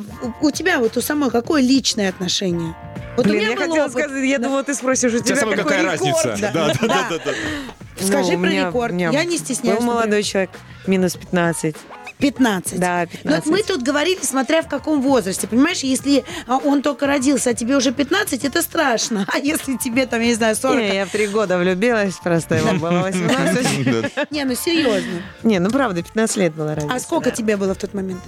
у 0.42 0.48
у 0.48 0.52
тебя 0.52 0.80
вот 0.80 0.98
у 0.98 1.02
самой 1.02 1.32
какое 1.32 1.62
личное 1.62 2.10
отношение? 2.10 2.76
Вот 3.18 3.26
у 3.26 3.30
Блин, 3.30 3.42
меня 3.42 3.52
я 3.52 3.58
хотела 3.58 3.86
опыт. 3.86 3.92
сказать, 3.92 4.26
я 4.26 4.38
Да. 4.38 4.44
думала, 4.46 4.64
ты 4.64 4.74
спросишь, 4.76 5.14
у 5.14 5.18
У 5.18 5.20
тебя 5.24 5.36
тебя 5.38 5.50
какой 5.52 5.64
какая 5.64 5.94
рекорд? 5.94 6.02
разница? 6.26 6.38
Да. 6.42 6.52
Да, 6.52 6.68
да, 6.68 6.74
Да. 6.82 6.88
да, 6.88 7.10
да, 7.10 7.20
да. 7.26 8.06
Скажи 8.06 8.32
Ну, 8.34 8.38
у 8.38 8.42
про 8.42 8.50
меня- 8.50 8.68
рекорд. 8.68 8.92
у 8.92 8.96
меня 8.96 9.10
Я 9.12 9.24
не 9.24 9.38
стесняюсь. 9.38 9.80
Был 9.80 9.86
молодой 9.86 10.24
человек, 10.24 10.50
минус 10.88 11.16
15. 11.16 11.76
15. 12.24 12.80
Да, 12.80 13.02
Но 13.26 13.32
15. 13.42 13.46
мы 13.48 13.64
тут 13.64 13.84
говорили, 13.84 14.20
смотря 14.22 14.62
в 14.62 14.70
каком 14.70 15.02
возрасте. 15.02 15.46
Понимаешь, 15.46 15.80
если 15.80 16.24
а, 16.48 16.58
он 16.58 16.82
только 16.82 17.06
родился, 17.06 17.50
а 17.50 17.54
тебе 17.54 17.76
уже 17.76 17.92
15, 17.92 18.46
это 18.46 18.62
страшно. 18.62 19.26
А 19.34 19.40
если 19.40 19.76
тебе 19.78 20.06
там, 20.06 20.22
я 20.22 20.28
не 20.28 20.34
знаю, 20.36 20.56
40... 20.56 20.78
Не, 20.80 20.96
я 20.96 21.06
в 21.06 21.10
три 21.10 21.28
года 21.28 21.58
влюбилась, 21.58 22.14
просто 22.24 22.56
ему 22.56 22.80
было 22.80 23.00
18. 23.02 24.32
Не, 24.32 24.46
ну 24.46 24.56
серьезно. 24.56 25.22
Не, 25.44 25.60
ну 25.60 25.70
правда, 25.70 26.02
15 26.04 26.38
лет 26.38 26.54
было 26.54 26.76
разница. 26.76 26.96
А 26.96 27.00
сколько 27.00 27.32
тебе 27.32 27.58
было 27.58 27.74
в 27.74 27.78
тот 27.78 27.94
момент? 27.94 28.22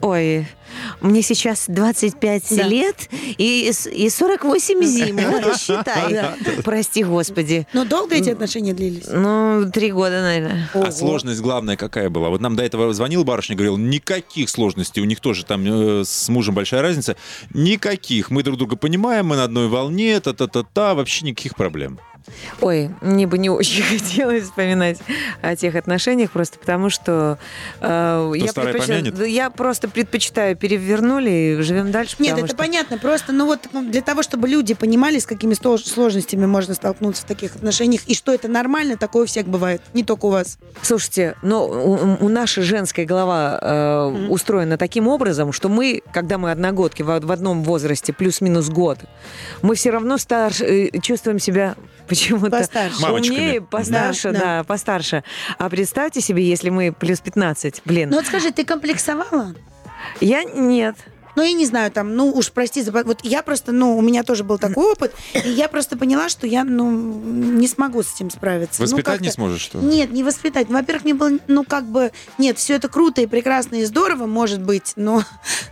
Ой, 0.00 0.48
мне 1.00 1.22
сейчас 1.22 1.64
25 1.68 2.42
Да. 2.56 2.62
лет 2.64 3.08
и, 3.38 3.70
с- 3.72 3.88
и 3.88 4.08
48 4.10 4.82
зим. 4.84 5.16
Вот 5.18 5.46
и 5.46 5.58
считай. 5.58 6.24
Прости, 6.64 7.04
господи. 7.04 7.66
Но 7.72 7.84
долго 7.84 8.16
эти 8.16 8.30
отношения 8.30 8.72
длились? 8.74 9.06
Ну, 9.08 9.70
три 9.72 9.92
года, 9.92 10.22
наверное. 10.22 10.68
А 10.74 10.90
сложность 10.90 11.40
главная 11.40 11.76
какая 11.76 12.10
была? 12.10 12.30
Вот 12.30 12.40
нам 12.40 12.56
до 12.56 12.62
этого 12.64 12.86
звонил 12.96 13.24
барышня, 13.24 13.54
говорил, 13.54 13.76
никаких 13.76 14.50
сложностей, 14.50 15.02
у 15.02 15.04
них 15.04 15.20
тоже 15.20 15.44
там 15.44 15.64
э, 15.64 16.04
с 16.04 16.28
мужем 16.28 16.54
большая 16.54 16.82
разница, 16.82 17.16
никаких. 17.54 18.30
Мы 18.30 18.42
друг 18.42 18.58
друга 18.58 18.76
понимаем, 18.76 19.26
мы 19.26 19.36
на 19.36 19.44
одной 19.44 19.68
волне, 19.68 20.18
та-та-та-та, 20.20 20.94
вообще 20.94 21.26
никаких 21.26 21.54
проблем. 21.54 22.00
Ой, 22.60 22.90
мне 23.00 23.26
бы 23.26 23.38
не 23.38 23.50
очень 23.50 23.82
хотелось 23.98 24.44
вспоминать 24.44 24.98
о 25.42 25.56
тех 25.56 25.74
отношениях, 25.74 26.30
просто 26.30 26.58
потому 26.58 26.90
что 26.90 27.38
э, 27.80 28.32
я, 28.36 28.52
да, 29.10 29.24
я 29.24 29.50
просто 29.50 29.88
предпочитаю 29.88 30.56
перевернули 30.56 31.30
и 31.30 31.62
живем 31.62 31.90
дальше. 31.92 32.16
Нет, 32.18 32.38
это 32.38 32.48
что- 32.48 32.56
понятно. 32.56 32.98
Просто, 32.98 33.32
ну 33.32 33.46
вот 33.46 33.68
ну, 33.72 33.88
для 33.88 34.02
того, 34.02 34.22
чтобы 34.22 34.48
люди 34.48 34.74
понимали, 34.74 35.18
с 35.18 35.26
какими 35.26 35.54
слож- 35.54 35.86
сложностями 35.86 36.46
можно 36.46 36.74
столкнуться 36.74 37.22
в 37.22 37.26
таких 37.26 37.56
отношениях, 37.56 38.02
и 38.06 38.14
что 38.14 38.32
это 38.32 38.48
нормально, 38.48 38.96
такое 38.96 39.24
у 39.24 39.26
всех 39.26 39.46
бывает. 39.46 39.82
Не 39.94 40.02
только 40.02 40.26
у 40.26 40.30
вас. 40.30 40.58
Слушайте, 40.82 41.36
но 41.42 41.66
у, 41.66 42.24
у 42.24 42.28
нашей 42.28 42.62
женская 42.62 43.04
голова 43.04 43.58
э, 43.60 44.26
устроена 44.28 44.76
таким 44.78 45.08
образом, 45.08 45.52
что 45.52 45.68
мы, 45.68 46.02
когда 46.12 46.38
мы 46.38 46.50
одногодки 46.50 47.02
в, 47.02 47.20
в 47.20 47.32
одном 47.32 47.62
возрасте, 47.62 48.12
плюс-минус 48.12 48.68
год, 48.68 48.98
мы 49.62 49.74
все 49.74 49.90
равно 49.90 50.18
старше, 50.18 50.64
э, 50.64 51.00
чувствуем 51.00 51.38
себя 51.38 51.76
почему-то 52.06 52.50
Постарше. 52.50 53.04
Умнее, 53.06 53.60
постарше, 53.60 54.32
Да, 54.32 54.38
да, 54.38 54.44
да. 54.58 54.64
постарше. 54.64 55.24
А 55.58 55.68
представьте 55.68 56.20
себе, 56.20 56.42
если 56.48 56.70
мы 56.70 56.92
плюс 56.92 57.20
15, 57.20 57.82
блин, 57.84 58.10
Ну 58.10 58.16
вот 58.16 58.26
скажи, 58.26 58.50
ты 58.52 58.64
комплексовала? 58.64 59.54
я 60.20 60.44
нет. 60.44 60.96
Ну, 61.36 61.42
я 61.42 61.52
не 61.52 61.66
знаю, 61.66 61.90
там, 61.92 62.14
ну, 62.16 62.30
уж 62.32 62.50
прости, 62.50 62.82
за- 62.82 62.90
вот 62.90 63.20
я 63.22 63.42
просто, 63.42 63.72
ну, 63.72 63.96
у 63.96 64.00
меня 64.02 64.22
тоже 64.22 64.42
был 64.42 64.58
такой 64.58 64.84
опыт, 64.92 65.14
и 65.34 65.48
я 65.50 65.68
просто 65.68 65.96
поняла, 65.96 66.28
что 66.28 66.46
я, 66.46 66.64
ну, 66.64 66.90
не 66.90 67.68
смогу 67.68 68.02
с 68.02 68.14
этим 68.14 68.30
справиться. 68.30 68.82
Ну, 68.82 68.88
Воспитать 68.88 69.20
не 69.20 69.26
как-то- 69.28 69.34
сможешь, 69.34 69.60
что 69.60 69.78
ли? 69.78 69.84
Нет, 69.86 70.12
не 70.12 70.24
воспитать. 70.24 70.68
Ну, 70.70 70.76
Во-первых, 70.78 71.04
мне 71.04 71.14
было, 71.14 71.30
ну, 71.46 71.62
как 71.64 71.84
бы, 71.86 72.10
нет, 72.38 72.58
все 72.58 72.74
это 72.74 72.88
круто 72.88 73.20
и 73.20 73.26
прекрасно 73.26 73.76
и 73.76 73.84
здорово, 73.84 74.26
может 74.26 74.62
быть, 74.62 74.94
но, 74.96 75.22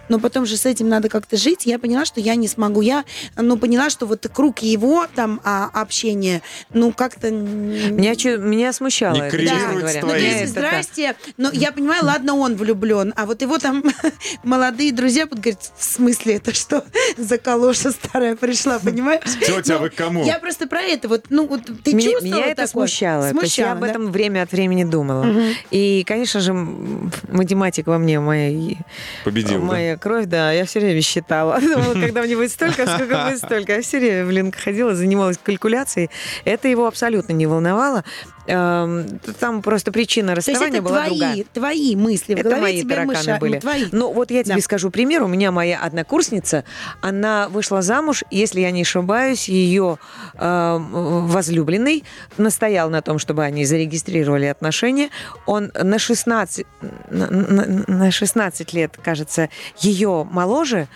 но 0.08 0.18
потом 0.20 0.46
же 0.46 0.56
с 0.56 0.66
этим 0.66 0.88
надо 0.88 1.08
как-то 1.08 1.36
жить. 1.36 1.66
Я 1.66 1.78
поняла, 1.78 2.04
что 2.04 2.20
я 2.20 2.34
не 2.36 2.46
смогу. 2.48 2.80
Я, 2.82 3.04
ну, 3.36 3.56
поняла, 3.56 3.88
что 3.90 4.06
вот 4.06 4.26
круг 4.32 4.58
его 4.60 5.06
там 5.14 5.40
а, 5.44 5.70
общения, 5.72 6.42
ну, 6.72 6.92
как-то... 6.92 7.30
Меня, 7.30 8.14
чу- 8.16 8.38
меня 8.38 8.72
смущало 8.72 9.14
Не 9.14 9.20
это, 9.20 9.30
коррелирует 9.30 9.60
честно 9.62 9.78
с 9.78 9.80
говоря. 9.80 10.00
ну, 10.02 10.14
есть, 10.14 10.54
да. 10.54 10.60
здрасте. 10.68 11.16
Но 11.38 11.50
я 11.52 11.72
понимаю, 11.72 12.04
ладно, 12.04 12.34
он 12.34 12.54
влюблен, 12.56 13.12
а 13.16 13.24
вот 13.26 13.40
его 13.42 13.58
там 13.58 13.82
молодые 14.42 14.92
друзья 14.92 15.26
будут 15.26 15.44
в 15.76 15.82
смысле, 15.82 16.36
это 16.36 16.54
что 16.54 16.84
за 17.16 17.38
калоша 17.38 17.90
старая 17.90 18.36
пришла, 18.36 18.78
понимаешь? 18.78 19.22
Тетя, 19.40 19.74
Ну, 19.74 19.78
вы 19.80 19.90
к 19.90 19.94
кому? 19.94 20.24
Я 20.24 20.38
просто 20.38 20.66
про 20.66 20.80
это, 20.80 21.08
вот, 21.08 21.26
ну, 21.30 21.46
вот 21.46 21.62
ты 21.82 21.94
меня, 21.94 22.10
чувствовала 22.10 22.36
меня 22.36 22.46
это 22.46 22.66
такое? 22.66 22.86
смущало. 22.86 23.30
То 23.30 23.40
есть 23.40 23.58
я 23.58 23.72
об 23.72 23.80
да? 23.80 23.88
этом 23.88 24.10
время 24.10 24.42
от 24.42 24.52
времени 24.52 24.84
думала. 24.84 25.26
И, 25.70 26.04
конечно 26.06 26.40
же, 26.40 26.52
математика 26.52 27.88
во 27.90 27.98
мне 27.98 28.20
моя, 28.20 28.76
Победил, 29.24 29.60
да? 29.60 29.64
моя 29.64 29.96
кровь, 29.96 30.26
да, 30.26 30.52
я 30.52 30.64
все 30.64 30.80
время 30.80 31.00
считала. 31.02 31.60
Думала, 31.60 31.94
когда 31.94 32.22
мне 32.22 32.36
будет 32.36 32.52
столько, 32.52 32.86
сколько 32.86 33.24
будет 33.26 33.38
столько. 33.38 33.74
Я 33.74 33.82
все 33.82 33.98
время, 33.98 34.26
блин, 34.26 34.52
ходила, 34.52 34.94
занималась 34.94 35.38
калькуляцией. 35.42 36.10
Это 36.44 36.68
его 36.68 36.86
абсолютно 36.86 37.32
не 37.32 37.46
волновало. 37.46 38.04
Эм, 38.46 39.20
Там 39.40 39.62
просто 39.62 39.90
причина 39.92 40.34
расставания 40.34 40.82
была 40.82 41.04
твои, 41.06 41.18
другая. 41.18 41.44
твои 41.52 41.96
мысли 41.96 42.34
в 42.34 42.38
Это 42.40 42.48
голове 42.50 42.62
мои 42.62 42.80
тебя 42.82 42.96
тараканы 42.96 43.18
мыша- 43.18 43.38
были. 43.40 43.54
ну, 43.54 43.60
твои. 43.60 43.84
Ну, 43.92 44.12
вот 44.12 44.30
я 44.30 44.44
тебе 44.44 44.56
Да. 44.56 44.60
скажу 44.60 44.90
пример. 44.90 45.22
У 45.22 45.26
меня 45.28 45.50
моя 45.50 45.80
однокурсница, 45.80 46.64
она 47.00 47.48
вышла 47.48 47.80
замуж, 47.82 48.22
если 48.30 48.60
я 48.60 48.70
не 48.70 48.82
ошибаюсь, 48.82 49.48
ее 49.48 49.98
э, 50.38 50.78
возлюбленный 50.78 52.04
настоял 52.38 52.90
на 52.90 53.02
том, 53.02 53.18
чтобы 53.18 53.44
они 53.44 53.64
зарегистрировали 53.64 54.46
отношения. 54.46 55.10
Он 55.46 55.70
на 55.74 55.98
16, 55.98 56.66
на, 57.10 57.30
на- 57.30 57.84
на 57.86 58.10
16 58.10 58.72
лет, 58.72 58.98
кажется, 59.02 59.48
ее 59.78 60.26
моложе 60.30 60.88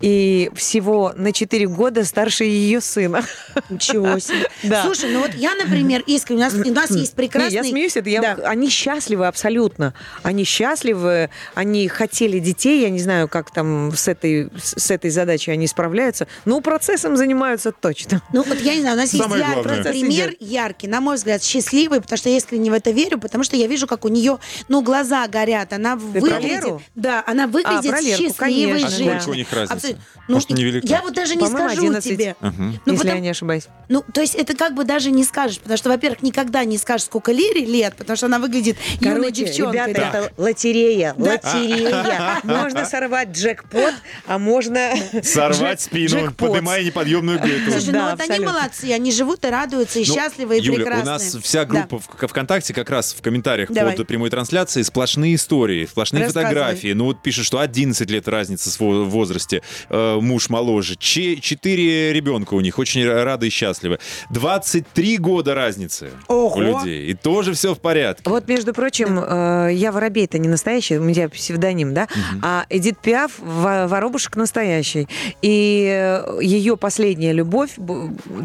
и 0.00 0.50
всего 0.54 1.12
на 1.16 1.32
4 1.32 1.66
года 1.68 2.04
старше 2.04 2.44
ее 2.44 2.80
сына. 2.80 3.22
Ничего 3.70 4.18
себе. 4.18 4.48
Да. 4.62 4.82
Слушай, 4.84 5.12
ну 5.12 5.20
вот 5.20 5.34
я, 5.34 5.54
например, 5.54 6.02
искренне, 6.06 6.40
у 6.40 6.44
нас, 6.44 6.54
у 6.54 6.72
нас 6.72 6.90
есть 7.00 7.14
прекрасный... 7.14 7.50
Не, 7.50 7.56
я 7.56 7.64
смеюсь, 7.64 7.96
это 7.96 8.08
я, 8.10 8.20
Да. 8.20 8.48
они 8.48 8.68
счастливы 8.68 9.26
абсолютно. 9.26 9.94
Они 10.22 10.44
счастливы, 10.44 11.30
они 11.54 11.88
хотели 11.88 12.38
детей, 12.38 12.82
я 12.82 12.90
не 12.90 12.98
знаю, 13.00 13.28
как 13.28 13.50
там 13.52 13.92
с 13.94 14.08
этой, 14.08 14.48
с 14.62 14.90
этой 14.90 15.10
задачей 15.10 15.50
они 15.50 15.66
справляются, 15.66 16.26
но 16.44 16.60
процессом 16.60 17.16
занимаются 17.16 17.72
точно. 17.72 18.22
Ну, 18.32 18.42
вот 18.42 18.60
я 18.60 18.74
не 18.74 18.80
знаю, 18.80 18.96
у 18.96 19.00
нас 19.00 19.12
есть 19.12 19.22
Самое 19.22 19.42
яркий 19.42 19.54
главное. 19.62 19.84
пример, 19.84 20.28
Процесс 20.30 20.48
яркий, 20.48 20.86
на 20.88 21.00
мой 21.00 21.16
взгляд, 21.16 21.42
счастливый, 21.42 22.00
потому 22.00 22.16
что 22.18 22.28
я 22.28 22.36
искренне 22.36 22.70
в 22.70 22.74
это 22.74 22.90
верю, 22.90 23.18
потому 23.18 23.44
что 23.44 23.56
я 23.56 23.66
вижу, 23.66 23.86
как 23.86 24.04
у 24.04 24.08
нее, 24.08 24.38
ну, 24.68 24.82
глаза 24.82 25.26
горят, 25.28 25.72
она 25.72 25.96
про 25.96 26.04
выглядит... 26.04 26.64
Да, 26.94 27.22
она 27.26 27.46
выглядит 27.46 27.84
Лерку, 27.84 28.22
счастливой 28.24 28.34
конечно, 28.38 28.86
А 28.86 28.90
женщиной. 28.90 29.20
сколько 29.20 29.30
у 29.30 29.34
них 29.34 29.52
разница? 29.52 29.74
Абсолютно. 29.74 30.04
Ну, 30.26 30.34
Может, 30.34 30.50
невелика? 30.50 30.86
Я 30.86 31.02
вот 31.02 31.12
даже 31.14 31.36
не 31.36 31.46
скажу 31.46 31.80
11. 31.86 32.04
тебе. 32.12 32.36
Мгм. 32.40 32.80
Ну, 32.86 32.92
если 32.92 32.96
потому- 32.96 33.14
я 33.14 33.20
не 33.20 33.28
ошибаюсь. 33.28 33.64
Ну, 33.88 34.02
то 34.12 34.20
есть 34.20 34.34
это 34.34 34.54
как 34.56 34.74
бы 34.74 34.84
даже 34.84 35.10
не 35.10 35.22
скажешь, 35.24 35.58
потому 35.60 35.76
что, 35.76 35.90
во-первых, 35.90 36.22
никогда 36.22 36.64
не 36.64 36.78
скажешь, 36.84 37.06
сколько 37.06 37.32
Лере 37.32 37.64
лет, 37.64 37.94
потому 37.96 38.16
что 38.16 38.26
она 38.26 38.38
выглядит 38.38 38.76
юной 39.00 39.32
девчонкой. 39.32 39.86
ребята, 39.88 39.92
да. 40.12 40.18
это 40.20 40.32
лотерея, 40.36 41.14
Да. 41.16 41.30
лотерея. 41.32 42.40
Можно 42.44 42.84
сорвать 42.84 43.30
джекпот, 43.30 43.94
а 44.26 44.38
можно... 44.38 44.92
Сорвать 45.22 45.80
спину, 45.80 46.30
поднимая 46.32 46.84
неподъемную 46.84 47.38
глету. 47.40 47.70
Слушай, 47.72 47.92
ну 47.94 48.10
вот 48.10 48.20
они 48.20 48.44
молодцы, 48.44 48.84
они 48.92 49.10
живут 49.12 49.44
и 49.44 49.48
радуются, 49.48 49.98
и 49.98 50.04
Ну, 50.06 50.14
счастливы, 50.14 50.58
и 50.58 50.70
прекрасны. 50.70 51.02
у 51.02 51.06
нас 51.06 51.36
вся 51.42 51.64
группа 51.64 51.98
ВКонтакте 51.98 52.74
как 52.74 52.90
раз 52.90 53.14
в 53.18 53.22
комментариях 53.22 53.68
под 53.68 54.06
прямой 54.06 54.28
трансляцией 54.30 54.84
сплошные 54.84 55.34
истории, 55.36 55.86
сплошные 55.86 56.26
фотографии. 56.28 56.92
Ну 56.92 57.06
вот 57.06 57.22
пишут, 57.22 57.46
что 57.46 57.60
11 57.60 58.10
лет 58.10 58.28
разница 58.28 58.70
в 58.78 59.04
возрасте, 59.08 59.62
э, 59.88 60.18
муж 60.20 60.48
моложе, 60.50 60.96
Че- 60.96 61.40
четыре 61.40 62.12
ребенка 62.12 62.54
у 62.54 62.60
них, 62.60 62.78
очень 62.78 63.06
рады 63.08 63.46
и 63.46 63.50
счастливы. 63.50 63.98
23 64.30 65.16
года 65.18 65.54
разницы 65.54 66.10
Ого! 66.28 66.73
Людей. 66.80 67.10
И 67.10 67.14
тоже 67.14 67.52
все 67.52 67.74
в 67.74 67.80
порядке. 67.80 68.28
Вот, 68.28 68.48
между 68.48 68.72
прочим, 68.74 69.18
э, 69.20 69.70
я 69.72 69.92
Воробей-то 69.92 70.38
не 70.38 70.48
настоящий, 70.48 70.98
у 70.98 71.02
меня 71.02 71.28
псевдоним, 71.28 71.94
да? 71.94 72.08
А 72.42 72.64
Эдит 72.70 72.98
Пиаф 72.98 73.32
Во- 73.38 73.86
Воробушек 73.86 74.36
настоящий. 74.36 75.08
И 75.42 75.86
э, 75.90 76.38
ее 76.42 76.76
последняя 76.76 77.32
любовь, 77.32 77.72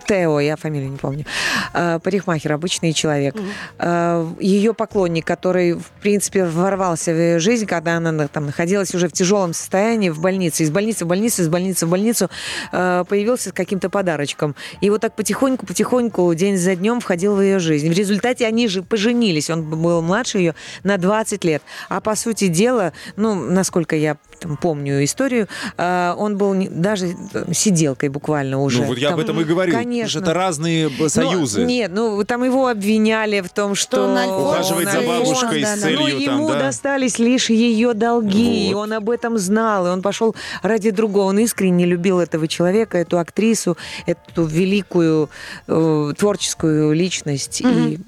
Тео, 0.08 0.40
я 0.40 0.56
фамилию 0.56 0.92
не 0.92 0.98
помню, 0.98 1.26
э, 1.74 2.00
парикмахер, 2.04 2.54
обычный 2.54 2.94
человек, 2.94 3.36
э, 3.78 4.28
ее 4.40 4.74
поклонник, 4.74 5.26
который, 5.26 5.74
в 5.74 5.86
принципе, 6.02 6.46
ворвался 6.46 7.12
в 7.14 7.18
ее 7.18 7.40
жизнь, 7.40 7.66
когда 7.66 7.98
она 7.98 8.12
на- 8.12 8.28
там 8.28 8.46
находилась 8.46 8.94
уже 8.96 9.08
в 9.08 9.12
тяжелом 9.12 9.54
состоянии 9.54 10.10
в 10.10 10.20
больнице, 10.20 10.64
из 10.64 10.72
больницы 10.72 11.06
в 11.06 11.08
больницу, 11.08 11.42
из 11.42 11.48
больницы 11.48 11.86
в 11.86 11.90
больницу, 11.90 12.30
э, 12.72 13.04
появился 13.08 13.50
с 13.50 13.54
каким-то 13.54 13.90
подарочком. 13.90 14.56
И 14.82 14.90
вот 14.90 15.02
так 15.02 15.16
потихоньку-потихоньку, 15.16 16.34
день 16.36 16.58
за 16.58 16.76
днем 16.76 17.00
входил 17.00 17.36
в 17.36 17.42
ее 17.42 17.60
жизнь. 17.60 17.90
В 17.90 17.94
результате 17.94 18.19
они 18.28 18.68
же 18.68 18.84
поженились. 18.84 19.50
Он 19.50 19.64
был 19.64 20.02
младше 20.02 20.38
ее 20.40 20.56
на 20.84 20.98
20 20.98 21.44
лет. 21.44 21.62
А 21.90 22.02
по 22.02 22.16
сути 22.16 22.48
дела, 22.48 22.94
ну, 23.16 23.36
насколько 23.36 23.96
я 23.96 24.18
там, 24.40 24.56
помню 24.58 25.04
историю, 25.04 25.48
э, 25.78 26.14
он 26.18 26.38
был 26.38 26.54
не- 26.54 26.70
даже 26.70 27.08
э, 27.34 27.54
сиделкой 27.54 28.10
буквально 28.10 28.62
уже. 28.62 28.80
Ну, 28.82 28.86
вот 28.88 28.98
я 28.98 29.10
об 29.10 29.16
Там- 29.16 29.22
этом 29.26 29.42
и 29.42 29.44
говорю. 29.44 29.74
Конечно. 29.74 30.10
Что 30.10 30.20
это 30.20 30.34
разные 30.34 30.88
б- 30.90 30.96
Но- 31.00 31.10
союзы. 31.10 31.66
нет, 31.66 31.92
ну 31.94 32.24
там 32.24 32.44
его 32.44 32.68
обвиняли 32.68 33.42
в 33.42 33.50
том, 33.50 33.76
что, 33.76 34.06
он 34.08 34.18
альфонс, 34.18 34.42
Ухаживать 34.70 34.92
за 34.92 35.00
он 35.00 35.08
бабушкой 35.08 35.64
альфонс, 35.64 35.80
с 35.80 35.82
целью 35.84 36.00
Но 36.00 36.08
там, 36.26 36.36
ему 36.36 36.50
да? 36.50 36.60
достались 36.60 37.20
лишь 37.20 37.50
ее 37.50 37.94
долги, 37.94 38.70
и 38.70 38.74
Вот. 38.74 38.84
он 38.84 38.94
об 38.94 39.10
этом 39.10 39.38
знал, 39.38 39.88
и 39.88 39.90
он 39.90 40.02
пошел 40.02 40.36
ради 40.64 40.92
другого. 40.92 41.26
Он 41.30 41.40
искренне 41.40 41.86
любил 41.86 42.20
этого 42.20 42.48
человека, 42.48 42.98
эту 42.98 43.20
актрису, 43.20 43.78
эту 44.06 44.46
великую 44.46 45.30
э, 45.68 46.14
творческую 46.18 46.94
личность. 46.94 47.62
И, 47.62 47.68
и- 47.68 48.00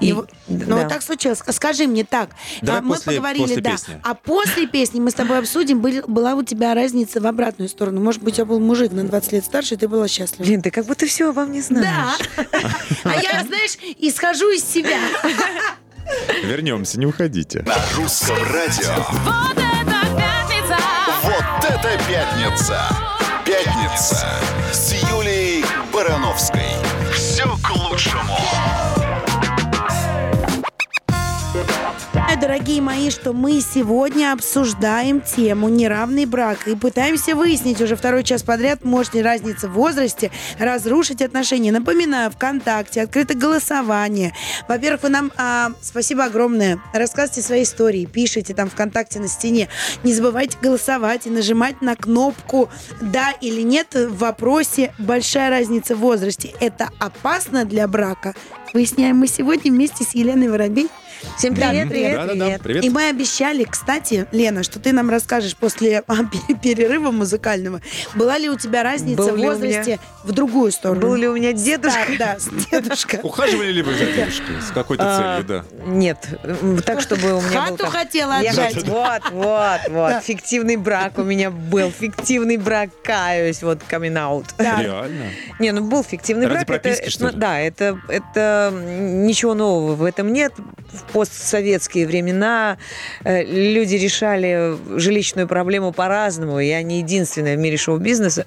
И 0.00 0.12
вот- 0.12 0.30
да. 0.46 0.64
Ну, 0.68 0.76
вот 0.78 0.88
так 0.88 1.02
случилось. 1.02 1.40
Скажи 1.50 1.86
мне 1.86 2.04
так. 2.04 2.30
Давай 2.62 2.80
а 2.80 2.84
мы 2.84 2.94
после- 2.94 3.12
поговорили, 3.12 3.42
после 3.42 3.60
да. 3.62 3.70
песни. 3.72 4.00
А 4.02 4.14
после 4.14 4.66
песни 4.66 5.00
мы 5.00 5.10
с 5.10 5.14
тобой 5.14 5.38
обсудим, 5.38 5.80
были- 5.80 6.02
была 6.06 6.34
у 6.34 6.42
тебя 6.42 6.74
разница 6.74 7.20
в 7.20 7.26
обратную 7.26 7.68
сторону. 7.68 8.00
Может 8.00 8.22
быть, 8.22 8.34
у 8.34 8.36
тебя 8.36 8.44
был 8.46 8.60
мужик 8.60 8.92
на 8.92 9.04
20 9.04 9.32
лет 9.32 9.44
старше, 9.44 9.74
и 9.74 9.76
ты 9.76 9.88
была 9.88 10.08
счастлива. 10.08 10.44
Блин, 10.46 10.62
ты 10.62 10.70
как 10.70 10.86
будто 10.86 11.06
все 11.06 11.30
обо 11.30 11.44
мне 11.44 11.62
знаешь. 11.62 12.18
Да. 12.36 12.44
А 13.04 13.14
я, 13.20 13.44
знаешь, 13.44 13.76
исхожу 13.98 14.50
из 14.50 14.64
себя. 14.64 14.98
Вернемся, 16.44 16.98
не 16.98 17.06
уходите. 17.06 17.62
На 17.62 17.76
русском 17.96 18.36
радио. 18.50 18.94
Вот 19.24 19.56
это 19.58 20.16
пятница! 20.16 20.78
Вот 21.22 21.64
это 21.68 22.00
пятница! 22.08 22.88
Пятница 23.44 24.26
с 24.72 24.92
Юлией 25.10 25.64
Барановской. 25.92 26.62
Знаю, 32.28 32.42
Дорогие 32.42 32.82
мои, 32.82 33.08
что 33.08 33.32
мы 33.32 33.58
сегодня 33.62 34.34
обсуждаем 34.34 35.22
тему 35.22 35.70
неравный 35.70 36.26
брак 36.26 36.68
и 36.68 36.76
пытаемся 36.76 37.34
выяснить 37.34 37.80
уже 37.80 37.96
второй 37.96 38.22
час 38.22 38.42
подряд, 38.42 38.84
может 38.84 39.14
ли 39.14 39.22
разница 39.22 39.66
в 39.66 39.72
возрасте 39.72 40.30
разрушить 40.58 41.22
отношения. 41.22 41.72
Напоминаю, 41.72 42.30
ВКонтакте 42.30 43.00
открыто 43.00 43.32
голосование. 43.32 44.34
Во-первых, 44.68 45.04
вы 45.04 45.08
нам 45.08 45.32
а, 45.38 45.72
спасибо 45.80 46.24
огромное. 46.24 46.78
Рассказывайте 46.92 47.40
свои 47.40 47.62
истории, 47.62 48.04
пишите 48.04 48.52
там 48.52 48.68
ВКонтакте 48.68 49.20
на 49.20 49.28
стене. 49.28 49.68
Не 50.04 50.12
забывайте 50.12 50.58
голосовать 50.60 51.26
и 51.26 51.30
нажимать 51.30 51.80
на 51.80 51.96
кнопку 51.96 52.68
«Да» 53.00 53.30
или 53.40 53.62
«Нет» 53.62 53.94
в 53.94 54.18
вопросе 54.18 54.92
«Большая 54.98 55.48
разница 55.48 55.96
в 55.96 56.00
возрасте». 56.00 56.52
Это 56.60 56.90
опасно 56.98 57.64
для 57.64 57.88
брака? 57.88 58.34
Выясняем 58.72 59.16
мы 59.16 59.26
сегодня 59.26 59.72
вместе 59.72 60.04
с 60.04 60.14
Еленой 60.14 60.48
Воробей. 60.48 60.88
Всем 61.36 61.52
привет, 61.56 61.88
привет, 61.88 62.14
Да-да-да, 62.14 62.44
привет. 62.44 62.62
привет. 62.62 62.84
И 62.84 62.90
мы 62.90 63.08
обещали, 63.08 63.64
кстати, 63.64 64.28
Лена, 64.30 64.62
что 64.62 64.78
ты 64.78 64.92
нам 64.92 65.10
расскажешь 65.10 65.56
после 65.56 66.04
а, 66.06 66.14
пе- 66.24 66.54
перерыва 66.54 67.10
музыкального, 67.10 67.80
была 68.14 68.38
ли 68.38 68.48
у 68.48 68.56
тебя 68.56 68.84
разница 68.84 69.16
Был 69.24 69.34
в 69.36 69.40
возрасте 69.40 69.98
в 70.22 70.30
другую 70.30 70.70
сторону? 70.70 71.00
Был 71.00 71.16
ли 71.16 71.26
у 71.26 71.34
меня 71.34 71.52
дедушка? 71.52 72.06
Да, 72.20 72.36
да, 72.40 72.66
дедушка. 72.70 73.18
Ухаживали 73.24 73.72
ли 73.72 73.82
вы 73.82 73.94
за 73.94 74.04
дедушкой? 74.06 74.62
С 74.62 74.70
какой-то 74.70 75.02
А, 75.04 75.42
целью, 75.42 75.44
да. 75.48 75.64
Нет, 75.86 76.18
так, 76.86 77.00
чтобы 77.00 77.32
у 77.36 77.40
меня. 77.40 77.62
Хату 77.66 77.86
хотела 77.86 78.36
отжать. 78.36 78.76
Вот, 78.86 79.22
вот, 79.32 79.80
вот. 79.88 80.10
Да. 80.10 80.20
Фиктивный 80.20 80.76
брак 80.76 81.18
у 81.18 81.24
меня 81.24 81.50
был. 81.50 81.90
Фиктивный 81.90 82.58
брак, 82.58 82.90
каюсь, 83.02 83.60
вот 83.64 83.80
coming 83.90 84.14
out. 84.14 84.46
Да. 84.56 84.80
Реально. 84.80 85.24
Не, 85.58 85.72
ну 85.72 85.82
был 85.82 86.04
фиктивный 86.04 86.46
Ради 86.46 86.64
брак. 86.64 86.66
прописки, 86.82 87.02
это, 87.02 87.10
что 87.10 87.28
ли? 87.30 87.36
Да, 87.36 87.58
это, 87.58 87.98
ничего 88.72 89.54
нового 89.54 89.94
в 89.94 90.04
этом 90.04 90.32
нет. 90.32 90.52
В 90.92 91.02
постсоветские 91.12 92.06
времена 92.06 92.78
э, 93.24 93.44
люди 93.44 93.94
решали 93.96 94.76
жилищную 94.98 95.46
проблему 95.48 95.92
по-разному. 95.92 96.58
Я 96.60 96.82
не 96.82 96.98
единственная 97.00 97.56
в 97.56 97.58
мире 97.58 97.76
шоу-бизнеса. 97.76 98.46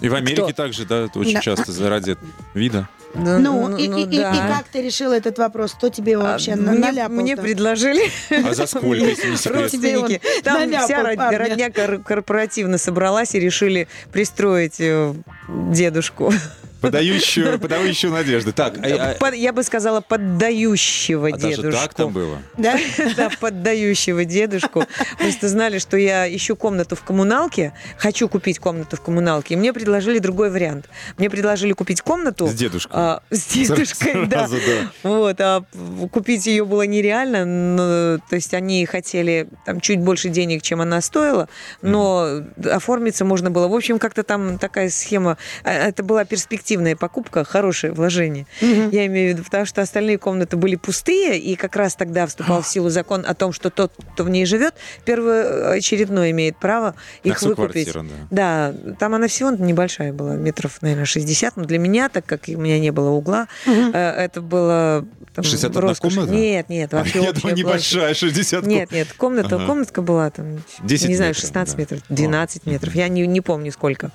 И 0.00 0.08
в 0.08 0.14
Америке 0.14 0.42
Кто? 0.42 0.52
также, 0.52 0.84
да, 0.86 1.06
это 1.06 1.18
очень 1.18 1.34
Да. 1.34 1.40
часто 1.40 1.72
заради 1.72 2.16
вида. 2.54 2.88
Ну, 3.14 3.74
и, 3.76 3.84
и- 3.86 4.02
и- 4.02 4.16
и 4.16 4.18
да. 4.20 4.32
как 4.58 4.66
ты 4.70 4.82
решил 4.82 5.12
этот 5.12 5.38
вопрос? 5.38 5.72
Кто 5.72 5.88
тебе 5.88 6.12
его 6.12 6.22
А, 6.24 6.32
вообще 6.32 6.54
мне, 6.56 6.78
наляпал? 6.78 7.16
мне 7.16 7.36
предложили 7.38 8.10
А 8.30 8.52
за 8.54 8.66
сколько, 8.66 8.96
если 8.96 9.30
не 9.30 9.36
секрет? 9.38 10.20
Там 10.44 10.60
наляпал 10.60 10.86
вся 10.86 11.14
парня. 11.16 11.38
родня 11.38 11.70
кор- 11.72 11.98
корпоративно 12.02 12.76
собралась 12.78 13.34
и 13.34 13.40
решили 13.40 13.88
пристроить 14.12 14.76
э, 14.78 15.14
дедушку. 15.48 16.32
Подающую, 16.80 17.58
подающую 17.58 18.12
надежды. 18.12 18.52
Так, 18.52 18.74
а- 18.78 19.10
а- 19.12 19.14
Под- 19.14 19.34
я 19.34 19.52
бы 19.52 19.62
сказала, 19.62 20.00
поддающего 20.00 21.28
а 21.28 21.32
даже 21.36 21.56
дедушку. 21.56 21.80
так 21.80 21.94
там 21.94 22.12
было? 22.12 22.38
Да? 22.56 22.78
Да, 23.16 23.30
поддающего 23.40 24.24
дедушку. 24.24 24.84
Просто 25.18 25.48
знали, 25.48 25.78
что 25.78 25.96
я 25.96 26.34
ищу 26.34 26.56
комнату 26.56 26.96
в 26.96 27.02
коммуналке, 27.02 27.72
хочу 27.96 28.28
купить 28.28 28.58
комнату 28.58 28.96
в 28.96 29.00
коммуналке, 29.00 29.54
и 29.54 29.56
мне 29.56 29.72
предложили 29.72 30.18
другой 30.18 30.50
вариант. 30.50 30.88
Мне 31.16 31.28
предложили 31.30 31.72
купить 31.72 32.00
комнату... 32.00 32.46
С 32.46 32.54
дедушкой. 32.54 32.92
а, 32.94 33.22
с 33.30 33.46
дедушкой, 33.46 34.26
да. 34.26 34.46
Сразу, 34.48 34.56
да. 34.56 34.90
Вот, 35.08 35.40
а 35.40 35.64
купить 36.12 36.46
ее 36.46 36.64
было 36.64 36.82
нереально, 36.82 37.44
но, 37.44 38.18
то 38.28 38.36
есть 38.36 38.54
они 38.54 38.84
хотели 38.86 39.48
там 39.66 39.80
чуть 39.80 40.00
больше 40.00 40.28
денег, 40.28 40.62
чем 40.62 40.80
она 40.80 41.00
стоила, 41.00 41.48
но 41.82 42.42
оформиться 42.70 43.24
можно 43.24 43.50
было. 43.50 43.68
В 43.68 43.74
общем, 43.74 43.98
как-то 43.98 44.22
там 44.22 44.58
такая 44.58 44.90
схема, 44.90 45.36
а, 45.64 45.72
это 45.72 46.02
была 46.02 46.24
перспективная 46.68 46.96
покупка, 46.96 47.44
хорошее 47.44 47.92
вложение. 47.92 48.46
Я 48.60 49.06
имею 49.06 49.30
в 49.30 49.34
виду, 49.34 49.44
потому 49.44 49.64
что 49.64 49.80
остальные 49.80 50.18
комнаты 50.18 50.56
были 50.56 50.76
пустые, 50.76 51.38
и 51.38 51.56
как 51.56 51.76
раз 51.76 51.94
тогда 51.94 52.26
вступал 52.26 52.60
в 52.62 52.68
силу 52.68 52.90
закон 52.90 53.24
о 53.26 53.34
том, 53.34 53.52
что 53.52 53.70
тот, 53.70 53.92
кто 54.12 54.24
в 54.24 54.28
ней 54.28 54.44
живет, 54.44 54.74
первоочередной 55.06 56.30
имеет 56.32 56.58
право 56.58 56.94
их 57.22 57.38
всю 57.38 57.48
выкупить. 57.48 57.90
да. 58.30 58.72
Да, 58.78 58.94
там 58.98 59.14
она 59.14 59.28
всего 59.28 59.50
небольшая 59.50 60.12
была, 60.12 60.34
метров, 60.34 60.82
наверное, 60.82 61.06
60. 61.06 61.56
Но 61.56 61.64
для 61.64 61.78
меня, 61.78 62.10
так 62.10 62.26
как 62.26 62.42
у 62.48 62.60
меня 62.60 62.78
не 62.78 62.90
было 62.90 63.10
угла, 63.10 63.48
э, 63.66 63.90
это 63.92 64.42
было... 64.42 65.06
там, 65.34 65.44
61 65.44 65.80
роскошь. 65.80 66.14
комната? 66.14 66.34
Нет, 66.34 66.68
нет, 66.68 66.92
вообще 66.92 67.22
Я 67.22 67.30
общая 67.30 67.40
думаю, 67.40 67.56
небольшая, 67.56 68.14
60 68.14 68.66
Нет, 68.66 68.92
нет, 68.92 69.08
комната, 69.16 69.56
Ага. 69.56 69.66
комнатка 69.66 70.02
была 70.02 70.30
там, 70.30 70.62
10 70.82 71.08
не 71.08 71.16
знаю, 71.16 71.30
метров, 71.30 71.42
16 71.42 71.74
да. 71.74 71.80
метров, 71.80 72.00
12 72.10 72.66
метров, 72.66 72.94
я 72.94 73.08
не, 73.08 73.26
не 73.26 73.40
помню 73.40 73.72
сколько. 73.72 74.10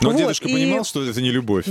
Но 0.00 0.10
Вот, 0.10 0.18
дедушка 0.18 0.48
и- 0.48 0.52
понимал, 0.52 0.84
что 0.84 1.04
это 1.04 1.20
не 1.20 1.30
любовь. 1.30 1.66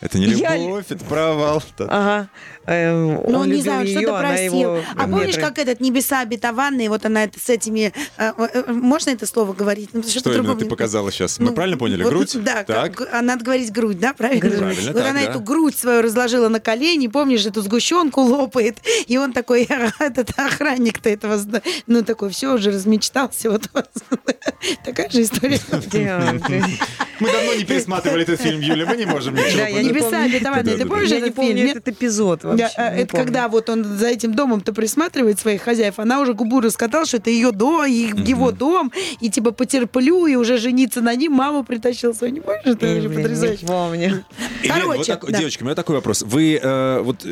Это 0.00 0.18
не 0.18 0.26
Я- 0.26 0.56
любовь, 0.56 0.86
это 0.88 1.04
провал. 1.04 1.62
Ага. 1.78 2.28
Эм, 2.66 3.14
Ну, 3.28 3.38
он 3.40 3.50
не 3.50 3.60
знаю, 3.60 3.86
что-то 3.86 4.18
просил. 4.18 4.54
его 4.54 4.78
А 4.96 5.06
помнишь, 5.06 5.36
как 5.36 5.58
этот 5.58 5.80
«Небеса 5.80 6.20
обетованные», 6.20 6.88
вот 6.88 7.04
она 7.04 7.24
это 7.24 7.38
с 7.38 7.50
этими... 7.50 7.92
э, 8.16 8.32
э, 8.38 8.72
Можно 8.72 9.10
это 9.10 9.26
слово 9.26 9.52
говорить? 9.52 9.90
Ну, 9.92 10.02
Что 10.02 10.30
по 10.30 10.34
именно 10.34 10.54
ты 10.56 10.64
показала 10.64 11.10
сейчас? 11.12 11.38
Мы 11.38 11.46
Ну, 11.46 11.52
правильно 11.52 11.76
поняли? 11.76 12.02
вот, 12.02 12.10
Грудь? 12.12 12.36
Да, 12.42 12.64
Так. 12.64 12.94
как- 12.96 13.08
а 13.12 13.20
надо 13.22 13.44
говорить 13.44 13.70
грудь, 13.72 13.98
да, 13.98 14.14
правильно? 14.14 14.40
Грудь. 14.40 14.58
Правильно, 14.58 14.92
вот 14.92 15.02
так, 15.02 15.10
она 15.10 15.20
да. 15.20 15.30
эту 15.30 15.40
грудь 15.40 15.76
свою 15.76 16.00
разложила 16.02 16.48
на 16.48 16.60
колени, 16.60 17.08
помнишь, 17.08 17.44
эту 17.44 17.60
сгущенку 17.60 18.22
лопает, 18.22 18.78
и 19.06 19.18
он 19.18 19.32
такой, 19.32 19.68
этот 19.98 20.30
охранник-то 20.38 21.10
этого, 21.10 21.38
ну, 21.86 22.02
такой, 22.04 22.30
все, 22.30 22.54
уже 22.54 22.70
размечтался, 22.70 23.50
вот 23.50 23.68
такая 24.84 25.10
же 25.10 25.22
история. 25.22 25.60
Мы 27.20 27.30
давно 27.30 27.54
не 27.54 27.64
пересматривали 27.64 28.22
этот 28.22 28.40
фильм, 28.40 28.60
Юля, 28.60 28.86
мы 28.86 28.96
не 28.96 29.04
можем 29.06 29.34
ничего 29.34 29.66
я 29.66 29.82
«Небеса 29.90 30.24
обетованные», 30.24 30.76
ты 30.76 30.86
помнишь 30.86 31.08
Я 31.10 31.20
не 31.20 31.28
этот 31.28 31.44
фильм? 31.44 31.56
нет? 31.56 31.76
этот 31.76 31.88
эпизод 31.88 32.44
вообще. 32.44 32.68
А, 32.76 32.94
это 32.94 33.16
когда 33.16 33.48
вот 33.48 33.68
он 33.68 33.84
за 33.84 34.08
этим 34.08 34.34
домом-то 34.34 34.72
присматривает 34.72 35.38
своих 35.38 35.62
хозяев, 35.62 35.98
она 35.98 36.20
уже 36.20 36.34
губу 36.34 36.60
раскатала, 36.60 37.06
что 37.06 37.18
это 37.18 37.30
ее 37.30 37.52
дом, 37.52 37.84
его 37.84 38.50
дом, 38.52 38.92
и 39.20 39.30
типа 39.30 39.52
потерплю, 39.52 40.26
и 40.26 40.34
уже 40.36 40.58
жениться 40.58 41.00
на 41.00 41.14
ним, 41.14 41.32
маму 41.32 41.64
притащил 41.64 42.14
свою. 42.14 42.32
Не 42.32 42.40
помнишь, 42.40 42.62
это 42.64 42.86
вообще 42.86 43.08
потрясающе. 43.08 43.66
Помню. 43.66 44.24
Короче, 44.66 45.18
девочки, 45.28 45.62
у 45.62 45.66
меня 45.66 45.74
такой 45.74 45.96
вопрос. 45.96 46.22
Вы 46.22 46.58
э, 46.62 47.00
вот 47.00 47.24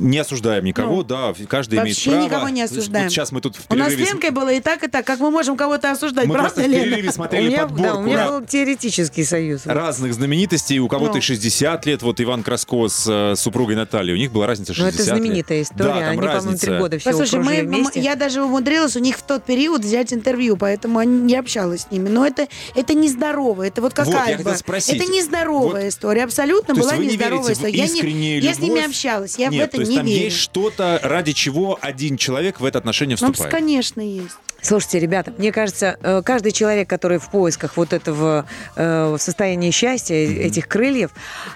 Не 0.00 0.18
осуждаем 0.18 0.64
никого, 0.64 0.96
Ну, 0.96 1.02
да, 1.04 1.34
каждый 1.48 1.74
имеет 1.78 1.96
вообще 1.96 2.10
право. 2.10 2.24
никого 2.24 2.48
не 2.48 2.62
осуждаем. 2.62 3.04
Вот 3.06 3.12
сейчас 3.12 3.32
мы 3.32 3.40
тут 3.40 3.56
в 3.56 3.70
У 3.70 3.74
нас 3.74 3.88
с 3.88 3.90
перерыве... 3.94 4.10
Ленкой 4.12 4.30
было 4.30 4.52
и 4.52 4.60
так, 4.60 4.82
и 4.82 4.88
так. 4.88 5.06
Как 5.06 5.20
мы 5.20 5.30
можем 5.30 5.56
кого-то 5.56 5.90
осуждать, 5.90 6.26
Мы 6.26 6.34
правда, 6.34 6.50
просто 6.54 6.68
в 6.68 6.72
Лена? 6.72 6.84
перерыве 6.84 7.08
У 7.08 7.12
смотрели 7.12 7.48
меня, 7.48 7.56
да, 7.58 7.66
подборку 7.68 7.98
у 7.98 8.02
меня 8.02 8.28
был 8.30 8.46
теоретический 8.46 9.24
союз. 9.24 9.66
разных 9.66 10.14
знаменитостей. 10.14 10.78
У 10.80 10.88
кого-то 10.88 11.12
Ну. 11.12 11.18
и 11.18 11.20
60 11.20 11.84
лет. 11.86 12.02
Вот 12.02 12.20
Иван 12.20 12.42
Краско 12.42 12.88
с 12.88 13.06
э, 13.08 13.36
супругой 13.36 13.76
Натальей. 13.76 14.14
У 14.14 14.16
них 14.16 14.32
была 14.32 14.46
разница 14.46 14.72
60 14.72 14.84
Ну, 14.84 14.88
это 14.88 14.98
лет. 14.98 15.06
знаменитая 15.22 15.62
история. 15.62 15.84
Да, 15.84 15.94
там 16.00 16.08
Они, 16.10 16.20
по-моему, 16.20 16.58
три 16.58 16.78
года 16.78 16.98
всего 16.98 17.18
Послушай, 17.18 17.44
мы, 17.44 17.62
вместе. 17.62 18.00
я 18.00 18.14
даже 18.16 18.42
умудрилась 18.42 18.96
у 18.96 19.00
них 19.00 19.16
в 19.18 19.22
тот 19.22 19.44
период 19.44 19.82
взять 19.84 20.12
интервью, 20.12 20.56
поэтому 20.56 20.98
они 20.98 21.18
не 21.20 21.36
общалась 21.36 21.82
с 21.82 21.90
ними. 21.90 22.08
Но 22.08 22.26
это, 22.26 22.48
это 22.74 22.94
нездорово. 22.94 23.64
Это 23.66 23.82
вот 23.82 23.92
Вот, 23.96 24.06
какая 24.06 24.30
я 24.30 24.36
хотел 24.38 24.52
бы- 24.52 24.56
спросить. 24.58 24.96
Это 24.96 25.10
нездоровая 25.12 25.82
Вот- 25.84 25.88
история. 25.90 26.24
Абсолютно 26.24 26.74
была 26.74 26.96
нездоровая 26.96 27.50
в 27.54 27.56
история. 27.58 27.72
Я, 27.74 27.86
не, 27.88 28.38
я 28.38 28.54
с 28.54 28.58
ними 28.58 28.84
общалась. 28.86 29.36
Я 29.38 29.48
Нет, 29.48 29.60
в 29.72 29.74
это 29.74 29.84
то 29.84 29.89
есть 29.90 29.96
не 29.96 29.96
там 29.96 30.06
верю. 30.06 30.24
есть 30.24 30.36
что-то, 30.38 31.00
ради 31.02 31.32
чего 31.32 31.78
один 31.80 32.16
человек 32.16 32.60
в 32.60 32.64
это 32.64 32.78
отношение 32.78 33.16
Ну, 33.20 33.28
вступает. 33.32 33.52
конечно, 33.52 34.00
есть. 34.00 34.36
Слушайте, 34.62 34.98
ребята, 35.00 35.32
мне 35.38 35.52
кажется, 35.52 35.96
э, 36.02 36.22
каждый 36.24 36.52
человек, 36.52 36.88
который 36.88 37.18
в 37.18 37.30
поисках 37.30 37.76
вот 37.76 37.92
этого 37.92 38.46
э, 38.76 39.16
состояния 39.18 39.70
счастья, 39.70 40.14
э, 40.14 40.46
этих 40.46 40.68
крыльев, 40.68 41.10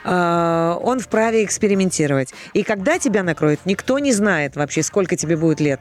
э, 0.05 0.77
он 0.83 1.01
вправе 1.01 1.45
экспериментировать. 1.45 2.33
И 2.55 2.63
когда 2.63 2.99
тебя 2.99 3.23
накроет, 3.23 3.61
никто 3.65 3.99
не 3.99 4.13
знает 4.13 4.57
вообще, 4.57 4.83
сколько 4.83 5.17
тебе 5.17 5.37
будет 5.37 5.61
лет. 5.61 5.81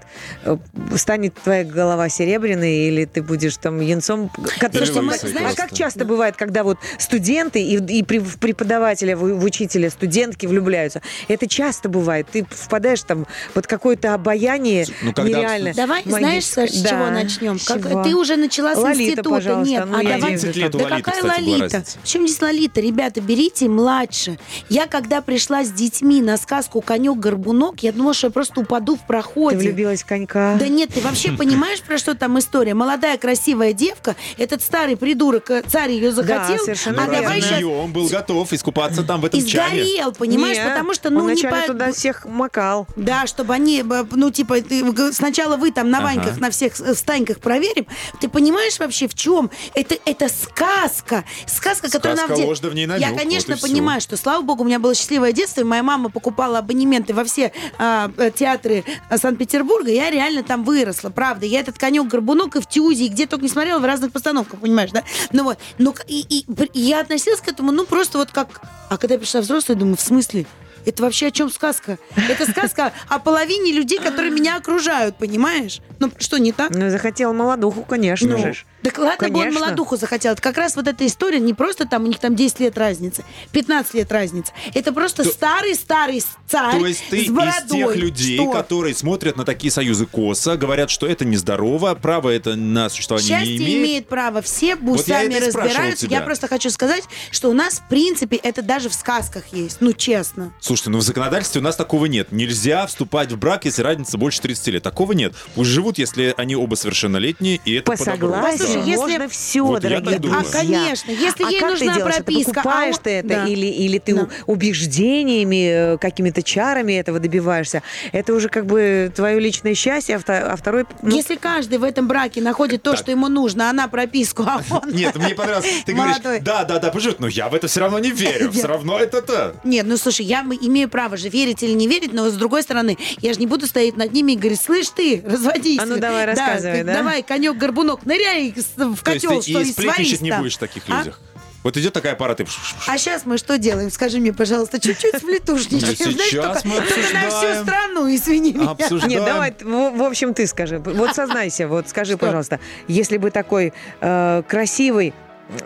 Станет 0.96 1.36
твоя 1.36 1.64
голова 1.64 2.10
серебряной, 2.10 2.88
или 2.88 3.06
ты 3.06 3.22
будешь 3.22 3.58
там 3.58 3.80
янцом. 3.80 4.30
который- 4.60 4.88
Или 4.90 5.00
лысый 5.00 5.34
а 5.46 5.54
как 5.56 5.74
часто 5.74 6.06
бывает, 6.06 6.36
когда 6.36 6.64
вот 6.64 6.78
студенты 6.98 7.62
и, 7.62 7.78
и 7.78 8.04
в 8.20 8.38
преподавателя, 8.40 9.16
в, 9.16 9.40
в 9.40 9.44
учителя 9.44 9.90
студентки 9.90 10.46
влюбляются? 10.46 11.02
Это 11.28 11.48
часто 11.48 11.90
бывает. 11.90 12.28
Ты 12.32 12.46
впадаешь 12.50 13.02
там 13.04 13.26
под 13.54 13.68
какое-то 13.68 14.14
обаяние 14.14 14.86
Ну, 15.02 15.14
когда 15.14 15.30
нереально. 15.40 15.74
Давай, 15.74 16.04
знаешь, 16.04 16.24
магическое. 16.24 16.68
Саш, 16.68 16.72
с 16.72 16.82
Да. 16.82 16.90
чего 16.90 17.13
начнем? 17.14 17.58
Как, 17.66 17.82
чего? 17.90 18.04
ты 18.04 18.16
уже 18.16 18.36
начала 18.36 18.76
с 18.76 18.78
Лолита, 18.78 19.02
института. 19.04 19.30
пожалуйста. 19.30 19.70
Нет, 19.72 19.86
Ну, 19.88 19.98
а 19.98 20.04
я 20.04 20.10
давай... 20.10 20.30
имею 20.30 20.40
в 20.40 20.44
виду, 20.44 20.60
лет 20.60 20.76
у 20.76 20.78
да 20.78 20.84
Лолиты, 20.86 21.02
какая 21.04 21.22
кстати, 21.22 21.42
Лолита? 21.44 21.64
разница. 21.64 21.98
Причем 22.04 22.28
здесь 22.28 22.42
Лолита? 22.42 22.82
Ребята, 22.82 23.22
берите 23.22 23.70
младше. 23.70 24.40
Я 24.70 24.88
когда 24.88 25.22
пришла 25.22 25.64
с 25.64 25.72
детьми 25.72 26.22
на 26.22 26.38
сказку 26.38 26.82
«Конек-горбунок», 26.82 27.82
я 27.84 27.92
думала, 27.92 28.14
что 28.14 28.28
я 28.28 28.32
просто 28.32 28.60
упаду 28.62 28.96
в 28.96 29.06
проходе. 29.06 29.58
Ты 29.58 29.64
влюбилась 29.66 30.04
в 30.04 30.06
конька? 30.06 30.56
Да 30.60 30.68
нет, 30.68 30.90
ты 30.94 31.02
вообще 31.02 31.32
понимаешь, 31.38 31.82
про 31.82 31.98
что 31.98 32.16
там 32.16 32.38
история? 32.40 32.74
Молодая 32.74 33.18
красивая 33.18 33.74
девка, 33.74 34.16
этот 34.38 34.62
старый 34.62 34.98
придурок, 34.98 35.50
э, 35.52 35.64
царь 35.68 35.92
ее 35.92 36.12
захотел, 36.12 36.58
совершенно 36.64 37.04
а 37.04 37.08
верно. 37.08 37.22
давай 37.22 37.42
сейчас 37.42 37.64
он 37.64 37.92
был 37.92 38.08
готов 38.08 38.52
искупаться 38.54 39.04
там 39.04 39.22
в 39.22 39.26
этом 39.26 39.40
и 39.40 39.46
чане. 39.46 39.84
сгорел, 39.84 40.12
понимаешь? 40.14 40.58
Не, 40.58 40.64
Потому 40.70 40.94
что, 40.94 41.10
ну, 41.10 41.22
он 41.26 41.34
не 41.34 41.42
по- 41.44 41.68
туда 41.68 41.92
всех 41.92 42.26
макал. 42.26 42.88
Да, 42.96 43.28
чтобы 43.28 43.54
они, 43.54 43.82
э, 43.88 44.06
ну, 44.12 44.32
типа, 44.32 44.62
ты, 44.62 44.84
г- 44.84 45.12
сначала 45.14 45.58
вы 45.58 45.72
там 45.72 45.90
на 45.90 46.00
Ага. 46.00 46.06
Ваньках, 46.08 46.40
на 46.40 46.50
всех 46.52 46.74
э, 47.04 47.14
встаньках 47.14 47.40
проверим. 47.40 47.86
Ты 48.20 48.30
понимаешь 48.30 48.80
вообще, 48.80 49.08
в 49.08 49.14
чем? 49.14 49.52
Это, 49.76 49.98
это 50.06 50.30
сказка. 50.30 51.24
Сказка, 51.46 51.90
которая 51.90 52.16
нам... 52.16 52.26
Сказка, 52.26 52.40
в 52.40 52.42
де- 52.42 52.48
ложь 52.48 52.60
да 52.60 52.70
в 52.70 52.76
ней 52.76 52.86
намек, 52.86 53.02
Я, 53.02 53.10
вот 53.10 53.20
конечно, 53.20 53.56
всё. 53.56 53.68
понимаю, 53.68 54.02
что, 54.02 54.18
слава 54.18 54.42
богу, 54.42 54.64
у 54.64 54.66
меня 54.66 54.80
было 54.80 54.96
счастливое 54.96 55.32
детство, 55.34 55.62
и 55.62 55.64
моя 55.64 55.84
мама 55.84 56.10
покупала 56.10 56.60
абонементы 56.60 57.14
во 57.14 57.24
все 57.24 57.52
а, 57.78 58.12
э, 58.18 58.32
театры 58.32 58.84
а, 59.10 59.18
Санкт-Петербурга. 59.18 59.92
Я 59.92 60.10
реально 60.10 60.44
там 60.44 60.64
выросла, 60.64 61.10
правда. 61.10 61.46
Я 61.46 61.60
этот 61.60 61.78
конек-горбунок 61.78 62.56
и 62.56 62.62
в 62.62 62.68
Тюзе, 62.68 63.06
и 63.06 63.10
где 63.10 63.28
только 63.28 63.44
не 63.44 63.50
смотрела, 63.50 63.80
в 63.80 63.86
разных 63.86 64.12
постановках, 64.12 64.60
понимаешь, 64.60 64.92
да? 64.92 65.04
Ну 65.32 65.44
вот. 65.44 65.58
Ну, 65.78 65.94
и, 66.08 66.22
и 66.22 66.46
и 66.74 66.80
я 66.80 67.02
относилась 67.02 67.42
к 67.42 67.48
этому, 67.48 67.72
ну, 67.72 67.86
просто 67.86 68.18
вот 68.18 68.32
как... 68.32 68.62
А 68.90 68.98
когда 68.98 69.16
я 69.16 69.20
пришла 69.20 69.42
взрослая, 69.42 69.78
думаю, 69.78 69.98
в 69.98 70.02
смысле? 70.02 70.46
Это 70.86 71.04
вообще 71.04 71.28
о 71.28 71.32
чем 71.32 71.50
сказка? 71.50 71.98
Это 72.16 72.50
сказка 72.50 72.92
о 73.08 73.20
половине 73.20 73.72
людей, 73.72 74.00
которые 74.00 74.32
меня 74.32 74.58
окружают, 74.58 75.18
понимаешь? 75.18 75.80
Ну, 76.08 76.12
что, 76.20 76.38
не 76.38 76.52
так? 76.52 76.72
Ну, 76.72 76.90
захотел 76.90 77.34
молодуху, 77.34 77.84
конечно 77.84 78.28
Ну, 78.28 78.38
же. 78.38 78.56
Так 78.84 78.98
ладно 78.98 79.30
бы 79.30 79.36
он 79.36 79.42
Конечно. 79.46 79.62
молодуху 79.62 79.96
захотел. 79.96 80.34
Это 80.34 80.42
как 80.42 80.58
раз 80.58 80.76
вот 80.76 80.88
эта 80.90 81.06
история, 81.08 81.40
не 81.40 81.54
просто 81.54 81.88
там, 81.88 82.04
у 82.04 82.08
них 82.08 82.20
там 82.20 82.36
10 82.36 82.60
лет 82.60 82.78
разница, 82.78 83.24
15 83.54 83.94
лет 83.94 84.12
разница. 84.12 84.52
Это 84.74 84.92
просто 84.92 85.24
старый-старый 85.24 86.22
царь 86.48 86.80
То 86.80 86.86
есть 86.86 87.04
ты 87.10 87.26
с 87.26 87.30
бородой. 87.30 87.54
из 87.62 87.70
тех 87.70 87.96
людей, 87.96 88.38
Что? 88.38 88.52
которые 88.52 88.94
смотрят 88.94 89.38
на 89.38 89.46
такие 89.46 89.72
союзы 89.72 90.06
косо, 90.06 90.58
говорят, 90.58 90.90
что 90.90 91.08
это 91.08 91.24
нездорово, 91.24 91.96
право 91.96 92.30
это 92.30 92.56
на 92.56 92.90
существование 92.90 93.38
Счастье 93.40 93.58
не 93.58 93.64
имеет. 93.66 93.78
имеет 93.80 94.08
право, 94.10 94.42
все 94.42 94.76
пусть 94.76 95.04
Вот 95.04 95.08
я 95.08 95.22
сами 95.22 95.34
спрашивал 95.36 95.62
разбираются. 95.64 96.08
Я 96.08 96.22
просто 96.22 96.48
хочу 96.48 96.70
сказать, 96.70 97.04
что 97.32 97.50
у 97.50 97.54
нас, 97.54 97.76
в 97.80 97.88
принципе, 97.88 98.36
это 98.36 98.62
даже 98.62 98.90
в 98.90 98.94
сказках 98.94 99.44
есть. 99.54 99.78
Ну, 99.80 99.94
честно. 99.94 100.52
Слушайте, 100.60 100.90
ну 100.90 100.98
в 100.98 101.02
законодательстве 101.04 101.62
у 101.62 101.64
нас 101.64 101.76
такого 101.78 102.06
нет. 102.08 102.32
Нельзя 102.32 102.86
вступать 102.88 103.32
в 103.32 103.38
брак, 103.38 103.66
если 103.66 103.82
разница 103.82 104.18
больше 104.18 104.42
30 104.42 104.68
лет. 104.68 104.84
Такого 104.84 105.14
нет. 105.14 105.34
Пусть 105.56 105.70
живут, 105.70 105.93
если 105.98 106.34
они 106.38 106.56
оба 106.56 106.76
совершеннолетние, 106.76 107.60
и 107.66 107.74
это 107.76 107.92
По 107.92 107.98
согласию 107.98 108.84
если- 108.86 108.96
можно 108.96 109.28
все, 109.30 109.62
Вот 109.64 109.82
дорогие 109.82 110.20
друзья. 110.20 110.40
А, 110.42 110.52
конечно, 110.52 111.12
если 111.12 111.44
а 111.46 111.50
ей 111.50 111.60
как 111.60 111.70
нужна 111.72 111.94
ты 111.94 111.98
делаешь? 112.00 112.16
прописка, 112.16 112.52
Ты 112.52 112.54
покупаешь 112.56 112.96
а 112.96 112.98
он- 112.98 113.04
ты 113.04 113.10
это 113.12 113.28
Да. 113.28 113.46
или, 113.48 113.66
или 113.68 113.98
ты 114.00 114.14
Да. 114.16 114.28
убеждениями, 114.48 115.94
э, 115.94 115.98
какими-то 115.98 116.44
чарами 116.44 116.94
этого 116.94 117.20
добиваешься? 117.20 117.82
Это 118.12 118.34
уже 118.34 118.50
как 118.50 118.66
бы 118.66 119.12
твое 119.16 119.40
личное 119.40 119.76
счастье, 119.76 120.16
а 120.18 120.54
а 120.54 120.56
второй... 120.56 120.86
ну, 121.02 121.16
Если 121.16 121.36
каждый 121.36 121.78
в 121.78 121.84
этом 121.84 122.08
браке 122.08 122.42
находит 122.42 122.84
то, 122.84 122.92
Так. 122.92 123.00
что 123.00 123.12
ему 123.12 123.28
нужно, 123.28 123.70
она 123.70 123.88
прописку, 123.88 124.44
а 124.44 124.62
он... 124.70 124.90
Нет, 124.92 125.16
мне 125.16 125.36
понравилось. 125.36 125.66
Ты 125.86 125.94
говоришь, 125.94 126.18
Молодой. 126.18 126.40
да, 126.42 126.64
да, 126.64 126.80
да, 126.80 126.92
поживет, 126.92 127.20
но 127.20 127.28
я 127.28 127.50
в 127.50 127.56
это 127.56 127.68
все 127.68 127.80
равно 127.82 128.00
не 128.00 128.12
верю. 128.12 128.52
Все 128.54 128.68
равно 128.68 129.00
это-то. 129.00 129.56
Нет, 129.64 129.86
ну 129.88 129.98
слушай, 129.98 130.26
я 130.26 130.42
имею 130.62 130.88
право 130.90 131.18
же 131.18 131.30
верить 131.30 131.64
или 131.64 131.72
не 131.74 131.88
верить, 131.88 132.14
но 132.14 132.30
с 132.30 132.34
другой 132.34 132.64
стороны, 132.64 132.98
я 133.22 133.34
же 133.34 133.40
не 133.40 133.48
буду 133.48 133.68
стоять 133.68 133.98
над 133.98 134.14
ними 134.14 134.34
и 134.34 134.36
говорить, 134.36 134.62
слышь 134.62 134.90
ты, 134.90 135.24
разводись. 135.26 135.80
А 135.84 135.86
ну 135.86 135.98
давай, 135.98 136.26
рассказывай, 136.26 136.80
ты 136.80 136.84
да? 136.84 136.94
Давай, 136.96 137.24
конек-горбунок, 137.24 138.06
ныряй 138.06 138.54
в 138.78 139.04
котел, 139.04 139.42
ты 139.42 139.50
что 139.50 139.60
и 139.62 139.66
сплетничать 139.66 140.22
не 140.22 140.32
будешь 140.32 140.56
в 140.56 140.60
таких 140.60 140.84
А? 140.88 141.00
людях. 141.00 141.20
Вот 141.64 141.78
идет 141.78 141.94
такая 141.94 142.16
пара, 142.16 142.36
ты... 142.36 142.46
А 142.88 142.98
сейчас 142.98 143.26
мы 143.26 143.38
что 143.38 143.58
делаем? 143.58 143.90
Скажи 143.90 144.20
мне, 144.20 144.34
пожалуйста, 144.34 144.82
чуть-чуть 144.82 145.16
сплетушничаем. 145.18 146.12
Ну, 146.12 146.24
сейчас 146.24 146.66
мы 146.66 146.76
только 146.76 147.14
на 147.14 147.30
всю 147.30 147.38
обсуждаем. 147.38 147.64
страну, 147.64 148.16
извини 148.16 148.54
меня. 148.54 148.72
Обсуждаем. 148.72 149.10
Нет, 149.10 149.26
давай, 149.26 149.56
в, 149.62 149.98
в 149.98 150.04
общем, 150.04 150.34
ты 150.34 150.46
скажи. 150.46 150.80
Вот 150.80 151.16
сознайся, 151.16 151.70
вот 151.70 151.88
скажи, 151.88 152.18
пожалуйста, 152.18 152.60
если 152.90 153.16
бы 153.16 153.32
такой 153.32 153.72
э, 154.02 154.44
красивый 154.46 155.14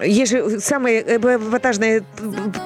есть 0.04 0.32
же 0.32 0.60
самая 0.60 1.00
эпатажная 1.02 2.04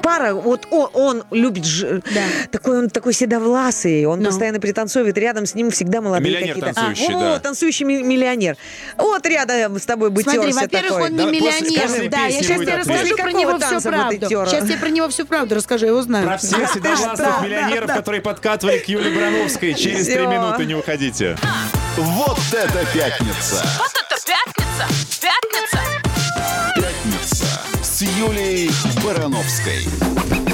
пара, 0.01 0.34
вот 0.34 0.67
он, 0.72 0.89
он 0.93 1.24
любит, 1.32 1.65
ж- 1.65 2.01
Да. 2.13 2.22
такой 2.51 2.80
он 2.80 2.89
такой 2.89 3.13
седовласый, 3.13 4.05
он 4.05 4.19
Ну. 4.19 4.26
постоянно 4.26 4.59
пританцовывает, 4.59 5.17
рядом 5.17 5.45
с 5.45 5.55
ним 5.55 5.72
всегда 5.72 6.01
молодые 6.01 6.34
Миллионер 6.36 6.55
какие-то. 6.55 6.74
танцующий, 6.74 7.15
О, 7.15 7.19
да. 7.19 7.39
танцующий 7.39 7.86
ми- 7.86 8.03
миллионер. 8.03 8.57
Вот 8.97 9.26
рядом 9.26 9.80
с 9.80 9.86
тобой 9.86 10.09
бы 10.09 10.22
Смотри, 10.22 10.51
во-первых, 10.51 10.89
такой. 10.91 11.03
он 11.05 11.11
не 11.11 11.17
после- 11.39 11.61
миллионер. 11.61 11.82
после 11.88 12.09
Да, 12.09 12.26
я 12.26 12.41
сейчас 12.41 12.59
тебе 12.61 12.76
расскажу 12.76 13.15
про 13.17 13.32
него 13.32 13.59
всю 13.59 13.82
правду. 13.82 14.28
Сейчас 14.28 14.63
тебе 14.65 14.78
про 14.78 14.89
него 14.89 15.09
всю 15.09 15.26
правду 15.26 15.55
расскажу, 15.55 15.86
я 15.86 15.93
узнаю. 15.93 16.26
Про 16.28 16.38
всех 16.38 16.59
Да, 16.59 16.67
седовласых 16.67 17.17
да, 17.17 17.39
миллионеров, 17.43 17.88
да, 17.88 17.93
да. 17.93 17.99
которые 17.99 18.22
подкатывали 18.22 18.78
к 18.80 18.88
Юле 18.88 19.11
Барановской. 19.11 19.74
Через 19.74 20.05
три 20.05 20.26
минуты 20.28 20.65
не 20.65 20.76
уходите. 20.76 21.38
Вот 21.97 22.38
это 22.51 22.86
пятница! 22.93 23.63
Вот 23.78 23.91
это! 23.93 24.22
Пятница! 24.26 25.22
Пятница 25.22 26.01
с 28.02 28.04
Юлей 28.18 28.72
Барановской. 29.06 30.51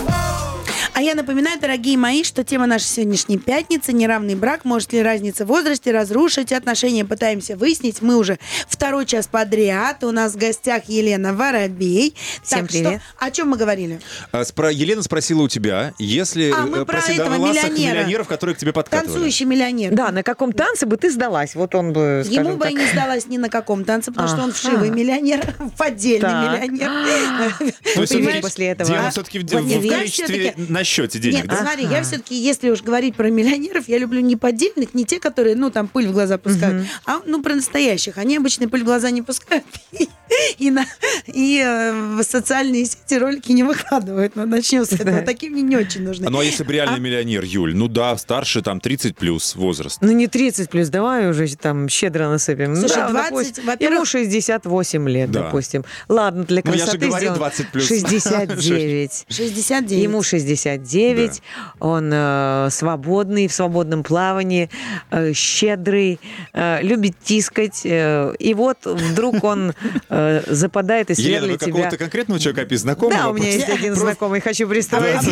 А 1.07 1.11
я 1.11 1.15
напоминаю, 1.15 1.57
дорогие 1.57 1.97
мои, 1.97 2.21
что 2.25 2.43
тема 2.43 2.67
нашей 2.67 2.83
сегодняшней 2.87 3.37
пятницы– 3.37 3.93
неравный 3.93 4.35
брак. 4.35 4.65
Может 4.65 4.91
ли 4.91 5.01
разница 5.01 5.45
в 5.45 5.47
возрасте 5.47 5.91
разрушить 5.93 6.51
отношения? 6.51 7.05
Пытаемся 7.05 7.55
выяснить. 7.55 8.01
Мы 8.01 8.17
уже 8.17 8.39
второй 8.67 9.05
час 9.05 9.25
подряд. 9.25 10.03
У 10.03 10.11
нас 10.11 10.33
в 10.33 10.37
гостях 10.37 10.89
Елена 10.89 11.33
Воробей. 11.33 12.13
Всем 12.43 12.59
так 12.59 12.67
привет. 12.67 13.01
что, 13.15 13.25
о 13.25 13.31
чем 13.31 13.47
мы 13.51 13.55
говорили? 13.55 14.01
А, 14.33 14.41
спро- 14.41 14.73
Елена 14.73 15.01
спросила 15.01 15.43
у 15.43 15.47
тебя, 15.47 15.93
если 15.97 16.51
А, 16.51 16.65
мы 16.65 16.79
э, 16.79 16.85
про 16.85 16.99
этого 16.99 17.37
миллионера. 17.37 17.69
миллионеров, 17.71 18.27
которые 18.27 18.57
к 18.57 18.59
тебе 18.59 18.73
подкатывали. 18.73 19.13
Танцующий 19.13 19.45
миллионер. 19.45 19.93
Да, 19.93 20.11
на 20.11 20.23
каком 20.23 20.51
танце 20.51 20.87
бы 20.87 20.97
ты 20.97 21.09
сдалась? 21.09 21.55
Вот 21.55 21.73
он 21.73 21.93
бы, 21.93 22.21
Ему 22.27 22.57
бы 22.57 22.65
так. 22.65 22.71
и 22.73 22.75
не 22.75 22.85
сдалась 22.85 23.27
ни 23.27 23.37
на 23.37 23.47
каком 23.47 23.85
танце, 23.85 24.11
потому 24.11 24.27
что 24.27 24.41
он 24.41 24.51
вшивый 24.51 24.89
миллионер, 24.89 25.55
поддельный 25.77 26.19
Так. 26.19 26.67
миллионер. 26.69 27.73
То 27.95 28.01
есть 28.01 28.41
после 28.41 28.67
этого, 28.67 28.89
Дело 28.89 29.07
а? 29.07 29.11
все-таки 29.11 29.39
в, 29.39 29.47
количестве 29.47 30.53
счете 30.97 31.19
денег, 31.19 31.43
Нет, 31.43 31.47
да? 31.47 31.57
смотри, 31.57 31.85
я 31.85 32.01
все-таки, 32.01 32.35
если 32.35 32.69
уж 32.69 32.81
говорить 32.81 33.15
про 33.15 33.29
миллионеров, 33.29 33.87
я 33.87 33.97
люблю 33.99 34.19
не 34.21 34.35
поддельных, 34.35 34.93
не 34.93 35.05
те, 35.05 35.19
которые, 35.19 35.55
ну, 35.55 35.69
там, 35.69 35.87
пыль 35.87 36.07
в 36.07 36.11
глаза 36.11 36.37
пускают, 36.37 36.87
а, 37.05 37.21
ну, 37.25 37.41
про 37.41 37.55
настоящих. 37.55 38.17
Они 38.17 38.37
обычно 38.37 38.67
пыль 38.67 38.81
в 38.81 38.85
глаза 38.85 39.11
не 39.11 39.21
пускают. 39.21 39.65
и, 40.57 40.71
на, 40.71 40.85
и 41.27 41.61
э, 41.65 41.91
в 42.17 42.23
социальные 42.23 42.85
сети 42.85 43.17
ролики 43.17 43.51
не 43.51 43.63
выкладывают. 43.63 44.35
Но 44.35 44.45
начнем 44.45 44.85
с 44.85 44.93
этого. 44.93 45.19
Да. 45.19 45.21
Такие 45.21 45.51
мне 45.51 45.61
не 45.61 45.77
очень 45.77 46.03
нужны. 46.03 46.29
Ну 46.29 46.39
а 46.39 46.43
если 46.43 46.63
бы 46.63 46.73
реальный 46.73 46.97
А- 46.97 46.99
миллионер, 46.99 47.43
Юль, 47.43 47.75
ну 47.75 47.87
да, 47.87 48.15
старше 48.17 48.61
там 48.61 48.79
30 48.79 49.15
плюс 49.15 49.55
возраст. 49.55 49.99
Ну, 50.01 50.11
не 50.11 50.27
30 50.27 50.69
плюс, 50.69 50.89
давай 50.89 51.29
уже 51.29 51.47
там 51.55 51.89
щедро 51.89 52.27
насыпем. 52.29 52.73
Ну, 52.73 52.79
Слушай, 52.81 52.95
да, 52.97 53.09
20, 53.09 53.55
допустим, 53.65 53.91
ему 53.93 54.05
68 54.05 55.09
лет, 55.09 55.31
Да. 55.31 55.43
допустим. 55.43 55.85
Ладно, 56.07 56.43
для 56.43 56.61
Ну, 56.63 56.71
я 56.71 56.77
же 56.77 56.83
красоты 56.85 57.05
сделаем 57.11 57.33
20 57.35 57.67
плюс. 57.71 57.87
69. 57.87 59.25
69. 59.29 59.91
Ему 60.03 60.23
69, 60.23 61.41
он 61.79 62.09
э, 62.13 62.67
свободный, 62.71 63.47
в 63.47 63.53
свободном 63.53 64.03
плавании, 64.03 64.69
э, 65.11 65.33
щедрый, 65.33 66.19
э, 66.53 66.81
любит 66.83 67.15
тискать. 67.23 67.81
э, 67.83 68.33
и 68.39 68.53
вот 68.53 68.77
вдруг 68.85 69.43
он 69.43 69.73
э, 70.09 70.26
западает 70.47 71.09
и 71.09 71.13
Елена, 71.13 71.41
вы 71.41 71.41
сверлит 71.41 71.59
тебя. 71.61 71.71
какого-то 71.71 71.97
конкретного 71.97 72.39
человека 72.39 72.61
опять 72.61 72.79
знакомого? 72.79 73.17
Да, 73.17 73.29
у 73.29 73.33
меня 73.33 73.51
есть 73.51 73.69
один 73.69 73.95
знакомый, 73.95 74.41
хочу 74.41 74.67
представить. 74.67 75.27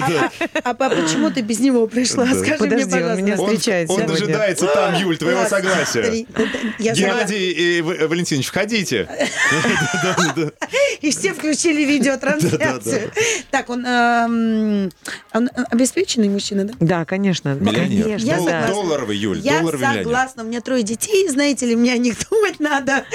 А, 0.64 0.70
а 0.70 0.74
почему 0.74 1.32
ты 1.32 1.42
без 1.42 1.60
него 1.60 1.88
пришла? 1.88 2.26
Скажи 2.28 2.58
Подожди, 2.58 2.86
мне, 2.86 2.86
он 2.86 2.90
пожалуйста. 2.92 3.22
меня 3.22 3.36
Он, 3.38 3.48
встречает 3.48 3.90
он 3.90 4.06
дожидается 4.06 4.68
там, 4.68 4.96
Юль, 4.96 5.18
твоего 5.18 5.46
согласия. 5.46 6.26
Геннадий 6.80 7.82
Валентинович, 7.82 8.48
входите. 8.48 9.08
И 11.02 11.12
все 11.12 11.34
включили 11.34 11.84
видеотрансляцию. 11.84 13.12
Так, 13.52 13.70
он, 13.70 13.86
он 13.86 14.92
обеспеченный 15.70 16.30
мужчина, 16.30 16.66
да? 16.66 16.74
Да, 16.80 17.06
конечно. 17.06 17.56
Миллионер. 17.56 18.68
Долларовый, 18.68 19.18
Юль, 19.18 19.40
Я 19.40 19.60
долларовый 19.60 19.86
миллионер. 19.88 20.04
согласна, 20.04 20.44
у 20.44 20.48
меня 20.48 20.62
трое 20.62 20.84
детей, 20.84 21.28
знаете 21.30 21.66
ли, 21.66 21.76
мне 21.76 21.94
о 21.94 21.98
них 21.98 22.16
думать 22.30 22.60
надо. 22.60 23.06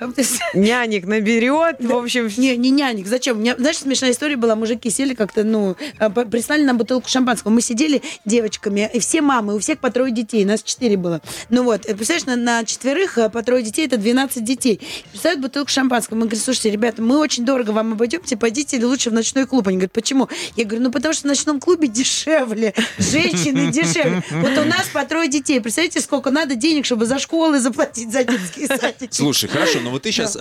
Нянек 0.62 1.06
наберет, 1.06 1.76
в 1.80 1.92
общем, 1.94 2.30
Не, 2.36 2.56
не 2.56 2.70
нянек, 2.70 3.06
зачем? 3.06 3.40
Меня, 3.40 3.56
знаешь, 3.56 3.78
смешная 3.78 4.12
история 4.12 4.36
была, 4.36 4.54
мужики 4.56 4.90
сели 4.90 5.14
как-то, 5.14 5.44
ну, 5.44 5.76
э, 5.98 6.10
по- 6.10 6.24
прислали 6.24 6.62
нам 6.64 6.78
бутылку 6.78 7.08
шампанского. 7.08 7.50
Мы 7.50 7.60
сидели 7.60 8.02
девочками, 8.24 8.90
и 8.92 9.00
все 9.00 9.20
мамы, 9.22 9.54
у 9.54 9.58
всех 9.58 9.78
по 9.78 9.90
трое 9.90 10.12
детей, 10.12 10.44
нас 10.44 10.62
четыре 10.62 10.96
было. 10.96 11.20
Ну 11.50 11.64
вот, 11.64 11.86
э, 11.86 11.94
представляешь, 11.94 12.26
на, 12.26 12.36
на 12.36 12.64
четверых 12.64 13.18
э, 13.18 13.28
по 13.28 13.42
трое 13.42 13.62
детей, 13.62 13.86
это 13.86 13.96
12 13.96 14.44
детей. 14.44 14.80
Представляют 15.10 15.40
бутылку 15.42 15.70
шампанского. 15.70 16.16
Мы 16.16 16.22
говорим, 16.26 16.40
слушайте, 16.42 16.70
ребята, 16.70 17.02
мы 17.02 17.18
очень 17.18 17.44
дорого 17.44 17.70
вам 17.70 17.92
обойдемте, 17.92 18.36
пойдите 18.36 18.76
или 18.76 18.84
лучше 18.84 19.10
в 19.10 19.12
ночной 19.12 19.46
клуб. 19.46 19.66
Они 19.68 19.76
говорят, 19.76 19.92
почему? 19.92 20.28
Я 20.56 20.64
говорю, 20.64 20.84
ну 20.84 20.90
потому 20.92 21.12
что 21.14 21.22
в 21.22 21.26
ночном 21.26 21.60
клубе 21.60 21.88
дешевле, 21.88 22.74
женщины 22.98 23.70
дешевле. 23.72 24.22
Вот 24.30 24.58
у 24.58 24.64
нас 24.64 24.86
по 24.92 25.04
трое 25.04 25.28
детей. 25.28 25.60
Представляете, 25.60 26.00
сколько 26.00 26.30
надо 26.30 26.54
денег, 26.54 26.84
чтобы 26.84 27.06
за 27.06 27.18
школы 27.18 27.60
заплатить, 27.60 28.12
за 28.12 28.24
детские 28.24 28.66
садики. 28.68 29.08
Слушай, 29.14 29.48
хорошо, 29.48 29.80
но 29.80 29.90
вот 29.90 30.02
ты 30.02 30.12
сейчас 30.12 30.36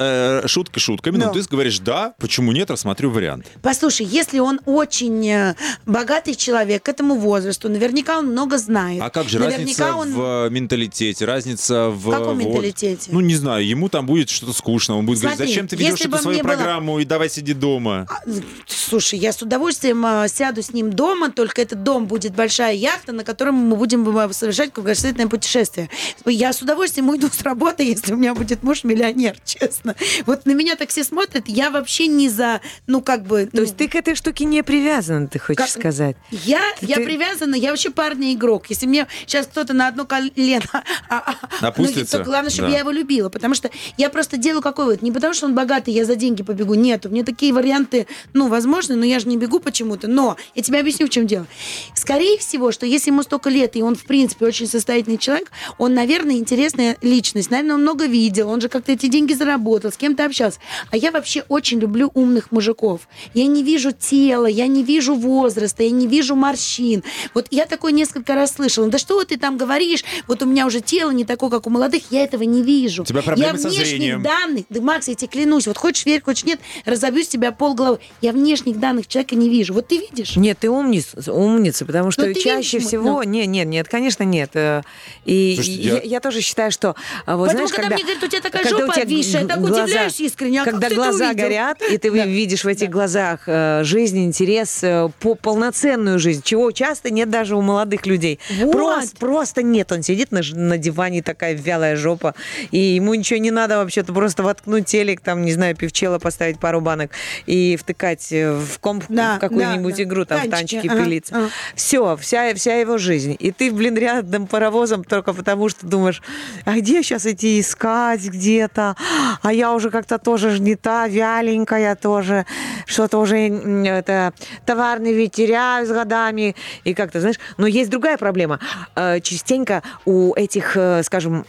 шутка 0.48 0.80
шутками, 0.80 1.18
но 1.18 1.26
Да. 1.26 1.32
ты 1.32 1.42
говоришь, 1.50 1.80
да, 1.80 2.14
почему 2.20 2.52
нет, 2.52 2.70
рассмотрю 2.72 3.10
вариант. 3.12 3.46
Послушай, 3.62 4.06
если 4.06 4.40
он 4.40 4.60
очень 4.66 5.28
э, 5.28 5.56
богатый 5.86 6.36
человек 6.36 6.84
к 6.84 6.90
этому 6.90 7.16
возрасту, 7.16 7.70
наверняка 7.70 8.20
он 8.20 8.28
много 8.28 8.58
знает. 8.58 9.02
А 9.02 9.10
как 9.10 9.28
же 9.30 9.40
наверняка 9.40 9.60
разница 9.60 9.96
он... 9.96 10.14
в 10.14 10.48
э, 10.48 10.50
менталитете, 10.50 11.26
разница 11.26 11.90
в... 11.90 12.00
В 12.08 12.12
каком 12.12 12.38
вот- 12.38 12.46
менталитете? 12.46 13.10
Ну, 13.12 13.20
не 13.20 13.36
знаю, 13.36 13.66
ему 13.66 13.90
там 13.90 14.06
будет 14.06 14.30
что-то 14.30 14.54
скучно. 14.54 14.98
Он 14.98 15.06
будет 15.06 15.20
говорить, 15.20 15.38
Смотри, 15.38 15.54
зачем 15.54 15.68
ты 15.68 15.76
ведешь 15.76 16.02
эту 16.02 16.18
свою 16.18 16.36
мне 16.40 16.44
было- 16.44 16.54
программу 16.56 17.00
и 17.00 17.06
давай 17.06 17.30
сиди 17.30 17.54
дома. 17.54 18.08
А, 18.10 18.22
Слушай, 18.68 19.20
я 19.20 19.32
с 19.32 19.42
удовольствием 19.42 20.06
э, 20.06 20.28
сяду 20.28 20.62
с 20.62 20.74
ним 20.74 20.92
дома, 20.92 21.32
только 21.32 21.62
этот 21.62 21.84
дом 21.84 22.06
будет 22.06 22.34
большая 22.34 22.74
яхта, 22.74 23.12
на 23.14 23.24
котором 23.24 23.56
мы 23.56 23.76
будем 23.76 24.08
э, 24.18 24.34
совершать 24.34 24.74
кругосветное 24.74 25.28
путешествие. 25.28 25.90
Я 26.26 26.54
с 26.54 26.62
удовольствием 26.62 27.10
уйду 27.10 27.30
с 27.32 27.42
работы, 27.42 27.84
если 27.96 28.14
у 28.14 28.18
меня 28.18 28.34
будет 28.34 28.64
муж-миллионер, 28.64 29.38
честно. 29.46 29.96
Вот 30.26 30.46
на 30.46 30.52
меня 30.54 30.76
так 30.76 30.90
все 30.90 31.04
смотрят, 31.04 31.48
я 31.48 31.70
вообще 31.70 32.08
не 32.08 32.30
за, 32.30 32.62
ну, 32.88 33.02
как 33.02 33.24
бы... 33.24 33.46
То 33.46 33.62
есть 33.62 33.78
ты 33.78 33.88
к 33.88 33.96
этой 33.96 34.16
штуке 34.16 34.46
не 34.46 34.64
привязан, 34.64 35.28
ты 35.28 35.40
хочешь 35.40 35.58
Как- 35.58 35.70
сказать? 35.70 36.16
Я, 36.32 36.62
я 36.82 36.98
Ты- 36.98 37.06
привязана, 37.06 37.56
я 37.56 37.70
вообще 37.70 37.90
парный 37.90 38.34
игрок. 38.34 38.66
Если 38.70 38.86
мне 38.86 39.08
сейчас 39.26 39.48
кто-то 39.48 39.74
на 39.74 39.88
одно 39.88 40.06
колено 40.06 40.62
а, 41.10 41.36
а, 41.62 41.68
Опустится, 41.68 42.18
ну, 42.18 42.24
то 42.24 42.30
главное, 42.30 42.52
чтобы 42.52 42.70
да. 42.70 42.74
я 42.74 42.80
его 42.80 42.92
любила. 42.92 43.30
Потому 43.30 43.56
что 43.56 43.70
я 43.98 44.10
просто 44.10 44.38
делаю 44.38 44.62
какой 44.62 44.86
вот. 44.86 45.02
Не 45.02 45.12
потому, 45.12 45.34
что 45.34 45.46
он 45.46 45.56
богатый, 45.56 45.94
я 45.94 46.06
за 46.06 46.16
деньги 46.16 46.44
побегу. 46.44 46.74
Нет, 46.74 47.06
у 47.06 47.10
меня 47.10 47.24
такие 47.24 47.54
варианты, 47.54 48.08
ну, 48.34 48.48
возможно, 48.48 48.96
но 48.96 49.06
я 49.06 49.20
же 49.20 49.28
не 49.28 49.38
бегу 49.38 49.60
почему-то. 49.60 50.08
Но 50.08 50.38
я 50.56 50.64
тебе 50.64 50.80
объясню, 50.80 51.08
в 51.08 51.10
чем 51.10 51.28
дело. 51.28 51.48
Скорее 51.96 52.38
всего, 52.38 52.72
что 52.72 52.86
если 52.86 53.12
ему 53.12 53.24
столько 53.24 53.50
лет, 53.50 53.76
и 53.76 53.84
он, 53.84 53.96
в 53.96 54.06
принципе, 54.06 54.46
очень 54.46 54.68
состоятельный 54.68 55.18
человек, 55.18 55.52
он, 55.78 55.94
наверное, 55.94 56.36
интересная 56.36 56.98
личность. 57.02 57.52
Наверное, 57.52 57.76
он 57.76 57.82
много 57.82 58.06
видел, 58.06 58.50
он 58.50 58.62
же 58.62 58.70
как-то 58.70 58.92
эти 58.92 59.08
деньги 59.08 59.34
заработал, 59.34 59.91
с 59.92 59.98
кем-то 59.98 60.26
общался. 60.26 60.60
А 60.92 60.98
я 60.98 61.12
вообще 61.12 61.44
очень 61.50 61.80
люблю 61.80 62.12
умных 62.14 62.52
мужиков. 62.52 63.02
Я 63.34 63.46
не 63.48 63.64
вижу 63.64 63.92
тела, 63.92 64.46
я 64.46 64.68
не 64.68 64.84
вижу 64.84 65.16
возраста, 65.16 65.84
я 65.84 65.92
не 65.92 66.08
вижу 66.08 66.36
морщин. 66.36 67.04
Вот 67.34 67.48
я 67.52 67.66
такое 67.66 67.92
несколько 67.92 68.36
раз 68.36 68.54
слышала. 68.56 68.88
Да 68.88 68.98
что 68.98 69.24
ты 69.24 69.38
там 69.38 69.58
говоришь? 69.58 70.04
Вот 70.28 70.42
у 70.42 70.46
меня 70.46 70.66
уже 70.66 70.82
тело 70.82 71.12
не 71.12 71.26
такое, 71.26 71.50
как 71.50 71.68
у 71.68 71.70
молодых. 71.70 72.04
Я 72.10 72.24
этого 72.24 72.44
не 72.44 72.62
вижу. 72.64 73.04
У 73.04 73.06
тебя 73.06 73.22
проблемы 73.22 73.54
я 73.54 73.58
со 73.58 73.68
внешних 73.70 73.88
зрением. 73.88 74.24
данных, 74.24 74.66
да, 74.70 74.82
Макс, 74.82 75.08
я 75.08 75.16
тебе 75.16 75.28
клянусь, 75.28 75.68
вот 75.68 75.78
хочешь 75.78 76.06
верь, 76.06 76.22
хочешь 76.22 76.44
нет, 76.46 76.60
разобью 76.86 77.24
с 77.24 77.28
тебя 77.28 77.52
полголовы. 77.52 78.00
Я 78.22 78.32
внешних 78.32 78.80
данных 78.80 79.08
человека 79.08 79.36
не 79.36 79.50
вижу. 79.50 79.74
Вот 79.74 79.88
ты 79.88 79.98
видишь? 79.98 80.36
Нет, 80.36 80.58
ты 80.60 80.70
умница, 80.70 81.32
умница 81.32 81.86
потому 81.86 82.12
что 82.12 82.26
Ну, 82.26 82.34
ты 82.34 82.40
чаще 82.42 82.78
видишь, 82.78 82.88
всего... 82.90 83.04
ну. 83.22 83.24
Нет, 83.24 83.48
нет, 83.48 83.68
нет, 83.68 83.88
конечно, 83.88 84.24
нет. 84.24 84.52
Э, 84.56 84.82
И 85.26 85.54
Слушайте, 85.56 85.82
я... 85.82 85.94
я- 85.96 86.02
я 86.02 86.20
тоже 86.20 86.42
считаю, 86.42 86.72
что... 86.72 86.96
а, 87.26 87.38
Вот, 87.38 87.48
Поэтому, 87.48 87.68
знаешь, 87.68 87.72
когда 87.72 87.96
мне 87.96 88.04
говорят, 88.04 88.24
у 88.24 88.28
тебя 88.28 88.42
такая 88.42 88.64
когда 88.64 88.78
у 88.78 88.80
жопа 88.82 88.94
тебя 88.94 89.04
обвисшая, 89.04 89.46
так 89.48 89.60
глаза- 89.60 89.81
удивляюсь 89.86 90.20
искренне. 90.20 90.62
А 90.62 90.66
когда 90.66 90.90
глаза 90.90 91.34
горят, 91.34 91.82
и 91.82 91.98
ты 91.98 92.12
Да. 92.12 92.26
видишь 92.26 92.64
в 92.64 92.68
этих 92.68 92.90
глазах 92.90 93.42
э, 93.48 93.82
жизнь, 93.84 94.24
интерес, 94.26 94.84
э, 94.84 95.10
по 95.20 95.36
полноценную 95.36 96.20
жизнь, 96.20 96.42
чего 96.44 96.72
часто 96.72 97.10
нет 97.10 97.30
даже 97.30 97.56
у 97.56 97.62
молодых 97.62 98.06
людей. 98.06 98.40
Вот. 98.60 98.72
Просто, 98.72 99.18
просто 99.18 99.64
нет. 99.64 99.92
Он 99.92 100.04
сидит 100.04 100.32
на, 100.32 100.42
на 100.54 100.78
диване, 100.78 101.22
такая 101.22 101.54
вялая 101.54 101.96
жопа, 101.96 102.36
и 102.72 102.78
ему 102.78 103.14
ничего 103.14 103.40
не 103.40 103.52
надо 103.52 103.78
вообще-то 103.78 104.14
просто 104.14 104.44
воткнуть 104.44 104.86
телек, 104.86 105.22
там, 105.22 105.44
не 105.44 105.54
знаю, 105.54 105.76
пивчела 105.76 106.20
поставить 106.20 106.60
пару 106.60 106.82
банок 106.82 107.12
и 107.46 107.78
втыкать 107.78 108.32
э, 108.32 108.54
в 108.54 108.80
комп 108.80 109.06
Да, 109.10 109.38
в 109.38 109.40
какую-нибудь 109.40 109.94
да, 109.94 109.98
да. 109.98 110.04
игру, 110.04 110.26
там, 110.26 110.38
в 110.40 110.50
Танчики, 110.50 110.76
танчики 110.76 110.88
ага, 110.92 111.04
пилиться. 111.04 111.36
ага. 111.36 111.50
Все, 111.76 112.18
вся, 112.18 112.54
вся 112.56 112.76
его 112.76 112.98
жизнь. 112.98 113.36
И 113.40 113.52
ты, 113.52 113.72
блин, 113.72 113.98
рядом 113.98 114.48
паровозом 114.48 115.04
только 115.04 115.34
потому, 115.34 115.70
что 115.70 115.86
думаешь, 115.88 116.22
а 116.66 116.76
где 116.78 117.04
сейчас 117.04 117.26
идти 117.26 117.60
искать 117.60 118.22
где-то? 118.24 118.96
А 119.42 119.54
я 119.54 119.71
уже 119.74 119.90
как-то 119.90 120.18
тоже 120.18 120.52
ж 120.52 120.60
не 120.60 120.76
та, 120.76 121.08
вяленькая 121.08 121.96
тоже, 121.96 122.46
что-то 122.86 123.18
уже 123.20 123.38
это, 123.38 124.34
товарный 124.66 125.14
вид 125.14 125.32
теряю 125.34 125.86
с 125.86 125.90
годами. 125.90 126.56
И 126.84 126.94
как-то, 126.94 127.20
знаешь, 127.20 127.40
но 127.58 127.68
есть 127.68 127.90
другая 127.90 128.18
проблема. 128.18 128.60
Э, 128.96 129.20
Частенько 129.22 129.82
у 130.06 130.34
этих, 130.36 130.76
э, 130.78 131.04
скажем, 131.04 131.46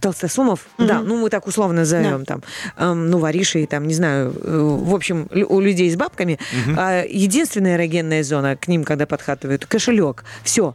толстосумов, 0.00 0.66
да, 0.78 1.00
ну 1.00 1.16
мы 1.16 1.30
так 1.30 1.46
условно 1.46 1.80
назовем, 1.80 2.24
там, 2.24 2.42
эм, 2.76 3.10
ну, 3.10 3.18
вориши, 3.18 3.66
там, 3.66 3.86
не 3.86 3.94
знаю, 3.94 4.32
э, 4.42 4.58
в 4.82 4.94
общем, 4.94 5.28
у 5.32 5.60
людей 5.60 5.90
с 5.90 5.96
бабками, 5.96 6.38
а, 6.76 7.04
единственная 7.08 7.76
эрогенная 7.76 8.22
зона 8.22 8.56
к 8.56 8.68
ним, 8.68 8.84
когда 8.84 9.06
подкатывают, 9.06 9.66
кошелек. 9.66 10.24
Все. 10.44 10.74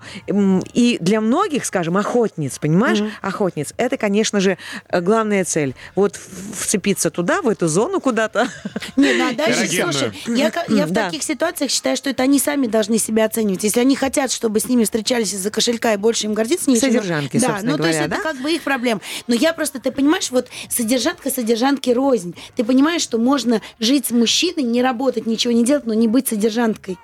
И 0.74 0.98
для 1.02 1.22
многих, 1.22 1.66
скажем, 1.66 1.98
охотниц, 1.98 2.60
понимаешь, 2.60 3.00
охотниц, 3.22 3.74
это, 3.78 3.98
конечно 3.98 4.40
же, 4.40 4.58
главная 4.92 5.44
цель. 5.44 5.76
Вот 5.96 6.16
в- 6.16 6.66
вцепиться 6.88 7.10
туда, 7.12 7.42
в 7.42 7.50
эту 7.50 7.68
зону 7.68 8.00
куда-то. 8.00 8.48
Не, 8.96 9.14
ну 9.14 9.30
а 9.30 9.34
дальше, 9.34 9.68
слушай, 9.68 10.12
я, 10.28 10.52
я 10.70 10.86
в 10.86 10.92
Да. 10.92 11.06
таких 11.06 11.24
ситуациях 11.24 11.72
считаю, 11.72 11.98
что 11.98 12.10
это 12.10 12.24
они 12.24 12.40
сами 12.40 12.68
должны 12.68 12.98
себя 12.98 13.26
оценивать. 13.26 13.64
Если 13.64 13.80
они 13.80 13.96
хотят, 13.96 14.32
чтобы 14.32 14.60
с 14.60 14.68
ними 14.68 14.84
встречались 14.84 15.34
из-за 15.34 15.50
кошелька 15.52 15.94
и 15.94 15.98
больше 15.98 16.26
им 16.28 16.34
гордиться 16.34 16.70
нечем. 16.70 16.88
ну, 16.88 16.94
Содержанки, 16.94 17.38
Да, 17.40 17.48
собственно 17.48 17.72
ну 17.74 17.78
то 17.78 17.88
есть 17.88 18.00
говоря, 18.00 18.16
это 18.16 18.24
да? 18.24 18.32
как 18.32 18.42
бы 18.42 18.52
их 18.52 18.62
проблем. 18.62 19.02
Но 19.28 19.36
я 19.36 19.54
просто, 19.54 19.80
ты 19.80 19.92
понимаешь, 19.92 20.32
вот 20.32 20.48
содержанка 20.70 21.30
содержанки 21.30 21.90
рознь. 21.90 22.34
Ты 22.56 22.64
понимаешь, 22.64 23.02
что 23.02 23.18
можно 23.18 23.62
жить 23.80 24.06
с 24.08 24.12
мужчиной, 24.12 24.64
не 24.64 24.82
работать, 24.82 25.26
ничего 25.26 25.54
не 25.54 25.64
делать, 25.66 25.86
но 25.86 25.94
не 25.94 26.08
быть 26.08 26.28
содержанкой. 26.28 26.98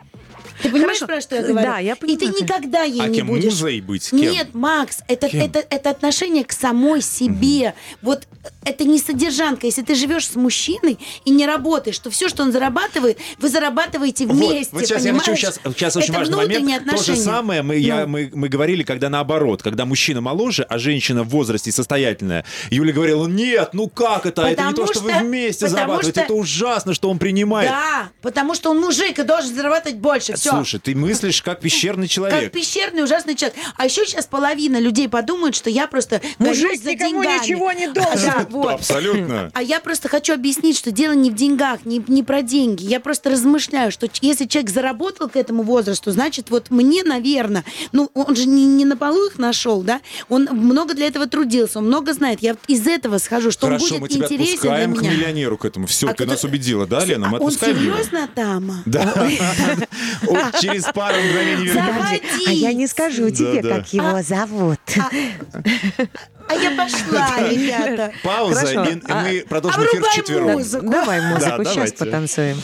Ты 0.62 0.70
понимаешь, 0.70 1.00
Хорошо. 1.00 1.08
про 1.08 1.22
что 1.22 1.36
я 1.36 1.42
говорю? 1.42 1.68
Да, 1.68 1.80
я 1.80 1.94
И 1.94 1.96
ты 1.96 2.06
понимаю. 2.28 2.36
никогда 2.42 2.84
ей 2.84 3.02
А 3.02 3.08
не 3.08 3.16
кем? 3.18 3.28
будешь. 3.28 3.46
Музой 3.46 3.82
быть? 3.82 4.10
Кем? 4.12 4.20
Нет, 4.20 4.54
Макс, 4.54 5.00
это, 5.08 5.28
Кем? 5.28 5.42
это, 5.42 5.66
это 5.68 5.90
отношение 5.90 6.46
к 6.46 6.52
самой 6.54 7.02
себе. 7.02 7.74
Вот 8.02 8.28
это 8.66 8.84
не 8.84 9.00
содержанка. 9.00 9.66
Если 9.68 9.82
ты 9.82 9.96
живешь 9.96 10.28
с 10.28 10.36
мужчиной 10.36 10.98
и 11.26 11.32
не 11.32 11.46
работаешь, 11.46 11.98
то 12.00 12.10
все, 12.10 12.30
что 12.30 12.44
он 12.44 12.52
зарабатывает, 12.52 13.18
вы 13.40 13.50
зарабатываете 13.50 14.26
Вот, 14.28 14.36
вместе. 14.38 14.70
вот 14.72 14.82
сейчас 14.86 15.04
я 15.04 15.12
понимаешь? 15.14 15.24
хочу, 15.26 15.36
сейчас, 15.38 15.60
сейчас 15.76 15.96
очень 15.96 16.10
это 16.10 16.20
важный 16.20 16.38
момент. 16.38 16.90
То 16.90 16.98
же 17.04 17.16
самое 17.16 17.62
мы, 17.62 17.78
я, 17.78 18.02
Ну. 18.02 18.08
мы, 18.08 18.32
мы 18.34 18.48
говорили, 18.50 18.84
когда 18.84 19.10
наоборот, 19.10 19.62
когда 19.64 19.86
мужчина 19.86 20.22
моложе, 20.22 20.64
а 20.64 20.78
женщина 20.78 21.24
в 21.24 21.30
возрасте 21.30 21.72
состоятельная. 21.72 22.46
Юля 22.70 22.94
говорила, 22.94 23.28
нет, 23.28 23.70
ну 23.74 23.88
как 23.90 24.26
это? 24.26 24.42
это 24.44 24.50
не 24.50 24.56
Потому 24.56 24.76
то, 24.88 24.94
что, 24.94 25.00
вы 25.04 25.12
что- 25.12 25.20
вместе 25.24 25.66
потому 25.66 25.76
зарабатываете. 25.78 26.12
что- 26.12 26.22
Это 26.22 26.34
ужасно, 26.34 26.94
что 26.94 27.10
он 27.10 27.20
принимает. 27.20 27.70
Да, 27.70 28.10
потому 28.22 28.56
что 28.56 28.72
он 28.72 28.80
мужик 28.80 29.20
и 29.20 29.24
должен 29.24 29.54
зарабатывать 29.56 29.98
больше. 30.00 30.34
Все. 30.36 30.50
Слушай, 30.52 30.80
ты 30.80 30.96
мыслишь 30.96 31.42
как 31.42 31.60
пещерный 31.60 32.08
Как 32.08 32.12
человек. 32.12 32.52
пещерный 32.52 33.04
ужасный 33.04 33.36
человек. 33.36 33.58
А 33.78 33.86
еще 33.86 34.06
сейчас 34.06 34.26
половина 34.26 34.78
людей 34.80 35.08
подумают, 35.10 35.56
что 35.56 35.70
я 35.70 35.88
просто 35.88 36.22
Мужик 36.40 36.82
за 36.82 36.92
никому 36.92 37.22
деньгами. 37.24 37.44
ничего 37.44 37.72
не 37.72 37.88
должен. 37.88 38.14
Да, 38.26 38.48
вот. 38.54 38.72
Абсолютно. 38.74 39.50
А 39.54 39.62
я 39.62 39.80
просто 39.80 40.10
хочу 40.10 40.34
объяснить, 40.34 40.78
что 40.78 40.92
дело 40.92 41.14
не 41.14 41.30
в 41.32 41.36
деньгах, 41.36 41.86
не, 41.86 42.04
не 42.08 42.24
про 42.24 42.42
деньги. 42.42 42.84
Я 42.86 43.00
просто 43.00 43.30
размышляю, 43.32 43.92
что 43.92 44.08
если 44.22 44.46
человек 44.46 44.72
заработал 44.72 45.28
к 45.30 45.36
этому 45.36 45.64
возрасту, 45.64 46.12
значит, 46.12 46.50
вот 46.50 46.70
мне, 46.70 47.04
наверное, 47.04 47.64
ну, 47.92 48.10
он 48.14 48.36
же 48.36 48.46
не, 48.46 48.66
не 48.66 48.86
на 48.86 48.96
полу 48.98 49.26
их 49.28 49.38
нашел, 49.38 49.82
да? 49.82 50.02
Он 50.30 50.46
много 50.52 50.94
для 50.94 51.08
этого 51.08 51.28
трудился, 51.28 51.80
он 51.80 51.88
много 51.88 52.14
знает. 52.14 52.42
Я 52.42 52.56
из 52.68 52.88
этого 52.88 53.18
схожу, 53.18 53.52
что 53.52 53.68
Хорошо, 53.68 53.86
он 53.96 54.02
мы 54.02 54.08
будет 54.08 54.12
тебя 54.14 54.26
интересен 54.26 54.46
для 54.46 54.54
отпускаем 54.72 54.94
к 54.96 55.02
меня. 55.02 55.12
миллионеру, 55.12 55.58
к 55.58 55.66
этому. 55.66 55.88
Все, 55.88 56.08
А 56.08 56.14
ты 56.14 56.24
кто- 56.24 56.32
нас 56.34 56.44
убедила, 56.44 56.86
да, 56.86 57.04
Лена? 57.04 57.28
Мы 57.30 57.38
А 57.38 57.42
он 57.42 57.48
отпускаем 57.48 57.78
его. 57.82 57.96
серьезно 57.96 58.30
там? 58.34 58.84
Да. 58.86 59.14
Через 60.62 60.84
пару 60.94 61.18
мгновений 61.18 61.66
вернемся. 61.66 62.22
А 62.48 62.52
я 62.52 62.74
не 62.74 62.88
скажу 62.88 63.30
тебе, 63.30 63.62
как 63.62 63.92
его 63.94 64.22
зовут. 64.22 64.80
А 66.48 66.54
я 66.56 66.72
пошла, 66.72 67.50
ребята. 67.50 68.12
Пауза, 68.24 68.72
и 68.72 68.76
А- 69.08 69.22
мы 69.24 69.46
продолжим 69.48 69.84
эфир 69.84 70.04
вчетвером. 70.04 70.90
Давай 70.90 71.22
музыку, 71.22 71.64
сейчас 71.66 71.94
потанцуем. 71.94 72.58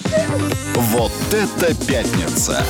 Вот 0.76 1.12
это 1.32 1.76
пятница. 1.86 2.64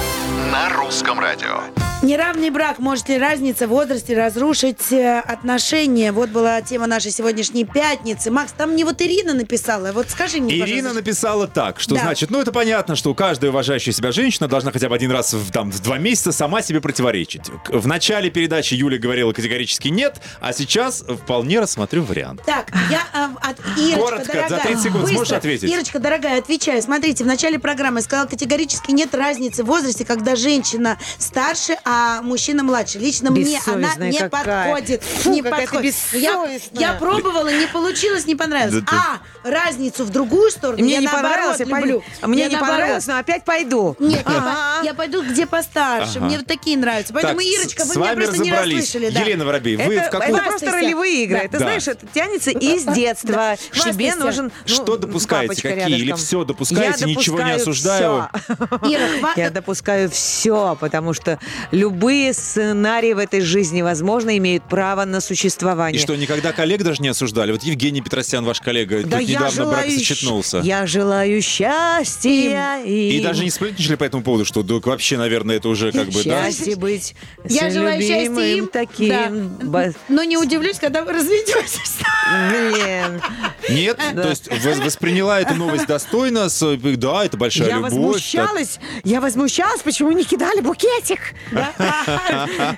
На 0.52 0.70
русском 0.70 1.20
радио. 1.20 1.62
Неравный 2.02 2.50
брак. 2.50 2.80
Может 2.80 3.10
ли 3.10 3.18
разница 3.18 3.68
в 3.68 3.72
возрасте 3.72 4.16
разрушить 4.16 4.90
э, 4.94 5.20
отношения? 5.20 6.14
Вот 6.14 6.30
была 6.30 6.62
тема 6.62 6.88
нашей 6.88 7.12
сегодняшней 7.12 7.66
пятницы. 7.66 8.32
Макс, 8.32 8.54
там 8.54 8.72
мне 8.72 8.86
вот 8.86 9.02
Ирина 9.02 9.34
написала. 9.34 9.92
Вот 9.92 10.10
скажи 10.10 10.40
мне, 10.40 10.54
Ирина 10.56 10.66
пожалуйста. 10.66 10.94
написала 10.94 11.48
так, 11.48 11.82
что 11.82 11.96
Да. 11.96 12.02
значит, 12.04 12.32
ну 12.32 12.40
это 12.40 12.54
понятно, 12.54 12.96
что 12.96 13.14
каждая 13.14 13.52
уважающая 13.52 13.92
себя 13.92 14.14
женщина 14.14 14.48
должна 14.48 14.72
хотя 14.72 14.88
бы 14.88 14.96
один 14.96 15.12
раз 15.12 15.34
в, 15.34 15.52
там, 15.52 15.72
в 15.74 15.82
два 15.82 15.98
месяца 15.98 16.32
сама 16.32 16.62
себе 16.62 16.80
противоречить. 16.80 17.48
В 17.68 17.86
начале 17.86 18.30
передачи 18.30 18.76
Юля 18.76 18.98
говорила 18.98 19.34
категорически 19.34 19.90
нет, 19.90 20.22
а 20.40 20.54
сейчас 20.54 20.99
вполне 21.04 21.60
рассмотрю 21.60 22.04
вариант. 22.04 22.42
Так, 22.46 22.68
я 22.90 23.02
э, 23.14 23.48
от 23.50 23.60
Ирочка, 23.78 24.00
Коротко, 24.00 24.26
за 24.26 24.34
дорогая, 24.50 24.62
30 24.68 24.84
секунд 24.84 25.02
быстро. 25.02 25.16
сможешь 25.16 25.34
ответить? 25.34 25.70
Ирочка, 25.72 26.00
дорогая, 26.00 26.40
отвечаю. 26.40 26.82
Смотрите, 26.82 27.24
в 27.24 27.28
начале 27.28 27.60
программы 27.60 28.00
я 28.00 28.04
сказала, 28.04 28.28
категорически 28.28 28.92
нет 28.92 29.14
разницы 29.16 29.64
в 29.64 29.68
возрасте, 29.68 30.06
когда 30.06 30.36
женщина 30.36 30.98
старше, 31.18 31.78
а 31.86 32.22
мужчина 32.22 32.64
младше. 32.64 33.00
Лично 33.00 33.32
мне 33.32 33.60
она 33.66 33.96
не 33.96 34.18
какая. 34.20 34.72
подходит. 34.72 35.04
Фу, 35.04 35.30
не 35.32 35.42
подходит. 35.44 35.96
Я, 36.14 36.48
я 36.74 36.94
пробовала, 36.94 37.50
не 37.52 37.68
получилось, 37.68 38.26
не 38.26 38.36
понравилось. 38.36 38.84
Да 38.84 39.20
А 39.44 39.50
разницу 39.50 40.04
в 40.06 40.10
другую 40.10 40.52
сторону 40.52 40.84
Мне 40.84 40.94
я 40.96 41.00
не 41.00 41.06
наоборот 41.06 41.32
понравилось, 41.32 41.60
я 41.60 41.66
люблю. 41.66 42.04
Мне 42.24 42.42
Я 42.44 42.48
не 42.50 42.54
наоборот. 42.56 42.76
понравилось, 42.78 43.08
но 43.08 43.18
опять 43.18 43.46
пойду. 43.46 43.96
Нет, 44.00 44.24
я, 44.28 44.38
Ага. 44.38 44.84
я 44.84 44.94
пойду 44.94 45.24
где 45.24 45.46
постарше. 45.46 46.18
Ага. 46.18 46.26
Мне 46.26 46.38
вот 46.38 46.46
такие 46.48 46.78
нравятся. 46.78 47.14
Поэтому, 47.14 47.36
Так, 47.40 47.44
Ирочка, 47.46 47.86
с 47.86 47.88
вы 47.90 47.96
меня 47.96 48.06
вами 48.10 48.24
просто 48.26 48.42
не 48.44 48.52
разобрались. 48.52 48.76
расслышали. 48.80 49.10
да. 49.12 49.20
Елена 49.22 49.46
Воробей, 49.46 49.76
вы 49.78 50.00
в 50.00 50.10
каком... 50.10 50.22
это 50.36 50.44
просто 50.44 50.66
Хвастайся. 50.66 50.89
Ролевые 50.90 51.24
игры. 51.24 51.38
Это, 51.40 51.58
знаешь, 51.58 51.88
это 51.88 52.06
тянется 52.06 52.52
из 52.52 52.86
детства. 52.86 53.56
Тебе 53.72 54.16
нужен 54.16 54.52
ну, 54.68 54.74
Что 54.74 54.98
допускаете? 54.98 55.62
Какие? 55.62 55.98
Или 56.00 56.14
все 56.14 56.44
допускаете, 56.44 57.06
ничего 57.06 57.42
не 57.42 57.52
осуждаю? 57.52 58.30
Я 59.36 59.50
допускаю 59.50 60.10
все, 60.10 60.78
потому 60.80 61.14
что 61.14 61.40
любые 61.72 62.34
сценарии 62.34 63.14
в 63.14 63.18
этой 63.18 63.42
жизни, 63.42 63.82
возможно, 63.82 64.38
имеют 64.38 64.64
право 64.64 65.06
на 65.06 65.18
И 65.18 65.22
существование. 65.22 66.02
что, 66.02 66.16
никогда 66.16 66.52
коллег 66.52 66.84
даже 66.84 67.02
не 67.02 67.10
осуждали? 67.10 67.52
Вот 67.52 67.64
Евгений 67.64 68.02
Петросян, 68.02 68.44
ваш 68.46 68.62
коллега, 68.62 69.04
Да 69.04 69.22
недавно 69.22 69.66
бракосочетнулся. 69.68 70.60
Я 70.60 70.88
желаю 70.88 71.42
счастья 71.42 72.82
И 72.84 73.22
даже 73.24 73.44
не 73.44 73.50
сплетничали 73.50 73.96
по 73.96 74.04
этому 74.04 74.24
поводу, 74.24 74.46
что 74.46 74.64
вообще, 74.64 75.18
наверное, 75.18 75.58
это 75.58 75.70
уже 75.70 75.92
как 75.92 76.08
бы? 76.10 76.24
Счастье 76.24 76.76
быть 76.76 77.16
Я 77.46 77.70
желаю 77.70 78.02
счастья 78.02 78.46
им. 78.46 78.68
таким. 78.68 79.10
Да. 79.10 79.92
Но 80.08 80.24
не 80.24 80.38
удивлюсь, 80.38 80.79
когда 80.80 81.04
вы 81.04 81.14
разведетесь. 81.14 81.98
Блин. 82.50 83.22
Нет? 83.70 84.00
Да. 84.14 84.24
То 84.24 84.30
есть 84.30 84.48
вос- 84.48 84.84
восприняла 84.84 85.40
эту 85.42 85.56
новость 85.56 85.88
достойно? 85.88 86.50
с- 86.50 86.78
Да, 86.78 87.26
это 87.26 87.38
большая 87.38 87.68
Я 87.70 87.76
любовь. 87.76 87.92
возмущалась, 87.94 88.80
я 89.04 89.22
возмущалась, 89.22 89.82
почему 89.82 90.12
не 90.12 90.24
кидали 90.24 90.62
букетик. 90.62 91.20
Да? 91.52 91.74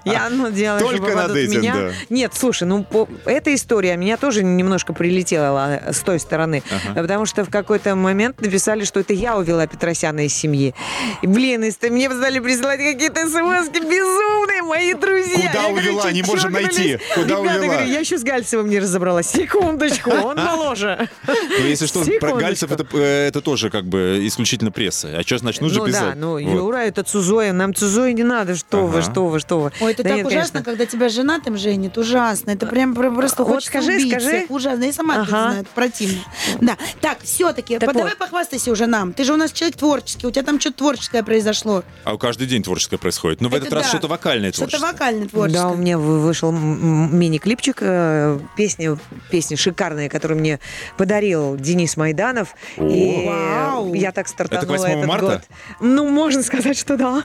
Я, 0.06 0.30
ну, 0.30 0.50
делаю, 0.52 0.80
Только 0.82 1.16
над 1.16 1.36
этим, 1.36 1.62
меня. 1.62 1.76
да. 1.76 1.92
Нет, 2.10 2.32
слушай, 2.36 2.64
ну, 2.68 2.84
по- 2.84 3.08
эта 3.26 3.54
история 3.54 3.96
меня 3.98 4.18
тоже 4.18 4.44
немножко 4.44 4.94
прилетела 4.94 5.82
с 5.92 6.00
той 6.00 6.20
стороны, 6.20 6.64
потому 6.96 7.26
что 7.26 7.44
в 7.46 7.50
какой-то 7.50 7.96
момент 7.96 8.42
написали, 8.42 8.84
что 8.86 9.00
это 9.00 9.14
я 9.14 9.38
увела 9.38 9.68
Петросяна 9.68 10.26
из 10.26 10.34
семьи. 10.34 10.74
И, 11.22 11.28
блин, 11.28 11.64
и 11.64 11.72
ст- 11.72 11.90
мне 11.90 12.10
стали 12.10 12.40
присылать 12.40 12.80
какие-то 12.80 13.22
смс 13.28 13.70
безумные, 13.70 14.62
мои 14.64 14.94
друзья. 14.94 15.48
Куда 15.50 15.64
Я 15.68 15.74
увела? 15.74 16.04
«Чё- 16.04 16.10
Не 16.12 16.24
можем 16.24 16.50
говорили?» 16.50 16.68
найти. 16.78 17.00
Куда 17.16 17.26
Ребята, 17.28 17.42
увела? 17.42 17.74
говорю, 17.74 17.91
я 17.92 18.00
еще 18.00 18.18
с 18.18 18.24
Гальцевым 18.24 18.70
не 18.70 18.80
разобралась. 18.80 19.28
Секундочку, 19.28 20.12
он 20.12 20.38
моложе. 20.38 21.10
Ну, 21.28 21.66
если 21.66 21.86
что, 21.86 22.04
про. 22.20 22.36
Гальцев 22.36 22.72
это, 22.72 22.86
э, 22.94 23.28
это 23.28 23.42
тоже 23.42 23.70
как 23.70 23.86
бы 23.86 24.20
исключительно 24.24 24.72
пресса. 24.72 25.18
А 25.18 25.24
что 25.24 25.38
значит, 25.38 25.62
нужно 25.62 25.80
ну 25.80 25.86
писать. 25.88 26.02
да, 26.02 26.16
ну. 26.16 26.38
Юра, 26.38 26.78
это 26.78 27.04
Цузоя, 27.04 27.52
нам 27.54 27.74
Цузоя 27.74 28.12
не 28.14 28.24
надо, 28.24 28.56
что 28.56 28.86
вы, 28.88 29.02
что 29.02 29.28
вы, 29.28 29.40
что 29.40 29.60
вы. 29.60 29.72
Ой, 29.82 29.92
это 29.94 30.04
так 30.04 30.26
ужасно, 30.26 30.64
когда 30.64 30.86
тебя 30.86 31.10
женатым 31.10 31.58
женит. 31.58 31.98
Ужасно. 31.98 32.52
Это 32.52 32.66
прям 32.66 32.96
про- 32.96 33.12
просто 33.12 33.44
Вот 33.44 33.54
хочется 33.56 33.82
скажи, 33.82 34.00
скажи. 34.08 34.28
всех. 34.28 34.52
Ужасно. 34.52 34.84
Я 34.86 34.94
сама 34.94 35.16
это 35.18 35.26
знаю. 35.30 35.62
Это 35.62 35.70
противно. 35.76 36.20
Да. 36.62 36.78
Так, 37.02 37.18
все-таки, 37.24 37.78
Так 37.80 37.94
давай 37.94 38.16
похвастайся 38.16 38.72
уже 38.72 38.88
нам. 38.88 39.14
Ты 39.14 39.24
же 39.24 39.34
у 39.34 39.38
нас 39.38 39.52
человек 39.52 39.78
творческий. 39.78 40.28
У 40.28 40.32
тебя 40.32 40.44
там 40.44 40.60
что-то 40.60 40.78
творческое 40.78 41.24
произошло. 41.24 41.84
А 42.04 42.14
у 42.14 42.18
каждый 42.18 42.48
день 42.48 42.64
творческое 42.64 42.98
происходит. 42.98 43.42
Но 43.42 43.50
в 43.50 43.54
Это 43.56 43.66
этот 43.68 43.80
раз 43.80 43.88
что-то 43.90 44.08
вокальное 44.08 44.52
Что-то 44.52 44.72
творчество. 44.72 44.88
вокальное 44.92 45.28
творческое. 45.28 45.62
Да, 45.62 45.70
у 45.70 45.76
меня 45.76 45.98
вы- 45.98 46.20
вышел 46.22 46.52
мини-клипчик, 46.52 47.81
э, 47.82 48.40
песни, 48.56 48.98
песни 49.30 49.56
шикарные, 49.56 50.10
которые 50.10 50.38
мне 50.40 50.60
подарил 50.98 51.56
Денис 51.58 51.98
Майданов. 51.98 52.56
И 52.78 53.26
Вау. 53.28 53.94
я 53.94 54.12
так 54.12 54.28
стартанула 54.28 54.76
Это 54.76 54.76
к 54.76 54.80
8 54.80 54.98
этот 54.98 55.08
марта? 55.08 55.26
год. 55.26 55.42
Ну, 55.82 56.08
можно 56.10 56.44
сказать, 56.44 56.78
что 56.78 56.96
да. 56.98 57.24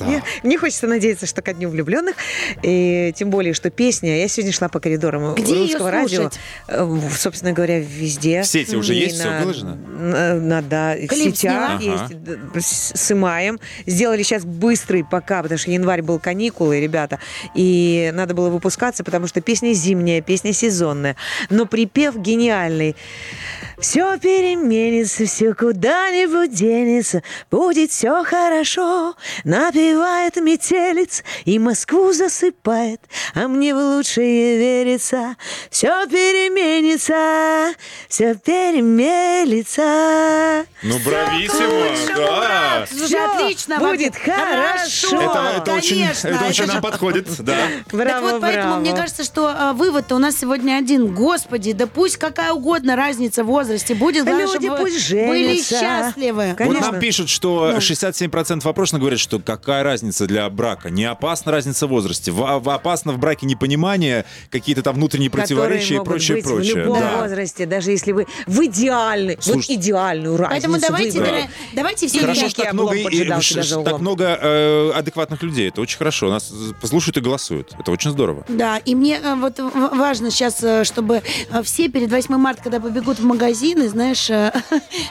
Мне, 0.00 0.22
мне 0.42 0.58
хочется 0.58 0.86
надеяться, 0.86 1.26
что 1.26 1.42
ко 1.42 1.52
дню 1.54 1.68
влюбленных. 1.68 2.16
И 2.62 3.12
тем 3.16 3.30
более, 3.30 3.54
что 3.54 3.70
песня... 3.70 4.18
Я 4.18 4.28
сегодня 4.28 4.52
шла 4.52 4.68
по 4.68 4.80
коридорам 4.80 5.34
Где 5.34 5.54
русского 5.54 5.90
радио. 5.90 6.30
э, 6.68 6.82
в- 6.84 7.16
Собственно 7.16 7.52
говоря, 7.52 7.78
везде. 7.80 8.42
В 8.42 8.46
сети 8.46 8.74
уже 8.76 8.94
И 8.94 8.98
есть, 8.98 9.16
всё 9.16 9.30
на- 9.30 9.40
выложено? 9.40 9.74
На, 9.76 10.34
на- 10.34 10.62
да, 10.62 10.94
в 10.94 11.06
Клип 11.06 11.36
сетях 11.36 11.80
сняла? 11.80 11.98
есть. 12.56 12.66
С, 12.66 12.92
с 13.00 13.12
Имаем. 13.12 13.60
Сделали 13.86 14.22
сейчас 14.22 14.44
быстрый 14.44 15.04
пока, 15.04 15.42
потому 15.42 15.58
что 15.58 15.70
январь 15.70 16.02
был 16.02 16.18
каникулы, 16.18 16.80
ребята. 16.80 17.18
И 17.54 18.10
надо 18.14 18.34
было 18.34 18.48
выпускаться, 18.50 19.04
потому 19.04 19.26
что 19.26 19.40
песня 19.40 19.72
зимняя, 19.92 20.20
песня 20.20 20.52
сезонная. 20.52 21.16
Но 21.50 21.66
припев 21.66 22.16
гениальный. 22.16 22.96
Все 23.82 24.16
переменится, 24.16 25.26
все 25.26 25.54
куда-нибудь 25.54 26.54
денется, 26.54 27.24
будет 27.50 27.90
все 27.90 28.22
хорошо. 28.22 29.16
Напевает 29.42 30.36
метелец 30.36 31.24
и 31.44 31.58
Москву 31.58 32.12
засыпает, 32.12 33.00
а 33.34 33.48
мне 33.48 33.74
в 33.74 33.78
лучшее 33.78 34.56
верится. 34.56 35.34
Все 35.68 36.06
переменится, 36.06 37.74
все 38.08 38.36
перемелится. 38.36 39.82
Ну, 40.84 40.98
брависсимо, 41.04 42.16
да. 42.16 42.86
Слушай, 42.88 43.26
отлично. 43.26 43.78
будет 43.78 44.14
хорошо. 44.14 45.20
Это, 45.20 45.54
это 45.56 45.74
очень, 45.74 46.02
конечно, 46.02 46.28
это 46.28 46.44
очень 46.44 46.64
это 46.64 46.72
нам 46.74 46.82
подходит, 46.82 47.26
да. 47.40 47.56
Браво, 47.90 48.06
так 48.06 48.22
вот, 48.22 48.40
поэтому 48.42 48.68
браво. 48.68 48.80
мне 48.80 48.92
кажется, 48.94 49.24
что 49.24 49.52
а, 49.52 49.72
вывод-то 49.72 50.14
у 50.14 50.18
нас 50.18 50.36
сегодня 50.38 50.76
один. 50.76 51.12
Господи, 51.12 51.72
да 51.72 51.88
пусть 51.88 52.16
какая 52.16 52.52
угодно 52.52 52.94
разница 52.94 53.42
в 53.42 53.50
возрасте 53.72 53.94
будет, 53.94 54.24
главное, 54.24 54.46
Люди 54.46 54.66
чтобы 54.66 54.76
пусть 54.82 55.10
вы 55.10 55.26
были 55.26 55.46
женятся. 55.62 55.80
счастливы. 55.80 56.54
Конечно. 56.56 56.80
Вот 56.80 56.92
нам 56.92 57.00
пишут, 57.00 57.28
что 57.28 57.76
67% 57.78 58.66
опрошенных 58.68 59.00
говорят, 59.00 59.18
что 59.20 59.38
какая 59.38 59.82
разница 59.82 60.26
для 60.26 60.48
брака? 60.50 60.90
Не 60.90 61.04
опасна 61.04 61.52
разница 61.52 61.86
в 61.86 61.90
возрасте. 61.90 62.30
В- 62.32 62.60
в- 62.60 62.70
опасно 62.70 63.12
в 63.12 63.18
браке 63.18 63.46
непонимание, 63.46 64.24
какие-то 64.50 64.82
там 64.82 64.94
внутренние 64.96 65.30
противоречия 65.30 65.96
и 65.96 66.04
прочее, 66.04 66.36
быть 66.36 66.44
прочее. 66.44 66.74
в 66.74 66.78
любом 66.78 67.00
Да. 67.00 67.22
возрасте, 67.22 67.66
даже 67.66 67.90
если 67.90 68.12
вы 68.12 68.26
в 68.46 68.64
идеальной, 68.64 69.36
вот 69.36 69.44
Слушайте, 69.44 69.74
идеальную 69.74 70.36
разницу 70.36 70.68
Поэтому 70.70 70.78
давайте, 70.80 71.18
дорогие- 71.20 71.50
давайте 71.74 72.08
все 72.08 72.20
Хорошо, 72.20 72.48
что 72.48 72.62
так 72.64 72.72
много, 72.72 72.94
и- 72.94 73.24
так 73.84 73.98
много 74.00 74.38
э, 74.40 74.90
адекватных 74.94 75.42
людей. 75.42 75.68
Это 75.68 75.80
очень 75.80 75.98
хорошо. 75.98 76.30
Нас 76.30 76.52
послушают 76.80 77.16
и 77.16 77.20
голосуют. 77.20 77.72
Это 77.78 77.90
очень 77.90 78.10
здорово. 78.10 78.44
Да, 78.48 78.78
и 78.78 78.94
мне 78.94 79.18
э, 79.22 79.34
вот 79.36 79.58
важно 79.58 80.30
сейчас, 80.30 80.62
э, 80.62 80.84
чтобы 80.84 81.22
э, 81.50 81.62
все 81.62 81.88
перед 81.88 82.10
8 82.10 82.36
марта, 82.36 82.62
когда 82.62 82.80
побегут 82.80 83.18
в 83.18 83.24
магазин, 83.24 83.61
магазины, 83.62 83.88
знаешь, 83.88 84.28
э, 84.30 84.52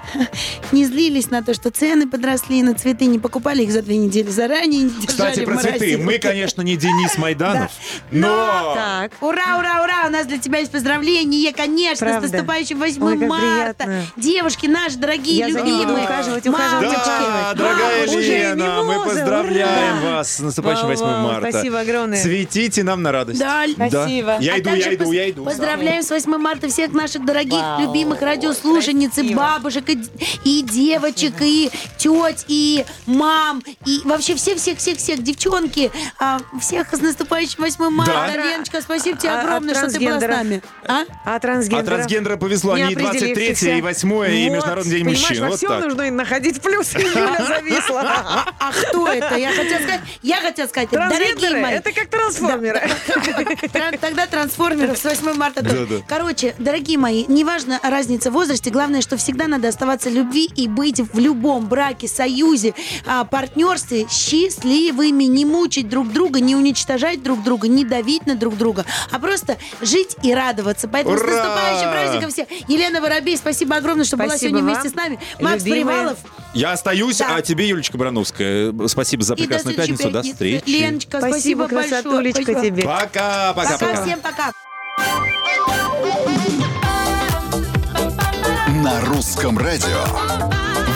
не 0.71 0.85
злились 0.85 1.29
на 1.31 1.41
то, 1.41 1.53
что 1.53 1.71
цены 1.71 2.07
подросли 2.07 2.61
на 2.63 2.73
цветы, 2.73 3.05
не 3.05 3.19
покупали 3.19 3.63
их 3.63 3.71
за 3.71 3.81
две 3.81 3.97
недели 3.97 4.29
заранее, 4.29 4.83
не 4.83 4.89
держали 4.89 5.31
Кстати, 5.31 5.45
про 5.45 5.57
цветы. 5.57 5.97
Мы, 5.97 6.17
конечно, 6.19 6.61
не 6.61 6.75
Денис 6.75 7.17
Майданов, 7.17 7.71
но... 8.11 8.73
Так. 8.75 9.11
Ура, 9.21 9.57
ура, 9.59 9.83
ура! 9.83 10.07
У 10.07 10.09
нас 10.11 10.25
для 10.27 10.37
тебя 10.37 10.59
есть 10.59 10.71
поздравления, 10.71 11.53
конечно, 11.53 12.05
Правда. 12.05 12.27
с 12.27 12.31
наступающим 12.31 12.79
8 12.79 13.03
Ой, 13.03 13.15
марта. 13.27 13.75
приятно. 13.85 14.05
Девушки 14.17 14.67
наши 14.67 14.97
дорогие, 14.97 15.37
Я 15.37 15.51
за 15.51 15.59
любимые. 15.59 16.03
ухаживать, 16.05 16.47
ухаживать, 16.47 16.87
ухаживать. 16.87 16.97
Да, 17.05 17.53
дорогая 17.55 18.07
Уже 18.07 18.21
Лена, 18.21 18.83
мы 18.83 19.03
поздравляем 19.05 19.99
ура! 20.03 20.17
вас 20.17 20.35
с 20.35 20.39
наступающим 20.39 20.83
Вау, 20.83 20.91
8 20.91 21.05
вау, 21.05 21.23
марта. 21.23 21.51
спасибо 21.51 21.79
огромное. 21.79 22.21
Цветите 22.21 22.83
нам 22.83 23.01
на 23.01 23.11
радость. 23.11 23.39
Да. 23.39 23.65
Спасибо. 23.73 24.37
Я 24.39 24.55
А 24.55 24.59
иду, 24.59 24.69
я 24.71 24.93
иду, 24.95 25.11
я 25.11 25.29
иду. 25.29 25.45
Поздравляем 25.45 26.03
с 26.03 26.09
8 26.09 26.37
марта 26.37 26.67
всех 26.67 26.91
наших 26.93 27.25
дорогих, 27.25 27.53
Вау, 27.53 27.81
любимых 27.81 28.21
радиослушниц, 28.45 29.17
и 29.17 29.33
бабушек, 29.35 29.89
и, 29.89 29.99
и 30.43 30.61
девочек, 30.63 31.35
и 31.41 31.69
теть, 31.97 32.45
и 32.47 32.85
мам, 33.05 33.61
и 33.85 34.01
вообще 34.05 34.35
всех-всех-всех-всех 34.35 35.23
девчонки. 35.23 35.91
А, 36.19 36.39
всех 36.59 36.93
с 36.93 36.99
наступающим 36.99 37.63
8 37.63 37.89
марта. 37.89 38.13
Да. 38.13 38.35
Леночка, 38.51 38.81
спасибо 38.81 39.17
тебе 39.17 39.31
А- 39.31 39.39
а 39.39 39.41
огромное, 39.43 39.75
что 39.75 39.89
ты 39.89 39.99
была 39.99 40.19
с 40.19 40.21
нами. 40.27 40.61
А? 40.87 41.01
А 41.25 41.35
А 41.35 41.39
трансгендеров? 41.39 41.87
трансгендера 41.99 42.37
повезло, 42.37 42.73
они 42.73 42.91
и 42.93 42.95
23 42.95 43.27
неопределившихся? 43.29 43.71
и 43.71 43.81
8 43.81 44.11
и 44.33 44.49
Международный 44.49 44.91
день 44.91 45.05
понимаешь, 45.05 45.21
мужчин. 45.29 45.41
во 45.43 45.49
Вот 45.49 45.57
всем 45.57 45.69
так. 45.69 45.83
нужно 45.83 46.11
находить 46.11 46.61
плюс. 46.61 46.93
Юля 46.93 47.45
зависла. 47.47 48.01
А 48.59 48.71
кто 48.71 49.07
это? 49.07 49.35
Я 49.35 49.49
хотела 49.51 49.79
сказать, 49.81 50.01
я 50.21 50.37
хотела 50.41 50.67
сказать, 50.67 50.89
дорогие 50.89 51.61
мои.— 51.61 51.73
это 51.75 51.91
как 51.91 52.07
трансформеры. 52.09 52.81
Тран- 53.73 53.97
Тогда 53.99 54.27
трансформеров 54.27 54.97
с 54.97 55.03
8 55.03 55.33
марта. 55.33 55.63
Короче, 56.07 56.55
дорогие 56.59 56.97
мои, 56.97 57.25
неважно 57.27 57.79
разница 57.83 58.20
в 58.29 58.33
возрасте, 58.33 58.69
главное, 58.69 59.01
что 59.01 59.17
всегда 59.17 59.47
надо 59.47 59.67
оставаться 59.69 60.09
в 60.09 60.13
любви 60.13 60.45
и 60.55 60.67
быть 60.67 60.99
в 60.99 61.17
любом 61.19 61.67
браке, 61.67 62.07
союзе, 62.07 62.73
а, 63.07 63.23
партнерстве 63.25 64.05
счастливыми, 64.09 65.23
не 65.23 65.45
мучить 65.45 65.89
друг 65.89 66.11
друга, 66.11 66.39
не 66.39 66.55
уничтожать 66.55 67.23
друг 67.23 67.41
друга, 67.43 67.67
не 67.67 67.85
давить 67.85 68.27
на 68.27 68.35
друг 68.35 68.57
друга, 68.57 68.85
а 69.11 69.17
просто 69.19 69.57
жить 69.81 70.15
и 70.21 70.33
радоваться. 70.33 70.87
Поэтому 70.87 71.17
с 71.17 71.21
Ура! 71.21 71.31
наступающим 71.31 71.91
праздником 71.91 72.29
всех. 72.31 72.47
Елена 72.67 73.01
Воробей, 73.01 73.37
спасибо 73.37 73.75
огромное, 73.77 74.05
что 74.05 74.17
была 74.17 74.29
Спасибо 74.29 74.49
сегодня 74.51 74.65
вам, 74.65 74.73
вместе 74.81 74.89
с 74.89 74.95
нами. 74.95 75.19
Макс 75.39 75.63
любимые. 75.63 75.85
Привалов. 75.97 76.17
Я 76.53 76.73
остаюсь, 76.73 77.17
Да. 77.17 77.35
а 77.37 77.41
тебе, 77.41 77.67
Юлечка 77.69 77.97
Барановская, 77.97 78.73
спасибо 78.87 79.23
за 79.23 79.33
И 79.35 79.37
до 79.37 79.43
прекрасную 79.43 79.75
пятницу. 79.77 80.11
До 80.11 80.21
встречи. 80.21 80.63
Леночка, 80.67 81.19
спасибо, 81.19 81.31
Спасибо, 81.33 81.67
большое. 81.67 81.89
красотулечка 82.01 82.43
Спасибо. 82.43 82.65
тебе. 82.65 82.83
Пока, 82.83 83.53
пока, 83.53 83.71
Пока, 83.77 83.77
пока. 83.77 84.03
всем 84.05 84.19
пока. 84.19 84.51
На 88.83 88.99
русском 89.01 89.59
радио. 89.59 90.03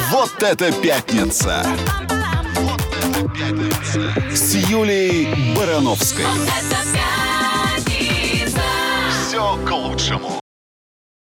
Вот 0.09 0.41
это 0.41 0.71
пятница! 0.71 1.63
Вот 2.55 2.81
это 2.81 3.29
пятница! 3.29 4.35
С 4.35 4.55
Юлей 4.55 5.53
Барановской. 5.55 6.25
Это 6.25 7.85
пятница. 7.85 8.61
Все 9.27 9.55
к 9.67 9.71
лучшему. 9.71 10.44